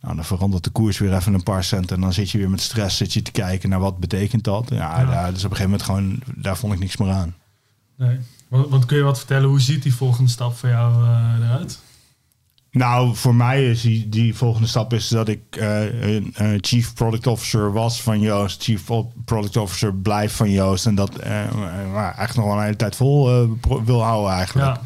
Nou, 0.00 0.14
dan 0.14 0.24
verandert 0.24 0.64
de 0.64 0.70
koers 0.70 0.98
weer 0.98 1.14
even 1.14 1.34
een 1.34 1.42
paar 1.42 1.64
cent. 1.64 1.90
En 1.90 2.00
dan 2.00 2.12
zit 2.12 2.30
je 2.30 2.38
weer 2.38 2.50
met 2.50 2.60
stress 2.60 2.96
zit 2.96 3.12
je 3.12 3.22
te 3.22 3.30
kijken 3.32 3.68
naar 3.68 3.80
wat 3.80 3.98
betekent 3.98 4.44
dat. 4.44 4.68
Ja, 4.70 5.00
Ja. 5.00 5.04
Daar, 5.04 5.32
dus 5.32 5.44
op 5.44 5.50
een 5.50 5.56
gegeven 5.56 5.62
moment 5.64 5.82
gewoon, 5.82 6.20
daar 6.42 6.56
vond 6.56 6.72
ik 6.72 6.78
niks 6.78 6.96
meer 6.96 7.10
aan. 7.10 7.34
nee. 7.96 8.18
Want, 8.50 8.68
want 8.68 8.84
kun 8.84 8.96
je 8.96 9.02
wat 9.02 9.18
vertellen, 9.18 9.48
hoe 9.48 9.60
ziet 9.60 9.82
die 9.82 9.94
volgende 9.94 10.30
stap 10.30 10.56
voor 10.56 10.68
jou 10.68 11.04
eh, 11.04 11.34
eruit? 11.46 11.78
Nou, 12.70 13.16
voor 13.16 13.34
mij 13.34 13.70
is 13.70 13.80
die, 13.80 14.08
die 14.08 14.34
volgende 14.34 14.68
stap 14.68 14.92
is 14.92 15.08
dat 15.08 15.28
ik 15.28 15.56
eh, 15.56 16.14
een, 16.14 16.32
eh, 16.34 16.52
chief 16.60 16.94
product 16.94 17.26
officer 17.26 17.72
was 17.72 18.02
van 18.02 18.20
Joost, 18.20 18.62
chief 18.62 18.84
product 19.24 19.56
officer 19.56 19.94
blijf 19.94 20.36
van 20.36 20.50
Joost 20.50 20.86
en 20.86 20.94
dat 20.94 21.24
maar 21.92 22.14
echt 22.18 22.36
nog 22.36 22.44
wel 22.44 22.54
een 22.56 22.62
hele 22.62 22.76
tijd 22.76 22.96
vol 22.96 23.48
wil 23.84 24.02
houden 24.02 24.32
eigenlijk. 24.32 24.76
Ja. 24.76 24.80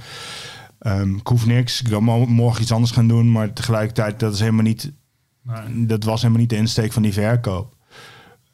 Ehm, 0.79 1.14
ik 1.16 1.27
hoef 1.27 1.46
niks, 1.46 1.83
ik 1.83 2.00
mo- 2.00 2.27
morgen 2.27 2.62
iets 2.62 2.72
anders 2.72 2.92
gaan 2.92 3.09
doen, 3.09 3.33
maar 3.33 3.53
tegelijkertijd 3.53 4.20
dat 4.20 4.33
is 4.35 4.40
helemaal 4.40 4.62
niet, 4.62 4.92
Nee. 5.42 5.87
dat 5.87 6.05
was 6.05 6.20
helemaal 6.20 6.40
niet 6.40 6.50
de 6.50 6.57
insteek 6.57 6.92
van 6.92 7.03
die 7.03 7.12
verkoop. 7.12 7.73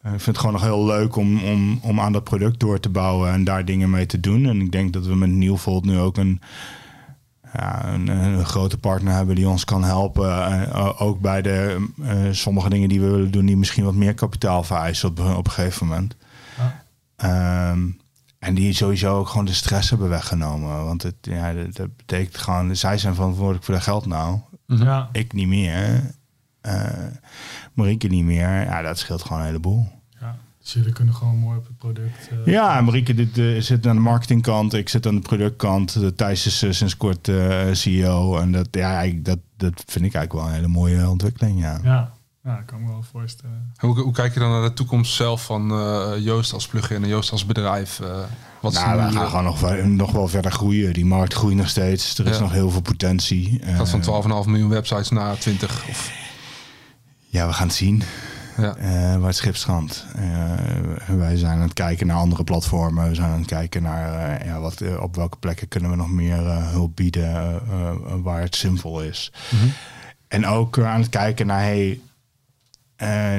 Eh, 0.02 0.12
ik 0.12 0.20
vind 0.20 0.36
het 0.36 0.38
gewoon 0.38 0.52
nog 0.52 0.62
heel 0.62 0.86
leuk 0.86 1.16
om, 1.16 1.44
om, 1.44 1.78
om 1.82 2.00
aan 2.00 2.12
dat 2.12 2.24
product 2.24 2.60
door 2.60 2.80
te 2.80 2.88
bouwen 2.88 3.32
en 3.32 3.44
daar 3.44 3.64
dingen 3.64 3.90
mee 3.90 4.06
te 4.06 4.20
doen. 4.20 4.46
En 4.46 4.60
ik 4.60 4.72
denk 4.72 4.92
dat 4.92 5.06
we 5.06 5.14
met 5.14 5.30
Nieuwvolt 5.30 5.84
nu 5.84 5.98
ook 5.98 6.16
een, 6.16 6.40
ja, 7.52 7.92
een, 7.92 8.08
een 8.08 8.44
grote 8.44 8.78
partner 8.78 9.14
hebben 9.14 9.34
die 9.34 9.48
ons 9.48 9.64
kan 9.64 9.84
helpen. 9.84 10.46
Eh, 10.72 11.02
ook 11.02 11.20
bij 11.20 11.42
de 11.42 11.86
eh, 12.02 12.18
sommige 12.30 12.68
dingen 12.68 12.88
die 12.88 13.00
we 13.00 13.10
willen 13.10 13.30
doen, 13.30 13.46
die 13.46 13.56
misschien 13.56 13.84
wat 13.84 13.94
meer 13.94 14.14
kapitaal 14.14 14.62
vereisen 14.62 15.08
op, 15.08 15.18
op 15.18 15.46
een 15.46 15.52
gegeven 15.52 15.86
moment. 15.86 16.16
Ja. 16.56 16.84
Ehm, 17.16 17.88
en 18.38 18.54
die 18.54 18.72
sowieso 18.72 19.18
ook 19.18 19.28
gewoon 19.28 19.44
de 19.44 19.52
stress 19.52 19.90
hebben 19.90 20.08
weggenomen. 20.08 20.84
Want 20.84 21.02
het, 21.02 21.14
ja, 21.20 21.52
dat, 21.52 21.76
dat 21.76 21.96
betekent 21.96 22.38
gewoon, 22.38 22.76
zij 22.76 22.98
zijn 22.98 23.14
verantwoordelijk 23.14 23.64
voor 23.64 23.74
de 23.74 23.80
geld 23.80 24.06
nou. 24.06 24.38
Ja. 24.66 25.08
Ik 25.12 25.32
niet 25.32 25.48
meer. 25.48 26.02
Eh 26.60 26.88
Marieke 27.74 28.06
niet 28.08 28.24
meer. 28.24 28.48
Ja, 28.48 28.82
dat 28.82 28.98
scheelt 28.98 29.22
gewoon 29.22 29.38
een 29.38 29.46
heleboel. 29.46 29.88
ja. 30.20 30.36
Dus 30.62 30.72
jullie 30.72 30.92
kunnen 30.92 31.14
gewoon 31.14 31.36
mooi 31.36 31.58
op 31.58 31.66
het 31.66 31.76
product. 31.78 32.28
eh, 32.30 32.52
Ja, 32.52 32.80
Marieke 32.80 33.14
dit, 33.14 33.38
eh, 33.38 33.60
zit 33.60 33.86
aan 33.86 33.94
de 33.96 34.02
marketingkant. 34.02 34.74
Ik 34.74 34.88
zit 34.88 35.06
aan 35.06 35.14
de 35.14 35.20
productkant. 35.20 35.98
Thijs 36.16 36.46
is 36.46 36.76
sinds 36.78 36.96
kort 36.96 37.28
eh, 37.28 37.66
CEO. 37.72 38.36
En 38.38 38.52
dat, 38.52 38.68
ja, 38.70 39.00
ik- 39.00 39.24
dat, 39.24 39.38
dat 39.56 39.72
vind 39.86 40.04
ik 40.04 40.14
eigenlijk 40.14 40.32
wel 40.32 40.44
een 40.46 40.52
hele 40.54 40.68
mooie 40.68 41.08
ontwikkeling, 41.08 41.60
ja. 41.60 41.80
Ja. 41.82 42.12
ja, 42.44 42.58
ik 42.58 42.66
kan 42.66 42.82
me 42.82 42.88
wel 42.88 43.02
voorstellen. 43.12 43.72
Hoe, 43.76 44.00
hoe 44.00 44.12
kijk 44.12 44.34
je 44.34 44.40
dan 44.40 44.50
naar 44.50 44.68
de 44.68 44.72
toekomst 44.74 45.14
zelf 45.14 45.44
van 45.44 45.70
eh, 45.70 46.12
Joost 46.18 46.52
als 46.52 46.66
plugin 46.66 47.02
en 47.02 47.08
Joost 47.08 47.32
als 47.32 47.46
bedrijf? 47.46 48.00
Eh, 48.00 48.18
wat 48.60 48.72
nou, 48.72 48.96
wij 48.96 49.10
gaan 49.10 49.26
gewoon 49.28 49.44
nog, 49.44 49.60
wel- 49.60 49.86
nog 49.86 50.12
wel 50.12 50.28
verder 50.28 50.52
groeien. 50.52 50.92
Die 50.92 51.04
markt 51.06 51.34
groeit 51.34 51.56
nog 51.56 51.68
steeds. 51.68 52.18
Er 52.18 52.26
is 52.26 52.36
Ja. 52.36 52.42
nog 52.42 52.52
heel 52.52 52.70
veel 52.70 52.80
potentie. 52.80 53.60
gaat 53.64 53.88
van 53.88 54.00
Eh, 54.00 54.04
12,5 54.06 54.46
miljoen 54.46 54.68
websites 54.68 55.08
naar 55.10 55.38
20? 55.38 55.88
Of, 55.88 56.12
Ja, 57.30 57.46
we 57.46 57.52
gaan 57.52 57.66
het 57.66 57.76
zien. 57.76 58.02
ja. 58.56 58.76
Eh, 58.76 59.16
waar 59.16 59.26
het 59.26 59.36
schip 59.36 59.56
strandt. 59.56 60.06
Eh, 60.14 61.14
wij 61.16 61.36
zijn 61.36 61.56
aan 61.56 61.62
het 61.62 61.72
kijken 61.72 62.06
naar 62.06 62.16
andere 62.16 62.44
platformen. 62.44 63.08
We 63.08 63.14
zijn 63.14 63.30
aan 63.30 63.38
het 63.38 63.46
kijken 63.46 63.82
naar 63.82 64.38
eh, 64.40 64.46
ja, 64.46 64.60
wat, 64.60 64.98
op 64.98 65.16
welke 65.16 65.36
plekken 65.36 65.68
kunnen 65.68 65.90
we 65.90 65.96
nog 65.96 66.10
meer 66.10 66.36
hulp 66.46 66.96
bieden 66.96 67.62
waar 68.22 68.40
het 68.40 68.56
zinvol 68.56 69.02
is. 69.02 69.32
Mhm. 69.50 69.66
En 70.28 70.46
ook 70.46 70.78
aan 70.78 71.00
het 71.00 71.08
kijken 71.08 71.46
naar 71.46 71.62
hey, 71.62 72.00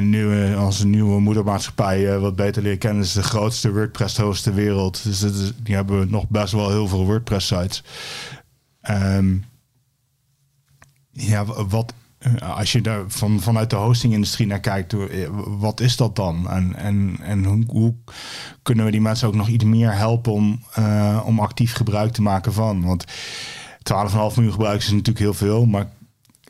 nu 0.02 0.26
we 0.26 0.56
onze 0.60 0.88
nieuwe 0.88 1.20
moedermaatschappij 1.20 2.20
wat 2.20 2.36
beter 2.36 2.62
leren 2.62 2.78
kennen. 2.78 3.04
is 3.04 3.14
de 3.14 3.24
grootste 3.24 3.72
WordPress 3.72 4.18
host 4.18 4.44
ter 4.44 4.54
wereld. 4.54 5.04
Dus 5.04 5.20
dat 5.20 5.34
is, 5.34 5.52
die 5.64 5.76
hebben 5.76 6.10
nog 6.10 6.28
best 6.28 6.54
wel 6.54 6.70
heel 6.70 6.88
veel 6.88 7.06
WordPress 7.06 7.48
sites. 7.48 7.84
Ehm, 8.82 9.36
ja, 11.12 11.46
wat 11.46 11.94
als 12.56 12.72
je 12.72 12.82
daar 12.82 13.04
van, 13.08 13.40
vanuit 13.42 13.70
de 13.70 13.76
hostingindustrie 13.76 14.48
naar 14.48 14.60
kijkt, 14.60 14.94
eh, 14.94 15.28
wat 15.58 15.80
is 15.80 15.96
dat 15.96 16.16
dan? 16.16 16.50
En, 16.50 16.76
en, 16.76 17.18
en 17.22 17.66
hoe, 17.68 17.96
kunnen 18.62 18.86
we 18.86 18.92
die 18.92 19.02
mensen 19.02 19.28
ook 19.28 19.36
nog 19.36 19.48
iets 19.48 19.64
meer 19.64 19.94
helpen 19.94 20.32
om, 20.32 20.64
eh, 20.74 21.22
om 21.26 21.40
actief 21.40 21.74
gebruik 21.74 22.12
te 22.12 22.22
maken 22.22 22.54
van? 22.54 22.86
Want 22.86 23.06
12,5 23.84 24.36
miljoen 24.36 24.52
gebruikers 24.52 24.86
is 24.86 24.92
natuurlijk 24.92 25.20
heel 25.20 25.34
veel, 25.34 25.66
maar 25.66 25.90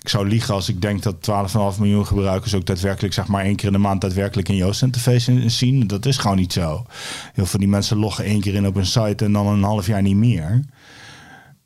ik 0.01 0.09
zou 0.09 0.27
liegen 0.27 0.53
als 0.53 0.69
ik 0.69 0.81
denk 0.81 1.03
dat 1.03 1.21
12,5 1.21 1.79
miljoen 1.79 2.05
gebruikers 2.05 2.55
ook 2.55 2.65
daadwerkelijk, 2.65 3.13
zeg 3.13 3.27
maar 3.27 3.43
één 3.43 3.55
keer 3.55 3.67
in 3.67 3.73
de 3.73 3.79
maand 3.79 4.01
daadwerkelijk 4.01 4.47
een 4.47 4.55
Yoast 4.55 4.81
interface 4.81 5.31
in- 5.31 5.51
zien. 5.51 5.87
Dat 5.87 6.05
is 6.05 6.17
gewoon 6.17 6.37
niet 6.37 6.53
zo. 6.53 6.85
Heel 7.33 7.45
veel 7.45 7.59
die 7.59 7.67
mensen 7.67 7.97
loggen 7.97 8.25
één 8.25 8.41
keer 8.41 8.53
in 8.53 8.67
op 8.67 8.75
een 8.75 8.85
site 8.85 9.25
en 9.25 9.31
dan 9.33 9.47
een 9.47 9.63
half 9.63 9.87
jaar 9.87 10.01
niet 10.01 10.15
meer. 10.15 10.61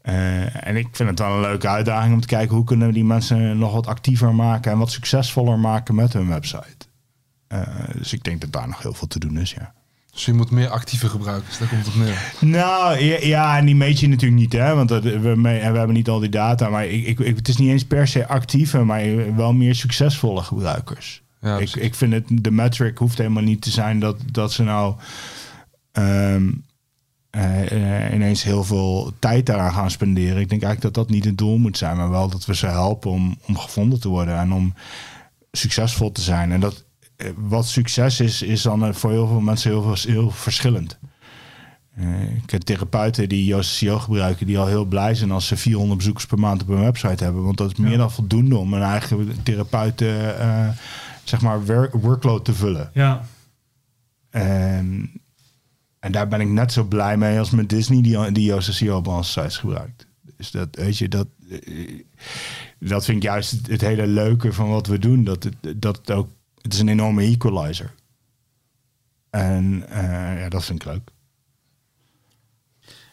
Eh, 0.05 0.67
en 0.67 0.75
ik 0.75 0.87
vind 0.91 1.09
het 1.09 1.19
wel 1.19 1.33
een 1.35 1.41
leuke 1.41 1.67
uitdaging 1.67 2.13
om 2.13 2.21
te 2.21 2.27
kijken 2.27 2.55
hoe 2.55 2.65
kunnen 2.65 2.87
we 2.87 2.93
die 2.93 3.03
mensen 3.05 3.57
nog 3.57 3.73
wat 3.73 3.87
actiever 3.87 4.35
maken 4.35 4.71
en 4.71 4.77
wat 4.77 4.91
succesvoller 4.91 5.59
maken 5.59 5.95
met 5.95 6.13
hun 6.13 6.27
website. 6.27 6.75
Eh, 7.47 7.61
dus 7.97 8.13
ik 8.13 8.23
denk 8.23 8.41
dat 8.41 8.51
daar 8.51 8.67
nog 8.67 8.81
heel 8.81 8.93
veel 8.93 9.07
te 9.07 9.19
doen 9.19 9.37
is, 9.37 9.51
ja. 9.51 9.73
Dus 10.11 10.25
je 10.25 10.33
moet 10.33 10.51
meer 10.51 10.69
actieve 10.69 11.09
gebruikers, 11.09 11.57
daar 11.57 11.67
komt 11.67 11.85
het 11.85 11.95
op 11.95 12.01
neer. 12.01 12.33
Nou, 12.39 12.99
ja, 12.99 13.17
ja, 13.21 13.57
en 13.57 13.65
die 13.65 13.75
meet 13.75 13.99
je 13.99 14.07
natuurlijk 14.07 14.41
niet, 14.41 14.53
hè? 14.53 14.75
Want 14.75 14.89
dat, 14.89 15.03
we, 15.03 15.19
we 15.41 15.49
hebben 15.49 15.93
niet 15.93 16.09
al 16.09 16.19
die 16.19 16.29
data. 16.29 16.69
Maar 16.69 16.85
ik, 16.85 17.05
ik, 17.05 17.19
ik- 17.19 17.35
het 17.35 17.47
is 17.47 17.57
niet 17.57 17.69
eens 17.69 17.85
per 17.85 18.07
se 18.07 18.27
actieve, 18.27 18.83
maar 18.83 19.35
wel 19.35 19.53
meer 19.53 19.75
succesvolle 19.75 20.41
gebruikers. 20.41 21.21
Ja, 21.41 21.57
ik, 21.57 21.75
ik 21.75 21.95
vind 21.95 22.13
het, 22.13 22.23
de 22.29 22.51
metric 22.51 22.97
hoeft 22.97 23.17
helemaal 23.17 23.43
niet 23.43 23.61
te 23.61 23.69
zijn 23.71 23.99
dat, 23.99 24.17
dat 24.31 24.51
ze 24.53 24.63
nou 24.63 24.95
ehm, 25.91 26.51
eh, 27.35 28.05
eh, 28.07 28.13
ineens 28.13 28.43
heel 28.43 28.63
veel 28.63 29.11
tijd 29.19 29.45
daaraan 29.45 29.73
gaan 29.73 29.91
spenderen. 29.91 30.39
Ik 30.41 30.49
denk 30.49 30.63
eigenlijk 30.63 30.81
dat 30.81 30.93
dat 30.93 31.15
niet 31.15 31.25
het 31.25 31.37
doel 31.37 31.57
moet 31.57 31.77
zijn, 31.77 31.97
maar 31.97 32.09
wel 32.09 32.29
dat 32.29 32.45
we 32.45 32.55
ze 32.55 32.65
helpen 32.67 33.11
om, 33.11 33.37
om 33.47 33.57
gevonden 33.57 33.99
te 33.99 34.07
worden 34.09 34.37
en 34.37 34.51
om 34.53 34.73
succesvol 35.51 36.11
te 36.11 36.21
zijn. 36.21 36.51
En 36.51 36.59
dat 36.59 36.85
eh, 37.15 37.29
wat 37.35 37.67
succes 37.67 38.19
is, 38.19 38.41
is 38.41 38.61
dan 38.61 38.93
voor 38.95 39.11
heel 39.11 39.27
veel 39.27 39.39
mensen 39.39 39.71
heel, 39.71 39.81
veel- 39.95 40.13
heel 40.13 40.31
verschillend. 40.31 40.99
Ik 42.43 42.49
heb 42.49 42.61
therapeuten 42.61 43.29
die 43.29 43.61
SEO 43.63 43.99
gebruiken, 43.99 44.45
die 44.45 44.59
al 44.59 44.67
heel 44.67 44.85
blij 44.85 45.15
zijn 45.15 45.31
als 45.31 45.47
ze 45.47 45.57
400 45.57 45.97
bezoekers 45.97 46.25
per 46.25 46.39
maand 46.39 46.61
op 46.61 46.67
hun 46.67 46.79
website 46.83 47.23
hebben. 47.23 47.43
Want 47.43 47.57
dat 47.57 47.71
is 47.71 47.77
meer 47.77 47.91
Ja. 47.91 47.97
dan 47.97 48.11
voldoende 48.11 48.57
om 48.57 48.73
een 48.73 48.81
eigen 48.81 49.35
therapeuten, 49.43 50.35
zeg 51.23 51.41
maar, 51.41 51.65
workload 51.91 52.45
te 52.45 52.53
vullen. 52.53 52.89
Ja, 52.93 53.21
en 56.05 56.11
daar 56.11 56.27
ben 56.27 56.41
ik 56.41 56.47
net 56.47 56.71
zo 56.71 56.83
blij 56.83 57.17
mee 57.17 57.39
als 57.39 57.49
met 57.49 57.69
Disney, 57.69 58.01
die, 58.01 58.31
die 58.31 58.61
SEO 58.61 58.97
op 58.97 59.07
onze 59.07 59.31
sites 59.31 59.57
gebruikt. 59.57 60.07
Dus 60.37 60.51
dat, 60.51 60.67
weet 60.71 60.97
je, 60.97 61.07
dat, 61.07 61.27
eh, 61.49 62.01
dat 62.79 63.05
vind 63.05 63.17
ik 63.17 63.23
juist 63.23 63.67
het, 63.67 63.81
hele 63.81 64.07
leuke 64.07 64.53
van 64.53 64.69
wat 64.69 64.87
we 64.87 64.99
doen. 64.99 65.23
Dat 65.23 65.43
het, 65.43 65.81
dat 65.81 66.11
ook, 66.11 66.29
het 66.61 66.73
is 66.73 66.79
een 66.79 66.87
enorme 66.87 67.21
equalizer. 67.21 67.93
En 69.29 69.89
eh, 69.89 70.39
ja, 70.39 70.49
dat 70.49 70.65
vind 70.65 70.81
ik 70.81 70.87
leuk. 70.87 71.11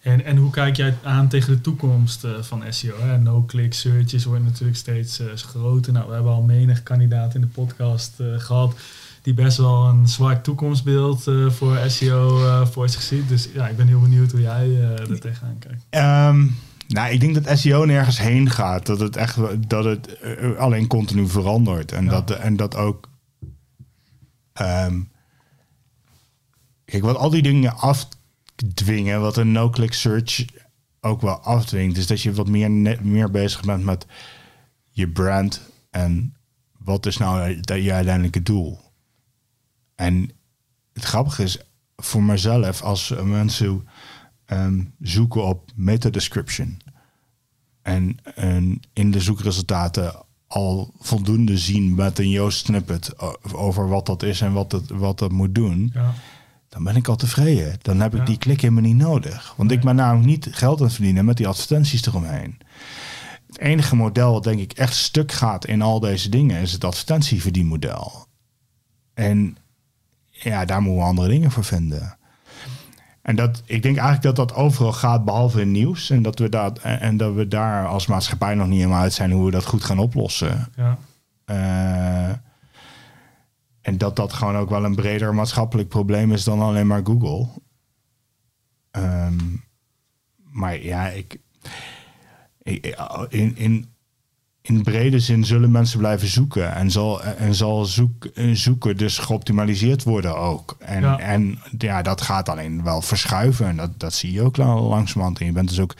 En, 0.02 0.24
en 0.24 0.36
hoe 0.36 0.50
kijk 0.50 0.76
jij 0.76 0.96
aan 1.02 1.28
tegen 1.28 1.52
de 1.52 1.60
toekomst 1.60 2.24
eh, 2.24 2.42
van 2.42 2.64
SEO? 2.68 3.16
No-click 3.16 3.74
searches 3.74 4.24
worden 4.24 4.44
natuurlijk 4.44 4.78
steeds 4.78 5.22
groter. 5.34 5.92
Nou, 5.92 6.08
we 6.08 6.14
hebben 6.14 6.32
al 6.32 6.42
menig 6.42 6.82
kandidaat 6.82 7.34
in 7.34 7.40
de 7.40 7.46
podcast 7.46 8.20
eh, 8.20 8.38
gehad 8.38 8.74
die 9.22 9.34
best 9.34 9.56
wel 9.56 9.86
een 9.88 10.08
zwart 10.08 10.44
toekomstbeeld 10.44 11.26
eh, 11.26 11.50
voor 11.50 11.78
SEO 11.86 12.44
eh, 12.46 12.66
voor 12.66 12.88
zich 12.88 13.02
ziet. 13.02 13.28
Dus 13.28 13.48
ja, 13.54 13.68
ik 13.68 13.76
ben 13.76 13.86
heel 13.86 14.00
benieuwd 14.00 14.30
hoe 14.30 14.40
jij 14.40 14.68
eh 14.68 15.10
er 15.10 15.20
tegenaan 15.20 15.58
kijkt. 15.58 15.84
Ehm, 15.90 16.46
nou, 16.88 17.12
ik 17.12 17.20
denk 17.20 17.44
dat 17.44 17.58
SEO 17.58 17.84
nergens 17.84 18.18
heen 18.18 18.50
gaat. 18.50 18.86
Dat 18.86 19.00
het 19.00 19.16
echt 19.16 19.36
dat 19.68 19.84
het 19.84 20.18
alleen 20.58 20.86
continu 20.86 21.28
verandert. 21.28 21.92
En, 21.92 22.04
Ja. 22.04 22.10
dat, 22.10 22.30
en 22.30 22.56
dat 22.56 22.76
ook. 22.76 23.10
ehm, 24.52 25.00
kijk, 26.84 27.02
wat 27.02 27.16
al 27.16 27.30
die 27.30 27.42
dingen 27.42 27.76
afdwingen, 27.76 29.20
wat 29.20 29.36
een 29.36 29.52
no-click 29.52 29.92
search 29.92 30.44
ook 31.00 31.20
wel 31.20 31.38
afdwingt, 31.38 31.96
is 31.96 32.06
dat 32.06 32.20
je 32.22 32.32
wat 32.32 32.48
meer, 32.48 32.70
net, 32.70 33.04
meer 33.04 33.30
bezig 33.30 33.60
bent 33.60 33.84
met 33.84 34.06
je 34.90 35.08
brand 35.08 35.60
en 35.90 36.34
wat 36.78 37.06
is 37.06 37.16
nou 37.16 37.48
je 37.64 37.92
uiteindelijke 37.92 38.42
doel. 38.42 38.80
En 39.94 40.30
het 40.92 41.04
grappige 41.04 41.42
is 41.42 41.58
voor 41.96 42.22
mezelf, 42.22 42.82
als 42.82 43.14
mensen 43.24 43.88
um, 44.46 44.94
zoeken 45.00 45.44
op 45.44 45.70
meta 45.74 46.10
description 46.10 46.80
en, 47.82 48.16
en 48.34 48.80
in 48.92 49.10
de 49.10 49.20
zoekresultaten 49.20 50.14
al 50.46 50.94
voldoende 50.98 51.58
zien 51.58 51.94
met 51.94 52.18
een 52.18 52.30
Joost 52.30 52.64
snippet 52.64 53.18
over 53.52 53.88
wat 53.88 54.06
dat 54.06 54.22
is 54.22 54.40
en 54.40 54.52
wat 54.52 54.72
het, 54.72 54.90
wat 54.90 55.18
dat 55.18 55.32
moet 55.32 55.54
doen, 55.54 55.90
ja. 55.94 56.14
dan 56.68 56.84
ben 56.84 56.96
ik 56.96 57.08
al 57.08 57.16
tevreden. 57.16 57.78
Dan 57.82 58.00
heb 58.00 58.14
ik 58.14 58.26
die 58.26 58.38
klik 58.38 58.60
helemaal 58.60 58.82
niet 58.82 58.96
nodig. 58.96 59.54
Want 59.56 59.70
ik 59.70 59.80
ben 59.80 59.96
namelijk 59.96 60.26
niet 60.26 60.48
geld 60.50 60.78
aan 60.78 60.84
het 60.84 60.94
verdienen 60.94 61.24
met 61.24 61.36
die 61.36 61.48
advertenties 61.48 62.06
eromheen. 62.06 62.58
Het 63.46 63.58
enige 63.58 63.96
model 63.96 64.32
wat 64.32 64.44
denk 64.44 64.60
ik 64.60 64.72
echt 64.72 64.94
stuk 64.94 65.32
gaat 65.32 65.66
in 65.66 65.82
al 65.82 66.00
deze 66.00 66.28
dingen 66.28 66.60
is 66.60 66.72
het 66.72 66.84
advertentieverdienmodel. 66.84 68.26
En 69.14 69.56
ja, 70.42 70.64
daar 70.64 70.80
moeten 70.80 71.00
we 71.02 71.08
andere 71.08 71.28
dingen 71.28 71.50
voor 71.50 71.64
vinden. 71.64 72.16
En 73.22 73.36
dat, 73.36 73.62
ik 73.64 73.82
denk 73.82 73.96
eigenlijk 73.96 74.36
dat 74.36 74.48
dat 74.48 74.56
overal 74.56 74.92
gaat, 74.92 75.24
behalve 75.24 75.60
in 75.60 75.70
nieuws. 75.70 76.10
En 76.10 76.22
dat 76.22 76.38
we, 76.38 76.48
dat, 76.48 76.78
en 76.78 77.16
dat 77.16 77.34
we 77.34 77.48
daar 77.48 77.86
als 77.86 78.06
maatschappij 78.06 78.54
nog 78.54 78.66
niet 78.66 78.78
helemaal 78.78 79.00
uit 79.00 79.12
zijn 79.12 79.30
hoe 79.30 79.44
we 79.44 79.50
dat 79.50 79.64
goed 79.64 79.84
gaan 79.84 79.98
oplossen. 79.98 80.68
Ja. 80.76 80.98
Uh, 81.46 82.34
en 83.80 83.98
dat 83.98 84.16
dat 84.16 84.32
gewoon 84.32 84.56
ook 84.56 84.70
wel 84.70 84.84
een 84.84 84.94
breder 84.94 85.34
maatschappelijk 85.34 85.88
probleem 85.88 86.32
is 86.32 86.44
dan 86.44 86.60
alleen 86.60 86.86
maar 86.86 87.04
Google. 87.04 87.48
Um, 88.90 89.64
maar 90.52 90.82
ja, 90.82 91.08
ik, 91.08 91.40
ik 92.62 92.96
in, 93.28 93.56
in, 93.56 93.91
in 94.62 94.82
brede 94.82 95.20
zin 95.20 95.44
zullen 95.44 95.70
mensen 95.70 95.98
blijven 95.98 96.28
zoeken. 96.28 96.74
En 96.74 96.90
zal, 96.90 97.22
en 97.22 97.54
zal 97.54 97.84
zoek, 97.84 98.28
zoeken 98.52 98.96
dus 98.96 99.18
geoptimaliseerd 99.18 100.02
worden 100.02 100.36
ook. 100.36 100.76
En 100.78 101.00
ja. 101.00 101.18
en 101.18 101.58
ja, 101.78 102.02
dat 102.02 102.20
gaat 102.20 102.48
alleen 102.48 102.82
wel 102.82 103.02
verschuiven. 103.02 103.66
En 103.66 103.76
dat, 103.76 104.00
dat 104.00 104.14
zie 104.14 104.32
je 104.32 104.42
ook 104.42 104.56
langzamerhand. 104.56 105.38
En 105.38 105.46
je 105.46 105.52
bent 105.52 105.68
dus 105.68 105.80
ook 105.80 105.94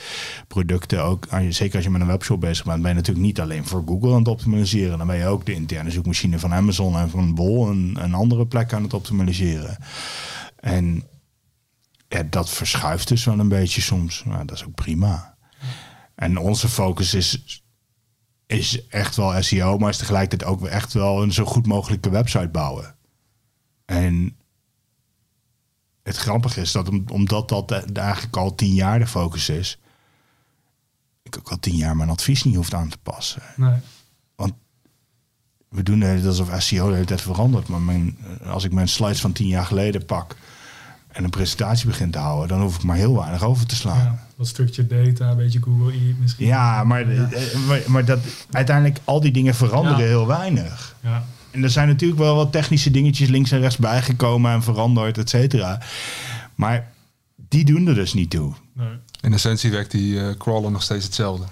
producten, 0.48 1.04
ook, 1.04 1.26
zeker 1.48 1.74
als 1.74 1.84
je 1.84 1.90
met 1.90 2.00
een 2.00 2.06
webshop 2.06 2.40
bezig 2.40 2.64
bent, 2.64 2.80
ben 2.80 2.90
je 2.90 2.96
natuurlijk 2.96 3.26
niet 3.26 3.40
alleen 3.40 3.66
voor 3.66 3.82
Google 3.86 4.12
aan 4.12 4.18
het 4.18 4.28
optimaliseren. 4.28 4.98
Dan 4.98 5.06
ben 5.06 5.16
je 5.16 5.26
ook 5.26 5.46
de 5.46 5.54
interne 5.54 5.90
zoekmachine 5.90 6.38
van 6.38 6.52
Amazon 6.52 6.96
en 6.96 7.10
van 7.10 7.34
Bol 7.34 7.70
en, 7.70 7.96
en 8.00 8.14
andere 8.14 8.46
plekken 8.46 8.76
aan 8.76 8.82
het 8.82 8.94
optimaliseren. 8.94 9.76
En 10.56 11.04
ja, 12.08 12.22
dat 12.30 12.50
verschuift 12.50 13.08
dus 13.08 13.24
wel 13.24 13.38
een 13.38 13.48
beetje 13.48 13.80
soms. 13.80 14.24
Maar 14.24 14.46
dat 14.46 14.56
is 14.56 14.64
ook 14.64 14.74
prima. 14.74 15.34
En 16.14 16.38
onze 16.38 16.68
focus 16.68 17.14
is 17.14 17.61
is 18.58 18.86
echt 18.88 19.16
wel 19.16 19.42
SEO, 19.42 19.78
maar 19.78 19.90
is 19.90 19.96
tegelijkertijd 19.96 20.50
ook 20.50 20.66
echt 20.66 20.92
wel 20.92 21.22
een 21.22 21.32
zo 21.32 21.44
goed 21.44 21.66
mogelijke 21.66 22.10
website 22.10 22.48
bouwen. 22.48 22.94
En 23.84 24.36
het 26.02 26.16
grappige 26.16 26.60
is 26.60 26.72
dat 26.72 26.88
omdat 27.10 27.48
dat 27.48 27.70
eigenlijk 27.92 28.36
al 28.36 28.54
tien 28.54 28.74
jaar 28.74 28.98
de 28.98 29.06
focus 29.06 29.48
is, 29.48 29.78
ik 31.22 31.38
ook 31.38 31.50
al 31.50 31.58
tien 31.58 31.76
jaar 31.76 31.96
mijn 31.96 32.10
advies 32.10 32.44
niet 32.44 32.56
hoeft 32.56 32.74
aan 32.74 32.88
te 32.88 32.98
passen. 32.98 33.42
Nee. 33.56 33.80
Want 34.34 34.52
we 35.68 35.82
doen 35.82 36.00
het 36.00 36.26
alsof 36.26 36.62
SEO 36.62 36.88
de 36.88 36.94
hele 36.94 37.06
tijd 37.06 37.20
verandert. 37.20 37.68
Maar 37.68 37.80
mijn, 37.80 38.18
als 38.44 38.64
ik 38.64 38.72
mijn 38.72 38.88
slides 38.88 39.20
van 39.20 39.32
tien 39.32 39.48
jaar 39.48 39.66
geleden 39.66 40.04
pak 40.04 40.36
en 41.12 41.24
een 41.24 41.30
presentatie 41.30 41.86
begin 41.86 42.10
te 42.10 42.18
houden, 42.18 42.48
dan 42.48 42.60
hoef 42.60 42.76
ik 42.76 42.82
maar 42.82 42.96
heel 42.96 43.16
weinig 43.16 43.44
over 43.44 43.66
te 43.66 43.76
slaan. 43.76 43.98
Ja, 43.98 44.26
wat 44.36 44.46
stukje 44.46 44.86
data, 44.86 45.30
een 45.30 45.36
beetje 45.36 45.60
Google 45.62 45.92
E 45.92 46.14
misschien. 46.20 46.46
Ja, 46.46 46.84
maar, 46.84 47.10
eh, 47.10 47.54
maar, 47.66 47.80
maar, 47.86 48.04
dat, 48.04 48.18
uiteindelijk 48.50 48.98
al 49.04 49.20
die 49.20 49.32
dingen 49.32 49.54
veranderen 49.54 50.06
heel 50.06 50.26
weinig. 50.26 50.96
Ja. 51.00 51.24
En 51.50 51.62
er 51.62 51.70
zijn 51.70 51.88
natuurlijk 51.88 52.20
wel 52.20 52.36
wat 52.36 52.52
technische 52.52 52.90
dingetjes 52.90 53.28
links 53.28 53.50
en 53.50 53.60
rechts 53.60 53.76
bijgekomen 53.76 54.52
en 54.52 54.62
veranderd, 54.62 55.18
et 55.18 55.30
cetera. 55.30 55.80
Maar 56.54 56.90
die 57.48 57.64
doen 57.64 57.86
er 57.86 57.94
dus 57.94 58.14
niet 58.14 58.30
toe. 58.30 58.52
Nee. 58.72 58.88
In 59.20 59.32
essentie 59.32 59.70
werkt 59.70 59.90
die 59.90 60.14
uh, 60.14 60.36
crawler 60.38 60.70
nog 60.70 60.82
steeds 60.82 61.04
hetzelfde. 61.04 61.44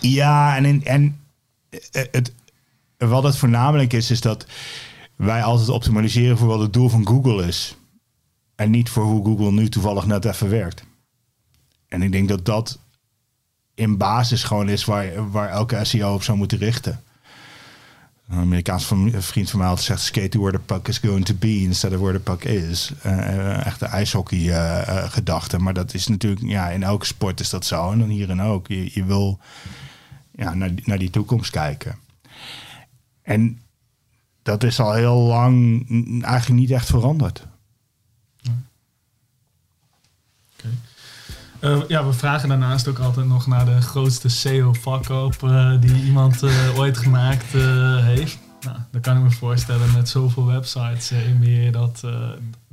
Ja, 0.00 0.56
en, 0.56 0.64
in, 0.64 0.84
en 0.84 1.18
eh, 1.68 2.02
het, 2.10 2.32
wat 2.96 3.22
het 3.22 3.36
voornamelijk 3.36 3.92
is, 3.92 4.10
is 4.10 4.20
dat 4.20 4.46
wij 5.16 5.42
altijd 5.42 5.68
optimaliseren 5.68 6.38
voor 6.38 6.48
wat 6.48 6.60
het 6.60 6.72
doel 6.72 6.88
van 6.88 7.06
Google 7.06 7.46
is. 7.46 7.76
En 8.60 8.70
niet 8.70 8.88
voor 8.88 9.04
hoe 9.04 9.24
Google 9.24 9.52
nu 9.52 9.68
toevallig 9.68 10.06
net 10.06 10.24
even 10.24 10.48
werkt. 10.48 10.84
En 11.88 12.02
ik 12.02 12.12
denk 12.12 12.28
dat 12.28 12.44
dat 12.44 12.78
in 13.74 13.96
basis 13.96 14.44
gewoon 14.44 14.68
is 14.68 14.84
waar, 14.84 15.30
waar 15.30 15.48
elke 15.48 15.84
SEO 15.84 16.14
op 16.14 16.22
zou 16.22 16.38
moeten 16.38 16.58
richten. 16.58 17.02
Een 18.28 18.38
Amerikaans 18.38 18.92
vriend 19.12 19.50
van 19.50 19.58
mij 19.58 19.68
had 19.68 19.78
gezegd: 19.78 20.00
skate 20.00 20.38
where 20.38 20.56
the 20.56 20.64
puck 20.64 20.88
is 20.88 20.98
going 20.98 21.24
to 21.24 21.34
be 21.34 21.60
instead 21.60 21.92
of 21.92 21.98
where 21.98 22.16
the 22.16 22.22
puck 22.22 22.44
is. 22.44 22.92
Uh, 23.06 23.66
echt 23.66 23.80
de 23.80 23.86
ijshockey 23.86 24.38
uh, 24.38 25.10
gedachte. 25.10 25.58
Maar 25.58 25.74
dat 25.74 25.94
is 25.94 26.06
natuurlijk, 26.06 26.42
ja, 26.42 26.68
in 26.68 26.82
elke 26.82 27.06
sport 27.06 27.40
is 27.40 27.50
dat 27.50 27.64
zo. 27.64 27.90
En 27.90 27.98
dan 27.98 28.08
hierin 28.08 28.40
ook. 28.40 28.68
Je, 28.68 28.90
je 28.94 29.04
wil 29.04 29.38
ja, 30.30 30.54
naar, 30.54 30.70
naar 30.84 30.98
die 30.98 31.10
toekomst 31.10 31.50
kijken. 31.50 31.98
En 33.22 33.60
dat 34.42 34.62
is 34.62 34.80
al 34.80 34.92
heel 34.92 35.18
lang 35.18 35.84
eigenlijk 36.24 36.60
niet 36.60 36.70
echt 36.70 36.86
veranderd. 36.86 37.48
Uh, 41.60 41.78
ja, 41.88 42.06
we 42.06 42.12
vragen 42.12 42.48
daarnaast 42.48 42.88
ook 42.88 42.98
altijd 42.98 43.26
nog 43.26 43.46
naar 43.46 43.64
de 43.64 43.80
grootste 43.80 44.28
SEO-vakkoop 44.28 45.34
uh, 45.44 45.80
die 45.80 46.04
iemand 46.04 46.42
uh, 46.42 46.78
ooit 46.78 46.98
gemaakt 46.98 47.52
heeft. 48.02 48.38
Nou, 48.60 48.76
dan 48.90 49.00
kan 49.00 49.16
ik 49.16 49.22
me 49.22 49.30
voorstellen 49.30 49.92
met 49.92 50.08
zoveel 50.08 50.46
websites 50.46 51.10
in 51.10 51.38
meer 51.38 51.72
dat... 51.72 52.02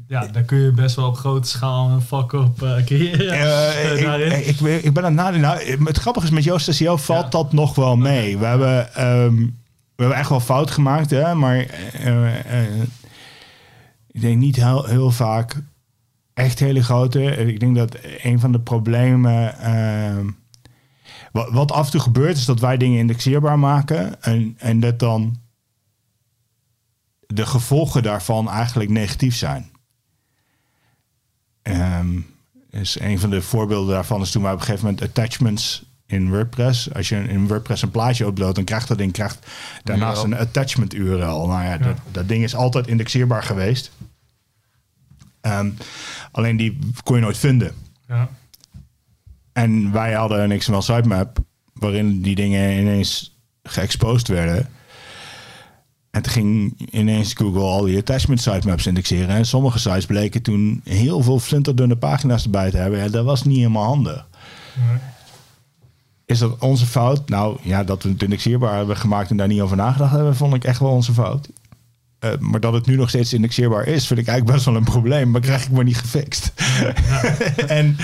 ja, 0.08 0.28
daar 0.28 0.44
kun 0.44 0.58
je 0.58 0.72
best 0.72 0.96
wel 0.96 1.08
op 1.08 1.18
grote 1.18 1.48
schaal 1.48 1.90
een 1.90 2.02
vakkoop 2.02 2.58
creëren. 2.86 4.28
ik, 4.32 4.46
ik, 4.46 4.60
ik, 4.60 4.84
ik, 4.84 4.94
ben 4.94 5.06
aan 5.06 5.18
het 5.18 5.22
nadenken. 5.24 5.50
Nou, 5.50 5.86
het 5.88 5.98
grappige 5.98 6.26
is, 6.26 6.32
met 6.32 6.44
Joost 6.44 6.74
SEO 6.74 6.98
valt 6.98 7.32
dat 7.32 7.54
nog 7.54 7.76
wel 7.76 7.98
mee. 7.98 8.38
We, 8.38 8.46
hebben, 8.46 9.06
um, 9.08 9.36
we 9.96 10.02
hebben 10.04 10.18
echt 10.18 10.30
wel 10.30 10.40
fout 10.40 10.72
gemaakt, 10.72 11.10
hè, 11.10 11.36
maar 11.36 11.58
ik 14.12 14.22
denk 14.22 14.38
niet 14.38 14.56
heel, 14.56 14.86
heel 14.86 15.12
vaak 15.12 15.62
echt 16.38 16.60
hele 16.60 16.84
grote. 16.84 17.24
Ik 17.24 17.60
denk 17.60 17.76
dat 17.76 17.98
een 18.22 18.40
van 18.40 18.52
de 18.52 18.60
problemen. 18.60 19.56
Uh, 19.62 20.32
wat, 21.32 21.52
wat, 21.52 21.72
af 21.72 21.86
en 21.86 21.92
toe 21.92 22.02
gebeurt, 22.02 22.38
is 22.38 22.46
dat 22.46 22.60
wij 22.60 22.78
dingen 22.78 23.00
indexeerbaar 23.00 23.60
maken. 23.60 24.22
En, 24.22 24.56
en 24.58 24.80
dat 24.80 25.00
dan 25.00 25.36
de 27.28 27.46
gevolgen 27.46 28.04
daarvan 28.04 28.50
eigenlijk 28.50 28.90
negatief 28.90 29.36
zijn. 29.36 29.72
Um, 31.64 32.26
is 32.70 33.00
een 33.00 33.20
van 33.20 33.30
de 33.30 33.42
voorbeelden 33.42 33.94
daarvan 33.94 34.22
is 34.22 34.32
toen 34.32 34.42
wij 34.42 34.52
op 34.52 34.60
een 34.60 34.66
gegeven 34.66 34.86
moment 34.86 35.04
attachments 35.04 35.86
in 36.06 36.30
WordPress. 36.30 36.94
Als 36.94 37.10
je 37.10 37.16
in 37.16 37.48
WordPress 37.48 37.82
een 37.82 37.92
plaatje 37.92 38.26
uploadt, 38.26 38.56
dan 38.56 38.64
krijgt 38.64 38.88
dat 38.88 38.98
ding 38.98 39.12
krijgt 39.12 39.48
daarnaast 39.84 40.24
een 40.24 40.38
attachment 40.38 40.94
URL. 40.94 41.48
Nou 41.48 41.64
ja, 41.64 41.78
Dat, 41.78 41.98
dat 42.12 42.28
ding 42.28 42.44
is 42.44 42.56
altijd 42.56 42.88
indexeerbaar 42.88 43.44
geweest. 43.44 43.92
Um, 45.48 45.78
Alleen 46.32 46.58
die 46.58 46.80
kon 47.04 47.16
je 47.16 47.22
nooit 47.22 47.38
vinden. 47.38 47.72
Ja. 48.08 48.30
En 49.54 49.92
wij 49.92 50.14
hadden 50.14 50.52
een 50.52 50.58
XML 50.58 50.82
sitemap 50.82 51.40
waarin 51.74 52.22
die 52.22 52.36
dingen 52.36 52.80
ineens 52.80 53.38
geëxposed 53.64 54.28
werden. 54.28 54.70
En 56.12 56.22
toen 56.22 56.32
ging 56.32 56.80
ineens 56.92 57.34
Google 57.34 57.62
al 57.62 57.82
die 57.82 57.98
attachment 57.98 58.42
sitemaps 58.42 58.88
indexeren. 58.88 59.30
En 59.30 59.46
sommige 59.46 59.80
sites 59.80 60.06
bleken 60.06 60.42
toen 60.42 60.82
heel 60.84 61.22
veel 61.22 61.40
flinterdunne 61.40 61.96
pagina's 61.96 62.44
erbij 62.44 62.72
te 62.72 62.78
hebben. 62.78 63.00
Ja, 63.00 63.08
dat 63.08 63.26
was 63.26 63.44
niet 63.44 63.58
helemaal 63.58 63.84
handig. 63.84 64.28
Nee. 64.76 64.98
Is 66.26 66.40
dat 66.40 66.60
onze 66.60 66.86
fout? 66.86 67.30
Nou 67.30 67.58
ja, 67.62 67.84
dat 67.84 68.04
we 68.04 68.10
het 68.10 68.24
indexeerbaar 68.24 68.76
hebben 68.76 68.98
gemaakt 68.98 69.30
en 69.30 69.38
daar 69.38 69.48
niet 69.48 69.62
over 69.62 69.78
nagedacht 69.78 70.12
hebben, 70.12 70.36
vond 70.36 70.54
ik 70.54 70.64
echt 70.64 70.80
wel 70.80 70.92
onze 70.92 71.14
fout. 71.14 71.50
Uh, 72.20 72.32
maar 72.40 72.60
dat 72.60 72.74
het 72.74 72.86
nu 72.86 72.96
nog 72.96 73.10
steeds 73.10 73.34
indexeerbaar 73.34 73.88
is, 73.88 74.08
vind 74.08 74.20
ik 74.20 74.28
eigenlijk 74.28 74.58
best 74.58 74.66
wel 74.66 74.76
een 74.76 74.84
probleem. 74.84 75.32
Maar 75.32 75.42
krijg 75.42 75.64
ik 75.64 75.72
maar 75.72 75.84
niet 75.84 75.98
gefixt. 75.98 76.54
Ja. 76.82 76.94
en 77.80 77.98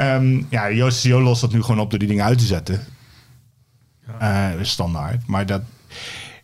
um, 0.00 0.46
ja, 0.50 0.70
Joost 0.70 1.02
Jo 1.02 1.20
lost 1.20 1.40
dat 1.40 1.52
nu 1.52 1.62
gewoon 1.62 1.80
op 1.80 1.90
door 1.90 1.98
die 1.98 2.08
dingen 2.08 2.24
uit 2.24 2.38
te 2.38 2.44
zetten. 2.44 2.80
Ja. 4.06 4.54
Uh, 4.54 4.64
standaard. 4.64 5.26
Maar 5.26 5.46
dat, 5.46 5.62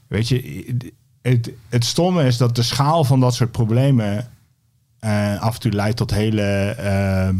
weet 0.06 0.28
je, 0.28 0.76
het, 1.22 1.50
het 1.68 1.84
stomme 1.84 2.26
is 2.26 2.36
dat 2.36 2.56
de 2.56 2.62
schaal 2.62 3.04
van 3.04 3.20
dat 3.20 3.34
soort 3.34 3.50
problemen 3.50 4.28
uh, 5.00 5.40
af 5.40 5.54
en 5.54 5.60
toe 5.60 5.72
leidt 5.72 5.96
tot 5.96 6.10
hele 6.10 6.74
ehm, 6.78 7.36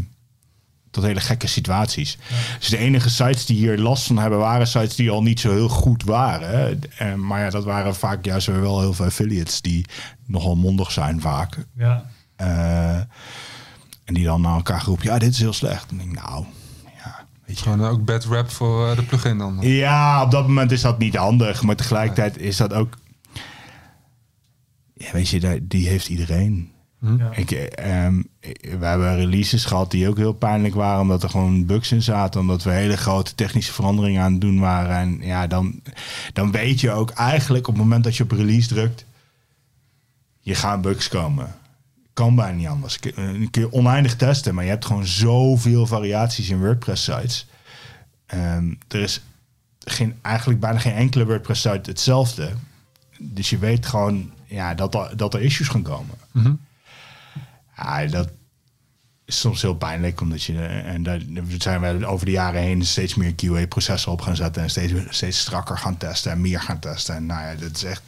tot 0.93 1.05
hele 1.05 1.21
gekke 1.21 1.47
situaties. 1.47 2.19
Dus 2.59 2.69
de 2.69 2.77
enige 2.77 3.11
sites 3.11 3.47
die 3.47 3.57
hier 3.57 3.79
last 3.79 4.07
van 4.07 4.19
hebben, 4.19 4.39
waren 4.39 4.67
sites 4.67 4.97
die 4.97 5.11
al 5.11 5.23
niet 5.23 5.41
zo 5.41 5.51
heel 5.51 5.69
goed 5.69 6.05
waren. 6.05 6.81
En, 6.97 7.27
maar 7.27 7.41
ja, 7.41 7.51
dat 7.51 7.65
waren 7.65 7.95
vaak 7.95 8.25
juist 8.25 8.47
weer 8.47 8.61
wel 8.61 8.81
heel 8.81 8.93
veel 8.93 9.05
affiliates 9.05 9.61
die 9.61 9.87
nogal 10.27 10.57
mondig 10.57 10.93
zijn 10.93 11.21
vaak. 11.21 11.67
Ja. 11.77 12.05
Uh, 12.41 12.97
en 14.05 14.15
die 14.15 14.25
dan 14.25 14.41
naar 14.41 14.55
elkaar 14.55 14.85
roepen, 14.85 15.07
ja, 15.07 15.19
dit 15.19 15.33
is 15.33 15.39
heel 15.39 15.53
slecht. 15.53 15.91
En 15.91 16.01
ik 16.01 16.03
denk, 16.03 16.25
nou, 16.25 16.45
ja, 17.05 17.27
Weet 17.47 17.59
je. 17.59 17.63
Gewoon 17.63 17.89
ook 17.89 18.05
bad 18.05 18.25
rap 18.25 18.51
voor 18.51 18.89
eh, 18.91 18.97
de 18.97 19.03
plugin 19.03 19.39
dan. 19.39 19.59
Ja, 19.61 20.23
op 20.23 20.31
dat 20.31 20.47
moment 20.47 20.73
is 20.73 20.81
dat 20.81 20.99
niet 20.99 21.17
handig. 21.17 21.63
Maar 21.63 21.77
tegelijkertijd 21.77 22.39
is 22.39 22.57
dat 22.57 22.73
ook... 22.73 22.99
Ja, 24.95 25.13
weet 25.13 25.29
je, 25.29 25.67
die 25.67 25.89
heeft 25.89 26.09
iedereen. 26.09 26.72
Ja. 27.19 27.31
Ik, 27.35 27.51
eh, 27.51 28.05
ehm, 28.07 28.23
we 28.79 28.85
hebben 28.87 29.17
releases 29.17 29.65
gehad 29.65 29.91
die 29.91 30.09
ook 30.09 30.17
heel 30.17 30.33
pijnlijk 30.33 30.75
waren, 30.75 31.01
omdat 31.01 31.23
er 31.23 31.29
gewoon 31.31 31.67
bugs 31.67 31.93
in 31.93 32.03
zaten, 32.03 32.41
omdat 32.41 32.63
we 32.63 32.71
hele 32.71 32.97
grote 32.97 33.35
technische 33.35 33.73
veranderingen 33.73 34.23
aan 34.23 34.33
het 34.33 34.41
doen 34.41 34.61
waren. 34.61 34.97
En 34.97 35.19
ja, 35.27 35.47
dan, 35.47 35.81
dan 36.33 36.51
weet 36.51 36.81
je 36.81 36.91
ook 36.91 37.11
eigenlijk 37.11 37.69
op 37.69 37.75
het 37.75 37.83
moment 37.83 38.05
dat 38.05 38.17
je 38.17 38.23
op 38.23 38.31
release 38.31 38.69
drukt, 38.69 39.05
je 40.41 40.55
gaan 40.55 40.81
bugs 40.81 41.09
komen. 41.09 41.55
Kan 42.13 42.35
bijna 42.35 42.57
niet 42.57 42.67
anders. 42.67 42.99
Kun- 43.01 43.15
eh, 43.17 43.49
kun 43.51 43.63
je 43.63 43.73
oneindig 43.73 44.17
testen, 44.17 44.55
maar 44.55 44.65
je 44.65 44.71
hebt 44.71 44.85
gewoon 44.85 45.07
zoveel 45.07 45.87
variaties 45.87 46.49
in 46.51 46.59
WordPress-sites. 46.61 47.47
Ehm, 48.27 48.75
er 48.89 49.01
is 49.01 49.21
geen, 49.85 50.15
eigenlijk 50.23 50.61
bijna 50.61 50.79
geen 50.79 50.95
enkele 50.95 51.27
WordPress-site 51.27 51.91
hetzelfde. 51.91 52.51
Dus 53.19 53.51
je 53.51 53.59
weet 53.59 53.87
gewoon 53.87 54.31
ja, 54.47 54.75
dat, 54.75 54.95
er, 54.95 55.17
dat 55.17 55.35
er 55.35 55.41
issues 55.43 55.69
gaan 55.69 55.83
komen. 55.83 56.15
Mhm. 56.33 56.53
Ja, 57.77 58.07
dat 58.07 58.29
is 59.25 59.41
soms 59.41 59.63
heel 59.63 59.75
pijnlijk, 59.75 60.21
omdat 60.21 60.43
je... 60.43 60.59
En 60.65 61.03
daar 61.03 61.21
zijn 61.59 61.99
we 61.99 62.07
over 62.07 62.27
de 62.27 62.33
jaren 62.33 62.61
heen 62.61 62.85
steeds 62.85 63.15
meer 63.15 63.35
QA-processen 63.35 64.13
op 64.13 64.21
gaan 64.21 64.37
zetten... 64.37 64.63
en 64.63 64.71
steeds, 64.71 64.93
steeds 65.09 65.39
strakker 65.39 65.79
gaan 65.79 65.97
testen 65.97 66.33
en 66.33 66.41
meer 66.41 66.61
gaan 66.61 66.79
testen. 66.79 67.15
En 67.15 67.27
nou 67.27 67.41
ja, 67.41 67.55
dat 67.55 67.77
is 67.77 67.85
echt... 67.85 68.03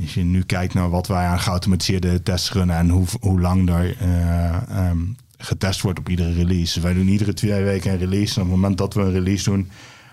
Als 0.00 0.14
je 0.14 0.22
nu 0.22 0.42
kijkt 0.42 0.74
naar 0.74 0.90
wat 0.90 1.06
wij 1.06 1.26
aan 1.26 1.40
geautomatiseerde 1.40 2.22
tests 2.22 2.52
runnen... 2.52 2.76
en 2.76 2.88
hoe, 2.88 3.06
hoe 3.20 3.40
lang 3.40 3.70
er 3.70 3.96
eh, 3.98 4.68
ehm, 4.68 4.98
getest 5.38 5.80
wordt 5.80 5.98
op 5.98 6.08
iedere 6.08 6.32
release. 6.32 6.80
Wij 6.80 6.94
doen 6.94 7.08
iedere 7.08 7.34
twee 7.34 7.64
weken 7.64 7.92
een 7.92 7.98
release. 7.98 8.34
En 8.34 8.42
op 8.42 8.48
het 8.48 8.56
moment 8.56 8.78
dat 8.78 8.94
we 8.94 9.00
een 9.00 9.12
release 9.12 9.50
doen... 9.50 9.70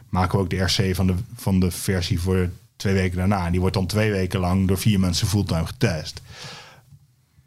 maken 0.09 0.38
we 0.38 0.43
ook 0.43 0.49
de 0.49 0.63
RC 0.63 0.95
van 0.95 1.07
de, 1.07 1.13
van 1.36 1.59
de 1.59 1.72
versie 1.72 2.20
voor 2.20 2.49
twee 2.76 2.93
weken 2.93 3.18
daarna. 3.18 3.45
En 3.45 3.51
die 3.51 3.59
wordt 3.59 3.76
dan 3.76 3.88
twee 3.88 4.11
weken 4.11 4.39
lang 4.39 4.68
door 4.68 4.78
vier 4.78 4.99
mensen 4.99 5.28
fulltime 5.28 5.65
getest. 5.65 6.22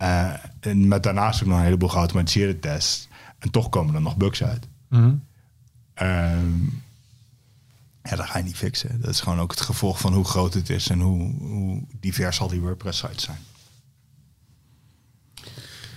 Eh, 0.00 0.32
en 0.60 0.88
met 0.88 1.02
daarnaast 1.02 1.42
ook 1.42 1.48
nog 1.48 1.58
een 1.58 1.64
heleboel 1.64 1.88
geautomatiseerde 1.88 2.58
tests. 2.58 3.08
En 3.38 3.50
toch 3.50 3.68
komen 3.68 3.94
er 3.94 4.00
nog 4.00 4.16
bugs 4.16 4.42
uit. 4.42 4.68
Ehm, 5.94 6.62
ja, 8.02 8.16
dat 8.16 8.26
ga 8.26 8.38
je 8.38 8.44
niet 8.44 8.56
fixen. 8.56 9.00
Dat 9.00 9.10
is 9.10 9.20
gewoon 9.20 9.40
ook 9.40 9.50
het 9.50 9.60
gevolg 9.60 10.00
van 10.00 10.12
hoe 10.12 10.24
groot 10.24 10.54
het 10.54 10.70
is 10.70 10.88
en 10.88 11.00
hoe, 11.00 11.32
hoe 11.38 11.82
divers 12.00 12.40
al 12.40 12.48
die 12.48 12.60
WordPress-sites 12.60 13.24
zijn. 13.24 13.38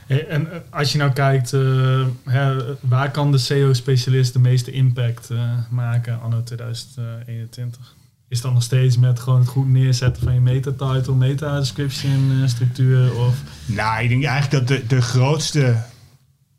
Hey, 0.08 0.28
en 0.28 0.51
eh, 0.51 0.60
als 0.70 0.91
je 0.91 0.97
nou 0.97 1.12
kijkt, 1.12 1.54
eh, 1.54 2.08
hè, 2.24 2.76
waar 2.80 3.12
kan 3.12 3.32
de 3.32 3.38
SEO-specialist 3.38 4.34
de 4.34 4.39
meeste 4.39 4.72
impact 4.72 5.30
maken 5.70 6.22
anno 6.22 6.43
2021? 6.43 7.95
Is 8.34 8.42
dat 8.42 8.54
nog 8.54 8.64
steeds 8.64 8.98
met 8.98 9.20
gewoon 9.20 9.40
het 9.40 9.48
goed 9.48 9.68
neerzetten 9.68 10.24
van 10.24 10.34
je 10.34 10.40
meta-title, 10.40 11.16
meta-description 11.16 12.42
eh, 12.42 12.48
structuur? 12.48 13.16
Of, 13.16 13.36
Nou, 13.66 14.04
ik 14.04 14.10
denk 14.10 14.24
eigenlijk 14.24 14.68
dat 14.68 14.78
de, 14.78 14.88
de 14.88 15.02
grootste 15.02 15.84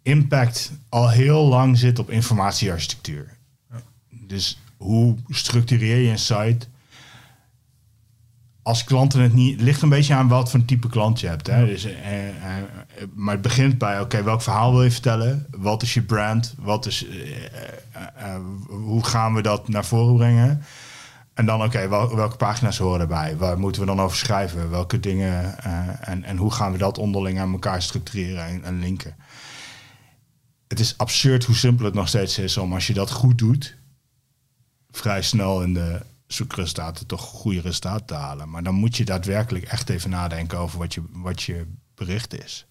impact 0.02 0.72
al 0.88 1.10
heel 1.10 1.46
lang 1.46 1.78
zit 1.78 1.98
op 1.98 2.10
informatiearchitectuur. 2.10 3.36
Dus 4.10 4.58
hoe 4.76 5.16
structureer 5.28 5.96
je 5.96 6.10
een 6.10 6.18
site? 6.18 6.66
Als 8.62 8.84
klanten 8.84 9.20
het 9.20 9.32
niet... 9.32 9.52
Het 9.52 9.62
ligt 9.64 9.82
een 9.82 9.88
beetje 9.88 10.14
aan 10.14 10.28
wat 10.28 10.50
voor 10.50 10.64
type 10.64 10.88
klant 10.88 11.20
je 11.20 11.26
hebt. 11.26 11.46
Hè? 11.46 11.66
Dus, 11.66 11.84
eh, 11.84 12.28
eh, 12.28 12.34
maar 13.14 13.34
het 13.34 13.42
begint 13.42 13.78
bij, 13.78 14.00
oké, 14.00 14.22
welk 14.22 14.42
verhaal 14.42 14.72
wil 14.72 14.82
je 14.82 14.90
vertellen? 14.90 15.46
Wat 15.50 15.82
is 15.82 15.94
je 15.94 16.02
brand? 16.02 16.54
Wat 16.58 16.86
is, 16.86 17.06
eh, 17.06 18.36
hoe 18.68 19.04
gaan 19.04 19.34
we 19.34 19.42
dat 19.42 19.68
naar 19.68 19.84
voren 19.84 20.16
brengen? 20.16 20.64
En 21.34 21.46
dan, 21.46 21.62
oké, 21.62 21.88
wel- 21.88 22.16
welke 22.16 22.36
pagina's 22.36 22.78
horen 22.78 23.00
erbij? 23.00 23.36
Waar 23.36 23.58
moeten 23.58 23.80
we 23.80 23.86
dan 23.86 24.00
over 24.00 24.16
schrijven? 24.16 24.70
Welke 24.70 25.00
dingen? 25.00 25.58
eh, 25.58 26.08
en, 26.08 26.24
en 26.24 26.36
hoe 26.36 26.50
gaan 26.50 26.72
we 26.72 26.78
dat 26.78 26.98
onderling 26.98 27.38
aan 27.38 27.52
elkaar 27.52 27.82
structureren 27.82 28.44
en, 28.46 28.64
en 28.64 28.78
linken? 28.78 29.16
Het 30.68 30.80
is 30.80 30.98
absurd 30.98 31.44
hoe 31.44 31.54
simpel 31.54 31.84
het 31.84 31.94
nog 31.94 32.08
steeds 32.08 32.38
is 32.38 32.56
om 32.56 32.72
als 32.72 32.86
je 32.86 32.92
dat 32.92 33.10
goed 33.10 33.38
doet, 33.38 33.76
vrij 34.90 35.22
snel 35.22 35.62
in 35.62 35.74
de 35.74 36.00
zoekresultaten 36.26 37.06
toch 37.06 37.20
goede 37.20 37.60
resultaten 37.60 38.06
te 38.06 38.14
halen. 38.14 38.50
Maar 38.50 38.62
dan 38.62 38.74
moet 38.74 38.96
je 38.96 39.04
daadwerkelijk 39.04 39.64
echt 39.64 39.88
even 39.88 40.10
nadenken 40.10 40.58
over 40.58 40.78
wat 40.78 40.94
je, 40.94 41.02
wat 41.12 41.42
je 41.42 41.66
bericht 41.94 42.42
is. 42.44 42.66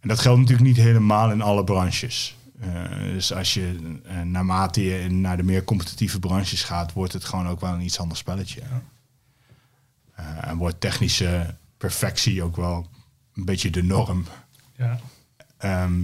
En 0.00 0.08
dat 0.08 0.18
geldt 0.18 0.40
natuurlijk 0.40 0.66
niet 0.68 0.76
helemaal 0.76 1.30
in 1.30 1.42
alle 1.42 1.64
branches. 1.64 2.36
Eh, 2.62 2.98
dus 2.98 3.32
als 3.32 3.54
je 3.54 3.98
eh, 4.04 4.20
naarmate 4.20 4.84
je 4.84 5.10
naar 5.10 5.36
de 5.36 5.42
meer 5.42 5.64
competitieve 5.64 6.18
branches 6.18 6.62
gaat, 6.62 6.92
wordt 6.92 7.12
het 7.12 7.24
gewoon 7.24 7.48
ook 7.48 7.60
wel 7.60 7.72
een 7.72 7.80
iets 7.80 7.98
ander 7.98 8.16
spelletje. 8.16 8.62
Eh, 10.14 10.48
en 10.48 10.56
wordt 10.56 10.80
technische 10.80 11.56
perfectie 11.76 12.42
ook 12.42 12.56
wel 12.56 12.88
een 13.34 13.44
beetje 13.44 13.70
de 13.70 13.82
norm. 13.82 14.24
ja. 14.76 14.98
Ehm, 15.58 16.02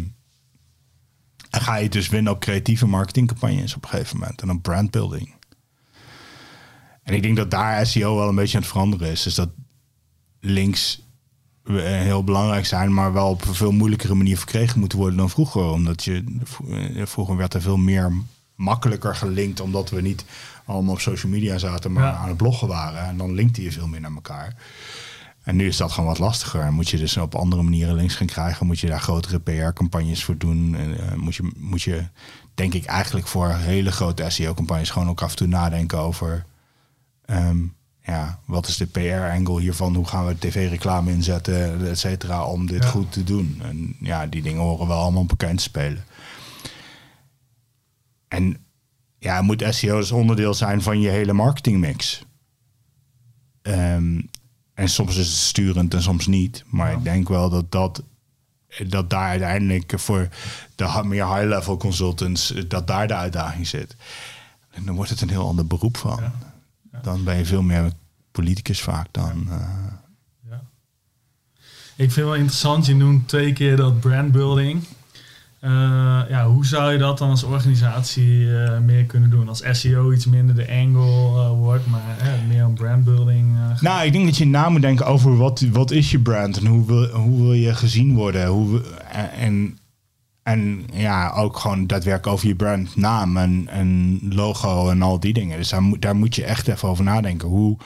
en 1.50 1.60
ga 1.60 1.76
je 1.76 1.88
dus 1.88 2.08
winnen 2.08 2.32
op 2.32 2.40
creatieve 2.40 2.86
marketingcampagnes 2.86 3.74
op 3.74 3.82
een 3.82 3.88
gegeven 3.88 4.18
moment 4.18 4.42
en 4.42 4.50
op 4.50 4.62
brandbuilding. 4.62 5.34
En 7.02 7.14
ik 7.14 7.22
denk 7.22 7.36
dat 7.36 7.50
daar 7.50 7.86
SEO 7.86 8.16
wel 8.16 8.28
een 8.28 8.34
beetje 8.34 8.56
aan 8.56 8.62
het 8.62 8.70
veranderen 8.70 9.10
is. 9.10 9.22
Dus 9.22 9.34
dat 9.34 9.50
links 10.40 11.02
heel 11.76 12.24
belangrijk 12.24 12.66
zijn, 12.66 12.94
maar 12.94 13.12
wel 13.12 13.28
op 13.28 13.46
een 13.46 13.54
veel 13.54 13.72
moeilijkere 13.72 14.14
manier 14.14 14.36
verkregen 14.36 14.80
moeten 14.80 14.98
worden 14.98 15.18
dan 15.18 15.30
vroeger. 15.30 15.62
Omdat 15.70 16.04
je 16.04 16.24
eh, 16.96 17.06
vroeger 17.06 17.36
werd 17.36 17.54
er 17.54 17.62
veel 17.62 17.76
meer 17.76 18.12
makkelijker 18.54 19.16
gelinkt, 19.16 19.60
omdat 19.60 19.90
we 19.90 20.00
niet 20.00 20.24
allemaal 20.64 20.92
op 20.94 21.00
social 21.00 21.32
media 21.32 21.58
zaten, 21.58 21.92
maar 21.92 22.02
Ja. 22.02 22.12
aan 22.14 22.28
het 22.28 22.36
bloggen 22.36 22.68
waren. 22.68 23.00
En 23.04 23.16
dan 23.16 23.34
linkte 23.34 23.62
je 23.62 23.72
veel 23.72 23.86
meer 23.88 24.00
naar 24.00 24.14
elkaar. 24.14 24.54
En 25.42 25.56
nu 25.56 25.66
is 25.66 25.76
dat 25.76 25.92
gewoon 25.92 26.08
wat 26.08 26.18
lastiger. 26.18 26.60
En 26.60 26.74
moet 26.74 26.88
je 26.88 26.96
dus 26.96 27.16
op 27.16 27.34
andere 27.34 27.62
manieren 27.62 27.94
links 27.94 28.14
gaan 28.14 28.26
krijgen. 28.26 28.66
Moet 28.66 28.80
je 28.80 28.86
daar 28.86 29.00
grotere 29.00 29.38
PR-campagnes 29.40 30.24
voor 30.24 30.38
doen. 30.38 30.74
En, 30.76 31.00
eh, 31.10 31.14
moet, 31.16 31.34
je, 31.34 31.50
moet 31.56 31.82
je, 31.82 32.02
denk 32.54 32.74
ik, 32.74 32.84
eigenlijk 32.84 33.26
voor 33.26 33.48
hele 33.54 33.92
grote 33.92 34.24
SEO-campagnes 34.30 34.90
gewoon 34.90 35.08
ook 35.08 35.22
af 35.22 35.30
en 35.30 35.36
toe 35.36 35.46
nadenken 35.46 35.98
over. 35.98 36.44
ehm, 37.24 37.58
ja, 38.08 38.38
wat 38.44 38.66
is 38.68 38.76
de 38.76 38.86
PR-angle 38.86 39.60
hiervan? 39.60 39.94
Hoe 39.94 40.06
gaan 40.06 40.26
we 40.26 40.38
tv-reclame 40.38 41.10
inzetten, 41.10 41.88
et 41.88 41.98
cetera, 41.98 42.44
om 42.44 42.66
dit 42.66 42.82
Ja. 42.82 42.88
goed 42.88 43.12
te 43.12 43.24
doen? 43.24 43.60
En 43.62 43.96
ja, 44.00 44.26
die 44.26 44.42
dingen 44.42 44.60
horen 44.60 44.88
wel 44.88 44.98
allemaal 45.00 45.22
op 45.22 45.30
elkaar 45.30 45.54
te 45.54 45.62
spelen. 45.62 46.04
En 48.28 48.56
ja, 49.18 49.42
moet 49.42 49.64
SEO 49.68 49.98
dus 49.98 50.12
onderdeel 50.12 50.54
zijn 50.54 50.82
van 50.82 51.00
je 51.00 51.08
hele 51.08 51.32
marketingmix. 51.32 52.24
Ehm, 53.62 54.20
en 54.74 54.88
soms 54.88 55.16
is 55.16 55.26
het 55.26 55.36
sturend 55.36 55.94
en 55.94 56.02
soms 56.02 56.26
niet. 56.26 56.64
Maar 56.66 56.92
ik 56.92 57.02
denk 57.02 57.28
wel 57.28 57.50
dat, 57.50 57.72
dat, 57.72 58.02
dat 58.86 59.10
daar 59.10 59.28
uiteindelijk 59.28 59.92
voor 59.96 60.28
de 60.74 61.00
meer 61.04 61.34
high-level 61.34 61.76
consultants... 61.76 62.54
dat 62.68 62.86
daar 62.86 63.08
de 63.08 63.14
uitdaging 63.14 63.66
zit. 63.66 63.96
En 64.70 64.84
dan 64.84 64.94
wordt 64.94 65.10
het 65.10 65.20
een 65.20 65.30
heel 65.30 65.48
ander 65.48 65.66
beroep 65.66 65.96
van. 65.96 66.20
Dan 67.02 67.24
ben 67.24 67.36
je 67.36 67.44
veel 67.44 67.62
meer 67.62 67.92
politicus 68.32 68.80
vaak 68.80 69.06
dan... 69.10 69.46
eh, 69.50 69.58
Ja. 70.50 70.60
Ik 71.96 72.12
vind 72.12 72.14
het 72.14 72.24
wel 72.24 72.34
interessant, 72.34 72.86
je 72.86 72.94
noemt 72.94 73.28
twee 73.28 73.52
keer 73.52 73.76
dat 73.76 74.00
brandbuilding. 74.00 74.84
Eh, 75.60 75.70
ja, 76.28 76.46
hoe 76.46 76.66
zou 76.66 76.92
je 76.92 76.98
dat 76.98 77.18
dan 77.18 77.30
als 77.30 77.42
organisatie 77.42 78.56
eh, 78.62 78.78
meer 78.78 79.04
kunnen 79.04 79.30
doen? 79.30 79.48
Als 79.48 79.62
SEO 79.70 80.12
iets 80.12 80.26
minder 80.26 80.54
de 80.54 80.68
angle 80.70 81.42
eh, 81.42 81.50
wordt, 81.50 81.86
maar 81.86 82.16
meer 82.48 82.66
om 82.66 82.74
brandbuilding. 82.74 83.56
Nou, 83.80 84.06
ik 84.06 84.12
denk 84.12 84.24
dat 84.24 84.36
je 84.36 84.46
na 84.46 84.68
moet 84.68 84.80
denken 84.82 85.06
over 85.06 85.36
wat, 85.36 85.60
wat 85.72 85.90
is 85.90 86.10
je 86.10 86.18
brand 86.20 86.58
en 86.58 86.66
hoe 86.66 86.86
wil, 86.86 87.06
hoe 87.08 87.42
wil 87.42 87.52
je 87.52 87.74
gezien 87.74 88.14
worden. 88.14 88.46
Hoe, 88.46 88.82
en, 89.36 89.77
en 90.48 90.84
ja, 90.92 91.30
ook 91.30 91.56
gewoon 91.58 91.86
daadwerkelijk 91.86 92.34
over 92.36 92.48
je 92.48 92.54
brand, 92.54 92.96
naam 92.96 93.36
en, 93.36 93.68
en 93.68 94.18
logo 94.34 94.90
en 94.90 95.02
al 95.02 95.20
die 95.20 95.32
dingen. 95.32 95.56
Dus 95.58 95.68
daar, 95.68 95.82
moet- 95.82 96.02
daar 96.02 96.16
moet 96.16 96.34
je 96.34 96.44
echt 96.44 96.68
even 96.68 96.88
over 96.88 97.04
nadenken. 97.04 97.48
Hoe 97.48 97.76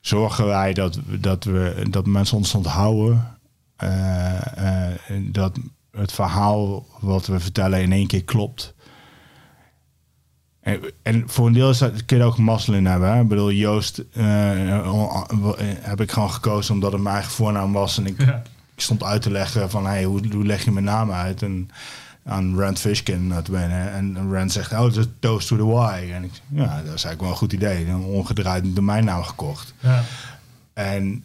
zorgen 0.00 0.46
wij 0.46 0.72
dat, 0.72 0.98
dat, 1.20 1.44
we, 1.44 1.86
dat 1.90 2.06
mensen 2.06 2.36
ons 2.36 2.54
onthouden? 2.54 3.38
eh, 3.76 4.34
dat 5.22 5.58
het 5.90 6.12
verhaal 6.12 6.86
wat 7.00 7.26
we 7.26 7.40
vertellen 7.40 7.82
in 7.82 7.92
één 7.92 8.06
keer 8.06 8.24
klopt. 8.24 8.74
En, 11.02 11.22
voor 11.26 11.46
een 11.46 11.52
deel 11.52 11.70
is 11.70 11.78
dat, 11.78 12.04
kun 12.04 12.16
je 12.18 12.24
ook 12.24 12.38
mazzel 12.38 12.74
in 12.74 12.86
hebben. 12.86 13.20
Ik 13.20 13.28
bedoel, 13.28 13.52
Joost 13.52 13.98
eh, 14.12 14.22
heb 15.80 16.00
ik 16.00 16.10
gewoon 16.12 16.30
gekozen 16.30 16.74
omdat 16.74 16.92
het 16.92 17.02
mijn 17.02 17.14
eigen 17.14 17.32
voornaam 17.32 17.72
was. 17.72 17.98
En 17.98 18.06
ik. 18.06 18.16
ik 18.80 18.86
stond 18.86 19.02
uit 19.02 19.22
te 19.22 19.30
leggen 19.30 19.70
van, 19.70 19.86
hey, 19.86 20.04
hoe, 20.04 20.20
hoe 20.32 20.46
leg 20.46 20.64
je 20.64 20.70
mijn 20.70 20.84
naam 20.84 21.12
uit? 21.12 21.42
En 21.42 21.70
aan 22.24 22.58
Rand 22.58 22.78
Fishkin 22.78 23.28
dat 23.28 23.50
ben 23.50 23.70
En 23.92 24.32
Rand 24.32 24.52
zegt, 24.52 24.72
oh, 24.72 24.78
dat 24.80 24.96
is 24.96 25.06
Toast 25.18 25.48
to 25.48 25.56
the 25.56 25.62
Y. 26.06 26.12
En 26.12 26.24
ik 26.24 26.30
ja, 26.48 26.64
dat 26.76 26.76
is 26.84 26.88
eigenlijk 26.88 27.20
wel 27.20 27.30
een 27.30 27.36
goed 27.36 27.52
idee. 27.52 27.86
Een 27.86 28.02
omgedraaid 28.02 28.76
domeinnaam 28.76 29.22
gekocht. 29.22 29.74
Ja, 29.80 30.02
En 30.72 31.24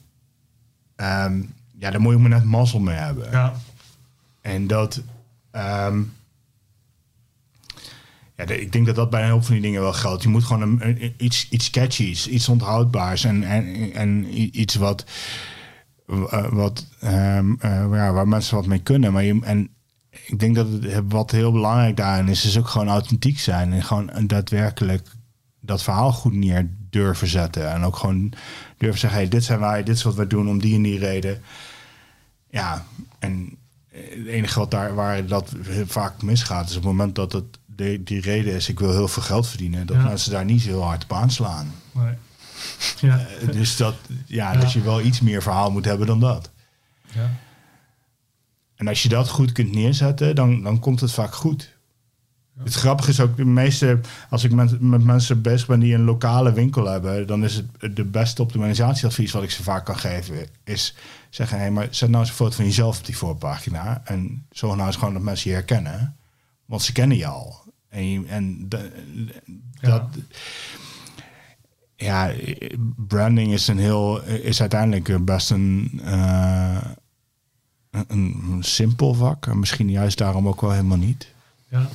ehm, 0.95 1.41
ja, 1.77 1.91
daar 1.91 2.01
moet 2.01 2.13
je 2.13 2.19
maar 2.19 2.29
net 2.29 2.43
mazzel 2.43 2.79
mee 2.79 2.95
hebben. 2.95 3.31
ja, 3.31 3.53
En 4.41 4.67
dat. 4.67 5.01
ehm, 5.51 6.01
Ja, 8.37 8.45
de- 8.45 8.61
ik 8.61 8.71
denk 8.71 8.85
dat 8.85 8.95
dat 8.95 9.09
bij 9.09 9.23
een 9.23 9.29
hoop 9.29 9.43
van 9.45 9.53
die 9.53 9.61
dingen 9.63 9.81
wel 9.81 9.93
geldt. 9.93 10.23
Je 10.23 10.29
moet 10.29 10.43
gewoon 10.43 10.61
een, 10.61 10.87
een- 10.87 11.13
iets, 11.17 11.49
iets 11.49 11.69
catchies, 11.69 12.27
iets 12.27 12.49
onthoudbaars 12.49 13.23
en, 13.23 13.43
en, 13.43 13.91
en 13.93 14.39
iets 14.59 14.75
wat, 14.75 15.05
wat 16.49 16.85
ehm, 16.99 17.53
eh, 17.59 17.71
ja, 17.91 18.11
waar 18.11 18.27
mensen 18.27 18.55
wat 18.55 18.65
mee 18.65 18.79
kunnen. 18.79 19.13
Maar 19.13 19.23
je, 19.23 19.39
en 19.43 19.69
ik 20.25 20.39
denk 20.39 20.55
dat 20.55 20.67
het, 20.67 21.03
wat 21.07 21.31
heel 21.31 21.51
belangrijk 21.51 21.97
daarin 21.97 22.27
is, 22.27 22.45
is 22.45 22.57
ook 22.57 22.67
gewoon 22.67 22.87
authentiek 22.87 23.39
zijn 23.39 23.73
en 23.73 23.83
gewoon 23.83 24.11
daadwerkelijk 24.27 25.07
dat 25.59 25.83
verhaal 25.83 26.11
goed 26.11 26.33
neer 26.33 26.69
durven 26.89 27.27
zetten. 27.27 27.71
En 27.71 27.83
ook 27.83 27.95
gewoon 27.95 28.31
durven 28.77 28.99
zeggen, 28.99 29.19
hey, 29.19 29.29
dit 29.29 29.43
zijn 29.43 29.59
wij, 29.59 29.83
dit 29.83 29.95
is 29.95 30.03
wat 30.03 30.15
wij 30.15 30.27
doen 30.27 30.49
om 30.49 30.59
die 30.59 30.75
en 30.75 30.81
die 30.81 30.99
reden. 30.99 31.41
Ja, 32.49 32.85
en 33.19 33.57
het 33.91 34.25
enige 34.27 34.59
wat 34.59 34.71
daar 34.71 34.95
waar 34.95 35.25
dat 35.25 35.51
vaak 35.85 36.21
misgaat, 36.21 36.69
is 36.69 36.75
op 36.75 36.83
het 36.83 36.91
moment 36.91 37.15
dat 37.15 37.31
het 37.31 37.45
de, 37.65 38.03
die 38.03 38.21
reden 38.21 38.53
is, 38.53 38.69
ik 38.69 38.79
wil 38.79 38.91
heel 38.91 39.07
veel 39.07 39.23
geld 39.23 39.47
verdienen, 39.47 39.85
dat 39.87 39.95
Ja. 39.95 40.03
mensen 40.03 40.31
daar 40.31 40.45
niet 40.45 40.61
zo 40.61 40.67
heel 40.67 40.83
hard 40.83 41.03
op 41.03 41.13
aanslaan. 41.13 41.71
Nee. 41.91 42.13
Ja. 43.01 43.25
Eh, 43.41 43.51
Dus 43.51 43.77
dat, 43.77 43.95
ja, 44.25 44.53
Ja. 44.53 44.59
dat 44.59 44.71
je 44.71 44.81
wel 44.81 45.01
iets 45.01 45.21
meer 45.21 45.41
verhaal 45.41 45.71
moet 45.71 45.85
hebben 45.85 46.07
dan 46.07 46.19
dat. 46.19 46.51
ja. 47.13 47.31
En 48.75 48.87
als 48.87 49.03
je 49.03 49.09
dat 49.09 49.29
goed 49.29 49.51
kunt 49.51 49.71
neerzetten, 49.71 50.35
dan, 50.35 50.63
dan 50.63 50.79
komt 50.79 50.99
het 50.99 51.11
vaak 51.11 51.33
goed. 51.35 51.73
Het 52.63 52.73
grappige 52.73 53.09
is 53.09 53.19
ook, 53.19 53.37
de 53.37 53.45
meeste, 53.45 53.99
als 54.29 54.43
ik 54.43 54.51
met, 54.51 54.81
met 54.81 55.03
mensen 55.03 55.41
bezig 55.41 55.67
ben 55.67 55.79
die 55.79 55.93
een 55.93 56.03
lokale 56.03 56.53
winkel 56.53 56.85
hebben, 56.85 57.27
dan 57.27 57.43
is 57.43 57.55
het 57.77 57.95
de 57.95 58.03
beste 58.03 58.41
optimalisatieadvies 58.41 59.31
wat 59.31 59.43
ik 59.43 59.51
ze 59.51 59.63
vaak 59.63 59.85
kan 59.85 59.97
geven, 59.99 60.47
is 60.63 60.95
zeggen, 61.29 61.59
hé, 61.59 61.69
maar 61.69 61.87
zet 61.89 62.09
nou 62.09 62.19
eens 62.21 62.29
een 62.29 62.35
foto 62.35 62.55
van 62.55 62.65
jezelf 62.65 62.97
op 62.99 63.05
die 63.05 63.17
voorpagina 63.17 64.01
en 64.05 64.45
zorg 64.51 64.75
nou 64.75 64.87
eens 64.87 64.95
gewoon 64.97 65.13
dat 65.13 65.23
mensen 65.23 65.49
je 65.49 65.55
herkennen, 65.55 66.15
want 66.65 66.81
ze 66.81 66.91
kennen 66.91 67.17
je 67.17 67.27
al. 67.27 67.63
En, 67.89 68.09
je- 68.09 68.25
en 68.27 68.69
de- 68.69 68.91
dat, 69.81 70.03
ja, 71.95 72.31
branding 72.97 73.53
is 73.53 73.67
een 73.67 73.77
heel, 73.77 74.21
is 74.23 74.61
uiteindelijk 74.61 75.25
best 75.25 75.51
een, 75.51 76.01
eh, 76.03 76.81
een, 77.91 78.05
een 78.07 78.63
simpel 78.63 79.13
vak. 79.13 79.45
En 79.47 79.59
misschien 79.59 79.89
juist 79.89 80.17
daarom 80.17 80.47
ook 80.47 80.61
wel 80.61 80.71
helemaal 80.71 80.97
niet. 80.97 81.33
Ja, 81.69 81.89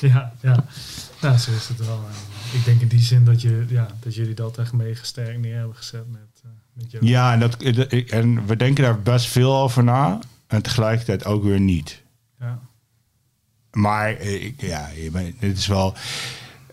ja, 0.00 0.32
ja. 0.40 0.64
Nou, 1.20 1.38
zo 1.38 1.50
is 1.52 1.68
het 1.68 1.78
wel. 1.86 2.00
Ik 2.52 2.64
denk 2.64 2.80
in 2.80 2.88
die 2.88 3.00
zin 3.00 3.24
dat, 3.24 3.40
je, 3.42 3.64
ja, 3.68 3.86
dat 4.00 4.14
jullie 4.14 4.34
dat 4.34 4.58
echt 4.58 4.72
meegesterkt 4.72 5.38
neer 5.38 5.56
hebben 5.56 5.76
gezet 5.76 6.10
met, 6.10 6.20
eh 6.42 6.50
met 6.72 6.90
jou. 6.90 7.06
Ja, 7.06 7.32
en, 7.32 7.40
dat, 7.40 7.56
en 8.10 8.46
we 8.46 8.56
denken 8.56 8.84
daar 8.84 9.00
best 9.02 9.26
veel 9.26 9.56
over 9.56 9.84
na. 9.84 10.18
En 10.46 10.62
tegelijkertijd 10.62 11.24
ook 11.24 11.42
weer 11.42 11.60
niet. 11.60 12.02
Ja. 12.40 12.58
Maar 13.72 14.14
eh, 14.14 14.44
ik, 14.44 14.60
ja, 14.60 14.88
je 14.88 15.10
bent- 15.10 15.40
het 15.40 15.58
is 15.58 15.66
wel. 15.66 15.94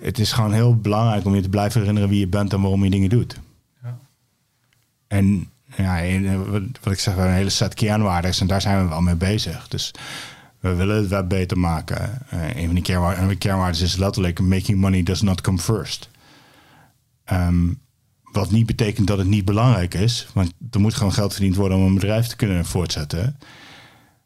Het 0.04 0.20
is 0.20 0.32
gewoon 0.32 0.54
heel 0.54 0.76
belangrijk 0.76 1.26
om 1.26 1.36
je 1.36 1.42
te 1.42 1.50
blijven 1.50 1.80
herinneren 1.80 2.10
wie 2.10 2.20
je 2.20 2.28
bent 2.28 2.54
en 2.54 2.62
waarom 2.62 2.84
je 2.84 2.90
dingen 2.90 3.10
doet. 3.10 3.40
Ja. 3.84 3.98
En 5.08 5.50
ja, 5.78 6.04
eh, 6.04 6.40
wat, 6.82 6.94
ik 6.94 7.00
zeg, 7.00 7.14
we 7.14 7.20
hebben 7.20 7.28
een 7.28 7.34
hele 7.34 7.50
set 7.50 7.74
kernwaarden 7.74 8.34
en 8.40 8.48
daar 8.48 8.62
zijn 8.62 8.84
we 8.84 8.90
wel 8.90 9.02
mee 9.02 9.16
bezig. 9.16 9.68
Dus 9.68 9.92
we 10.60 10.74
willen 10.74 10.96
het 10.96 11.08
web 11.08 11.30
beter 11.30 11.60
maken. 11.60 12.22
Eh, 12.30 12.56
een 12.56 12.66
van 12.66 12.74
die 12.74 12.84
kernwaarden, 12.84 13.38
kernwaarden 13.38 13.82
is 13.82 13.96
letterlijk 13.96 14.40
making 14.40 14.80
money 14.80 15.04
does 15.04 15.22
not 15.22 15.42
come 15.42 15.58
first. 15.58 16.10
Ehm, 17.24 17.68
wat 18.32 18.52
niet 18.52 18.66
betekent 18.66 19.08
dat 19.08 19.18
het 19.18 19.28
niet 19.28 19.46
belangrijk 19.46 19.94
is, 19.94 20.28
want 20.34 20.54
er 20.72 20.80
moet 20.80 20.94
gewoon 20.94 21.14
geld 21.14 21.34
verdiend 21.34 21.56
worden 21.56 21.78
om 21.78 21.86
een 21.86 21.94
bedrijf 21.94 22.28
te 22.28 22.36
kunnen 22.36 22.66
voortzetten. 22.66 23.38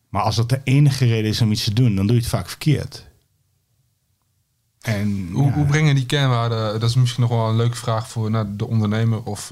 Maar 0.10 0.22
als 0.22 0.36
dat 0.36 0.50
de 0.50 0.62
enige 0.64 1.06
reden 1.06 1.30
is 1.30 1.42
om 1.42 1.52
iets 1.52 1.64
te 1.64 1.74
doen, 1.74 1.96
dan 1.96 2.08
doe 2.08 2.16
je 2.16 2.22
het 2.22 2.32
vaak 2.32 2.50
verkeerd. 2.50 3.07
En, 4.82 5.30
Hoe, 5.34 5.46
ja. 5.46 5.52
hoe 5.54 5.66
brengen 5.66 5.96
die 5.96 6.06
kernwaarden, 6.06 6.80
dat 6.80 6.90
is 6.90 6.96
misschien 6.96 7.22
nog 7.22 7.32
wel 7.32 7.50
een 7.50 7.56
leuke 7.56 7.76
vraag 7.78 8.08
voor 8.10 8.32
naar 8.32 8.56
de 8.56 8.68
ondernemer 8.68 9.24
of 9.24 9.52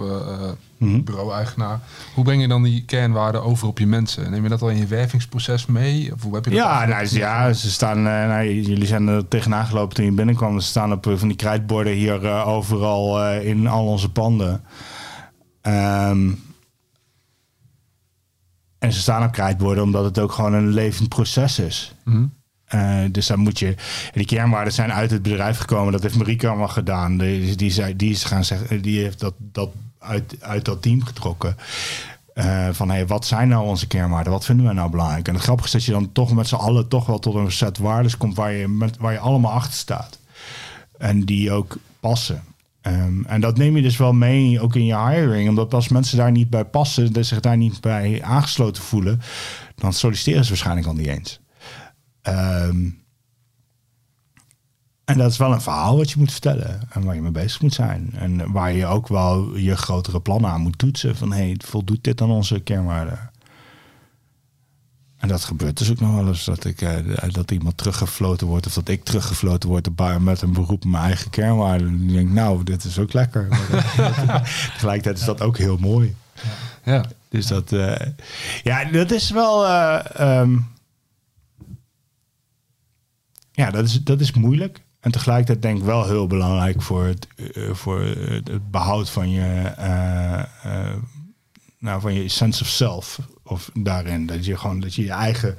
Mhm. 0.78 1.04
bureau-eigenaar. 1.04 1.80
Hoe 2.14 2.24
breng 2.24 2.42
je 2.42 2.48
dan 2.48 2.64
die 2.64 2.84
kernwaarden 2.86 3.44
over 3.44 3.68
op 3.68 3.80
je 3.80 3.86
mensen? 3.88 4.32
Neem 4.32 4.44
je 4.44 4.50
dat 4.50 4.62
al 4.62 4.70
in 4.70 4.78
je 4.78 4.86
wervingsproces 4.88 5.66
mee? 5.66 6.14
Of 6.14 6.22
hoe 6.22 6.36
heb 6.36 6.44
je 6.46 6.50
dat 6.52 6.60
Ja, 6.60 6.86
nou, 6.86 7.08
ja, 7.10 7.54
ze 7.54 7.72
staan. 7.72 7.98
eh, 7.98 8.04
nou, 8.04 8.54
jullie 8.54 8.86
zijn 8.88 9.08
er 9.08 9.28
tegenaan 9.28 9.66
gelopen 9.66 9.96
toen 9.96 10.06
je 10.06 10.12
binnenkwam. 10.12 10.60
Ze 10.60 10.68
staan 10.68 10.92
op 10.92 11.12
van 11.16 11.28
die 11.28 11.38
krijtborden 11.38 11.94
hier 11.94 12.44
overal 12.46 13.32
in 13.34 13.68
al 13.68 13.86
onze 13.88 14.12
panden. 14.12 14.64
Ehm, 15.62 16.32
en 18.80 18.94
ze 18.94 19.00
staan 19.00 19.24
op 19.24 19.32
krijtborden 19.32 19.84
omdat 19.84 20.04
het 20.04 20.20
ook 20.20 20.32
gewoon 20.32 20.54
een 20.54 20.70
levend 20.70 21.10
proces 21.10 21.60
is. 21.60 21.96
Mhm. 22.04 22.26
Eh, 22.66 23.00
dus 23.12 23.28
dan 23.28 23.40
moet 23.40 23.60
je. 23.60 23.76
die 24.14 24.26
kernwaarden 24.26 24.74
zijn 24.74 24.94
uit 24.94 25.12
het 25.12 25.22
bedrijf 25.22 25.58
gekomen. 25.58 25.92
Dat 25.92 26.02
heeft 26.02 26.18
Marieke 26.18 26.48
allemaal 26.48 26.68
gedaan. 26.68 27.18
Die, 27.18 27.56
die, 27.56 27.96
die 27.96 28.12
is 28.12 28.24
gaan 28.24 28.46
zeggen. 28.46 28.82
Die 28.82 29.02
heeft 29.02 29.20
dat, 29.20 29.34
dat 29.38 29.70
uit, 30.00 30.36
uit 30.40 30.66
dat 30.66 30.82
team 30.82 31.04
getrokken. 31.04 31.58
Eh, 32.34 32.68
van 32.72 32.90
hey, 32.90 33.08
wat 33.08 33.26
zijn 33.26 33.48
nou 33.48 33.66
onze 33.66 33.88
kernwaarden? 33.88 34.32
Wat 34.32 34.46
vinden 34.46 34.66
wij 34.66 34.74
nou 34.74 34.90
belangrijk? 34.90 35.28
En 35.28 35.34
het 35.34 35.44
grappige 35.44 35.68
is 35.68 35.74
dat 35.74 35.84
je 35.84 35.92
dan 35.92 36.12
toch 36.12 36.34
met 36.34 36.48
z'n 36.48 36.56
allen 36.56 36.88
toch 36.88 37.06
wel 37.06 37.20
tot 37.20 37.36
een 37.36 37.52
set 37.52 37.78
waarden 37.78 38.18
komt 38.18 38.36
waar 38.36 38.52
je, 38.52 38.68
met, 38.68 38.98
waar 38.98 39.12
je 39.12 39.20
allemaal 39.20 39.52
achter 39.52 39.74
staat. 39.74 40.20
En 40.98 41.24
die 41.24 41.52
ook 41.52 41.78
passen. 42.00 42.44
Ehm, 42.82 43.24
en 43.26 43.42
dat 43.42 43.58
neem 43.58 43.76
je 43.76 43.82
dus 43.82 43.98
wel 43.98 44.14
mee, 44.14 44.62
ook 44.62 44.76
in 44.76 44.86
je 44.86 45.10
hiring. 45.10 45.50
Omdat 45.50 45.74
als 45.74 45.88
mensen 45.88 46.18
daar 46.18 46.32
niet 46.32 46.50
bij 46.50 46.66
passen, 46.66 47.14
dus 47.14 47.28
zich 47.28 47.40
daar 47.40 47.58
niet 47.58 47.82
bij 47.82 48.24
aangesloten 48.24 48.84
voelen, 48.84 49.22
dan 49.76 49.94
solliciteren 49.94 50.44
ze 50.44 50.50
waarschijnlijk 50.50 50.88
al 50.88 50.94
niet 50.94 51.08
eens. 51.08 51.40
Ehm, 52.26 52.90
en 55.06 55.18
dat 55.18 55.32
is 55.32 55.38
wel 55.38 55.52
een 55.52 55.62
verhaal 55.62 55.98
wat 55.98 56.12
je 56.12 56.20
moet 56.20 56.32
vertellen 56.32 56.82
en 56.90 57.04
waar 57.04 57.16
je 57.16 57.22
mee 57.22 57.32
bezig 57.32 57.62
moet 57.62 57.74
zijn. 57.74 58.12
En 58.16 58.52
waar 58.52 58.72
je 58.72 58.86
ook 58.86 59.08
wel 59.08 59.58
je 59.58 59.76
grotere 59.78 60.20
plannen 60.20 60.52
aan 60.52 60.62
moet 60.62 60.78
toetsen. 60.78 61.16
Van 61.16 61.32
hey, 61.32 61.56
voldoet 61.66 62.04
dit 62.04 62.22
aan 62.22 62.30
onze 62.32 62.60
kernwaarden? 62.60 63.32
En 65.18 65.28
dat 65.28 65.44
gebeurt 65.44 65.78
dus 65.78 65.92
ook 65.92 66.00
nog 66.00 66.16
wel 66.16 66.28
eens 66.28 66.46
dat, 66.46 66.66
ik, 66.66 66.82
eh, 66.82 67.30
dat 67.32 67.52
iemand 67.52 67.78
teruggefloten 67.78 68.48
wordt. 68.48 68.66
Of 68.66 68.74
dat 68.74 68.88
ik 68.88 69.04
teruggefloten 69.04 69.70
word 69.70 69.90
met 70.20 70.42
een 70.42 70.54
beroep 70.54 70.70
op 70.70 70.86
mijn 70.86 71.04
eigen 71.04 71.30
kernwaarden. 71.30 71.88
En 71.88 72.04
ik 72.04 72.14
denk, 72.14 72.30
nou, 72.30 72.64
dit 72.64 72.84
is 72.84 73.00
ook 73.00 73.14
lekker. 73.14 73.48
Tegelijkertijd 74.74 75.18
is 75.18 75.26
dat 75.26 75.42
ook 75.42 75.58
heel 75.58 75.78
mooi. 75.78 76.16
Ja. 76.84 77.06
Dus 77.30 77.48
dat, 77.48 77.72
eh, 77.72 78.08
ja, 78.64 78.84
dat 78.86 79.12
is 79.12 79.30
wel. 79.30 79.66
eh, 79.66 80.00
ehm, 80.14 80.58
ja, 83.56 83.72
dat 83.72 83.86
is, 83.86 84.04
dat 84.04 84.22
is 84.22 84.34
moeilijk. 84.34 84.84
En 85.00 85.12
tegelijkertijd 85.12 85.62
denk 85.62 85.78
ik 85.78 85.84
wel 85.84 86.06
heel 86.06 86.28
belangrijk 86.28 86.82
voor 86.82 87.06
het, 87.06 87.28
eh, 87.36 87.74
voor 87.74 88.02
het 88.02 88.72
behoud 88.72 89.10
van 89.10 89.30
je, 89.30 89.74
eh, 89.78 90.94
nou, 91.80 92.02
van 92.02 92.14
je 92.14 92.28
sense 92.28 92.64
of 92.64 92.70
self. 92.70 93.20
Of 93.44 93.70
daarin. 93.74 94.26
Dat 94.26 94.46
je 94.46 94.58
gewoon 94.58 94.80
dat 94.80 94.96
je 94.96 95.04
je 95.04 95.12
eigen. 95.12 95.58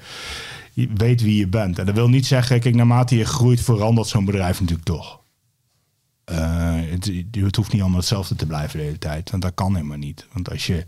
Weet 0.74 1.22
wie 1.22 1.38
je 1.38 1.48
bent. 1.48 1.78
En 1.78 1.86
dat 1.86 1.94
wil 1.94 2.08
niet 2.08 2.26
zeggen, 2.26 2.60
kijk, 2.60 2.74
naarmate 2.74 3.16
je 3.16 3.24
groeit, 3.24 3.60
verandert 3.60 4.08
zo'n 4.08 4.24
bedrijf 4.24 4.60
natuurlijk 4.60 4.88
toch. 4.88 5.20
Het, 6.24 7.12
het 7.30 7.56
hoeft 7.56 7.72
niet 7.72 7.80
allemaal 7.80 7.98
hetzelfde 7.98 8.34
te 8.34 8.46
blijven 8.46 8.78
de 8.78 8.84
hele 8.84 8.98
tijd. 8.98 9.30
Want 9.30 9.42
dat 9.42 9.54
kan 9.54 9.74
helemaal 9.74 9.96
niet. 9.96 10.26
Want 10.32 10.50
als 10.50 10.66
je. 10.66 10.84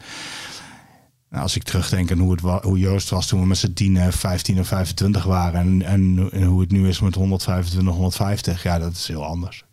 Nou, 1.31 1.43
als 1.43 1.57
ik 1.57 1.63
terugdenk 1.63 2.11
aan 2.11 2.19
hoe, 2.19 2.31
het 2.33 2.41
wa- 2.41 2.61
hoe 2.63 2.79
Joost 2.79 3.09
was 3.11 3.27
toen 3.27 3.41
we 3.41 3.47
met 3.47 3.59
z'n 3.59 3.73
10, 3.73 4.13
15 4.13 4.59
of 4.61 4.67
25 4.67 5.25
waren. 5.25 5.61
En, 5.61 5.83
en, 5.83 6.29
en 6.33 6.43
hoe 6.43 6.61
het 6.61 6.71
nu 6.71 6.89
is 6.89 7.01
met 7.01 7.15
125, 7.15 7.93
150. 7.95 8.63
Ja, 8.63 8.79
dat 8.79 8.93
is 8.93 9.07
heel 9.09 9.25
anders. 9.25 9.65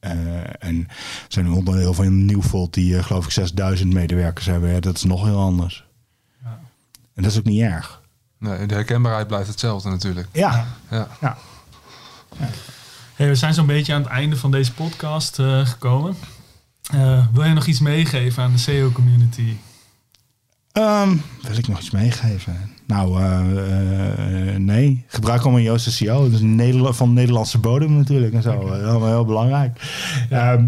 Eh, 0.00 0.10
en 0.58 0.78
we 0.88 0.94
zijn 1.28 1.44
nu 1.44 1.50
onderdeel 1.50 1.94
van 1.94 2.04
een 2.06 2.24
Nieuwvolt 2.24 2.74
die 2.74 2.96
eh, 2.96 3.04
geloof 3.04 3.24
ik 3.24 3.30
6000 3.30 3.92
medewerkers 3.92 4.46
hebben. 4.46 4.70
Ja, 4.70 4.80
dat 4.80 4.96
is 4.96 5.04
nog 5.04 5.24
heel 5.24 5.40
anders. 5.40 5.84
Ja. 6.42 6.60
En 7.14 7.22
dat 7.22 7.32
is 7.32 7.38
ook 7.38 7.44
niet 7.44 7.60
erg. 7.60 8.00
Nee, 8.38 8.66
de 8.66 8.74
herkenbaarheid 8.74 9.26
blijft 9.26 9.48
hetzelfde 9.48 9.88
natuurlijk. 9.88 10.28
Ja, 10.32 10.66
Ja. 10.90 11.08
ja. 11.20 11.36
Hey, 13.14 13.28
we 13.28 13.34
zijn 13.34 13.54
zo'n 13.54 13.66
beetje 13.66 13.94
aan 13.94 14.02
het 14.02 14.10
einde 14.10 14.36
van 14.36 14.50
deze 14.50 14.72
podcast 14.72 15.38
eh, 15.38 15.66
gekomen. 15.66 16.16
Eh, 16.92 17.26
wil 17.32 17.44
je 17.44 17.52
nog 17.54 17.66
iets 17.66 17.80
meegeven 17.80 18.42
aan 18.42 18.52
de 18.52 18.58
SEO-community? 18.58 19.54
Ehm, 20.78 21.16
wil 21.42 21.58
ik 21.58 21.68
nog 21.68 21.78
iets 21.78 21.90
meegeven? 21.90 22.54
Nou, 22.86 23.20
eh, 23.22 24.54
eh, 24.54 24.60
nee. 24.60 25.04
Gebruik 25.06 25.42
allemaal 25.42 25.60
Joost 25.60 25.90
SEO. 25.92 26.22
Dat 26.24 26.32
is 26.32 26.40
een 26.40 26.54
Nederla- 26.54 26.92
van 26.92 27.12
Nederlandse 27.12 27.58
bodem 27.58 27.96
natuurlijk 27.96 28.34
en 28.34 28.42
zo. 28.42 28.50
Allemaal 28.50 29.06
heel 29.08 29.24
belangrijk. 29.24 29.80
Ehm, 30.30 30.66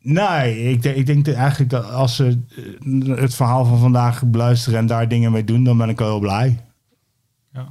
nee, 0.00 0.70
ik, 0.70 0.82
denk- 0.82 0.96
ik 0.96 1.06
denk 1.06 1.24
dat 1.24 1.34
eigenlijk 1.34 1.70
dat 1.70 1.90
als 1.90 2.16
ze 2.16 2.38
eh, 2.84 3.16
het 3.18 3.34
verhaal 3.34 3.64
van 3.64 3.78
vandaag 3.78 4.22
beluisteren 4.26 4.78
en 4.78 4.86
daar 4.86 5.08
dingen 5.08 5.32
mee 5.32 5.44
doen, 5.44 5.64
dan 5.64 5.76
ben 5.78 5.88
ik 5.88 6.00
al 6.00 6.08
heel 6.08 6.18
blij. 6.20 6.58
Ja. 7.52 7.68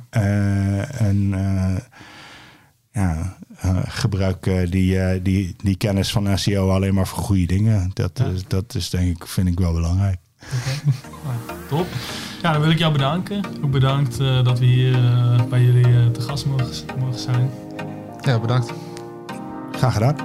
En 0.91 1.29
ja, 2.91 3.37
gebruik 3.87 4.45
eh, 4.45 4.71
die, 4.71 4.99
eh, 4.99 5.19
die, 5.23 5.55
die 5.63 5.75
kennis 5.75 6.11
van 6.11 6.37
SEO 6.37 6.69
alleen 6.69 6.93
maar 6.93 7.07
voor 7.07 7.23
goede 7.23 7.45
dingen. 7.45 7.91
Dat, 7.93 8.11
Ja. 8.13 8.25
is, 8.25 8.43
dat 8.47 8.75
is 8.75 8.89
denk 8.89 9.15
ik, 9.17 9.27
vind 9.27 9.47
ik 9.47 9.59
wel 9.59 9.73
belangrijk. 9.73 10.17
Oké. 10.41 10.91
Nou, 11.25 11.59
top. 11.69 11.87
Ja, 12.41 12.51
dan 12.51 12.61
wil 12.61 12.69
ik 12.71 12.77
jou 12.77 12.91
bedanken. 12.91 13.41
Ook 13.63 13.71
bedankt 13.71 14.19
eh, 14.19 14.43
dat 14.43 14.59
we 14.59 14.65
hier 14.65 14.93
eh, 14.93 15.43
bij 15.49 15.61
jullie 15.63 15.85
eh, 15.85 16.05
te 16.07 16.21
gast 16.21 16.45
mogen, 16.45 16.67
mogen 16.99 17.19
zijn. 17.19 17.49
Ja, 18.21 18.39
bedankt. 18.39 18.73
Graag 19.71 19.93
gedaan. 19.93 20.15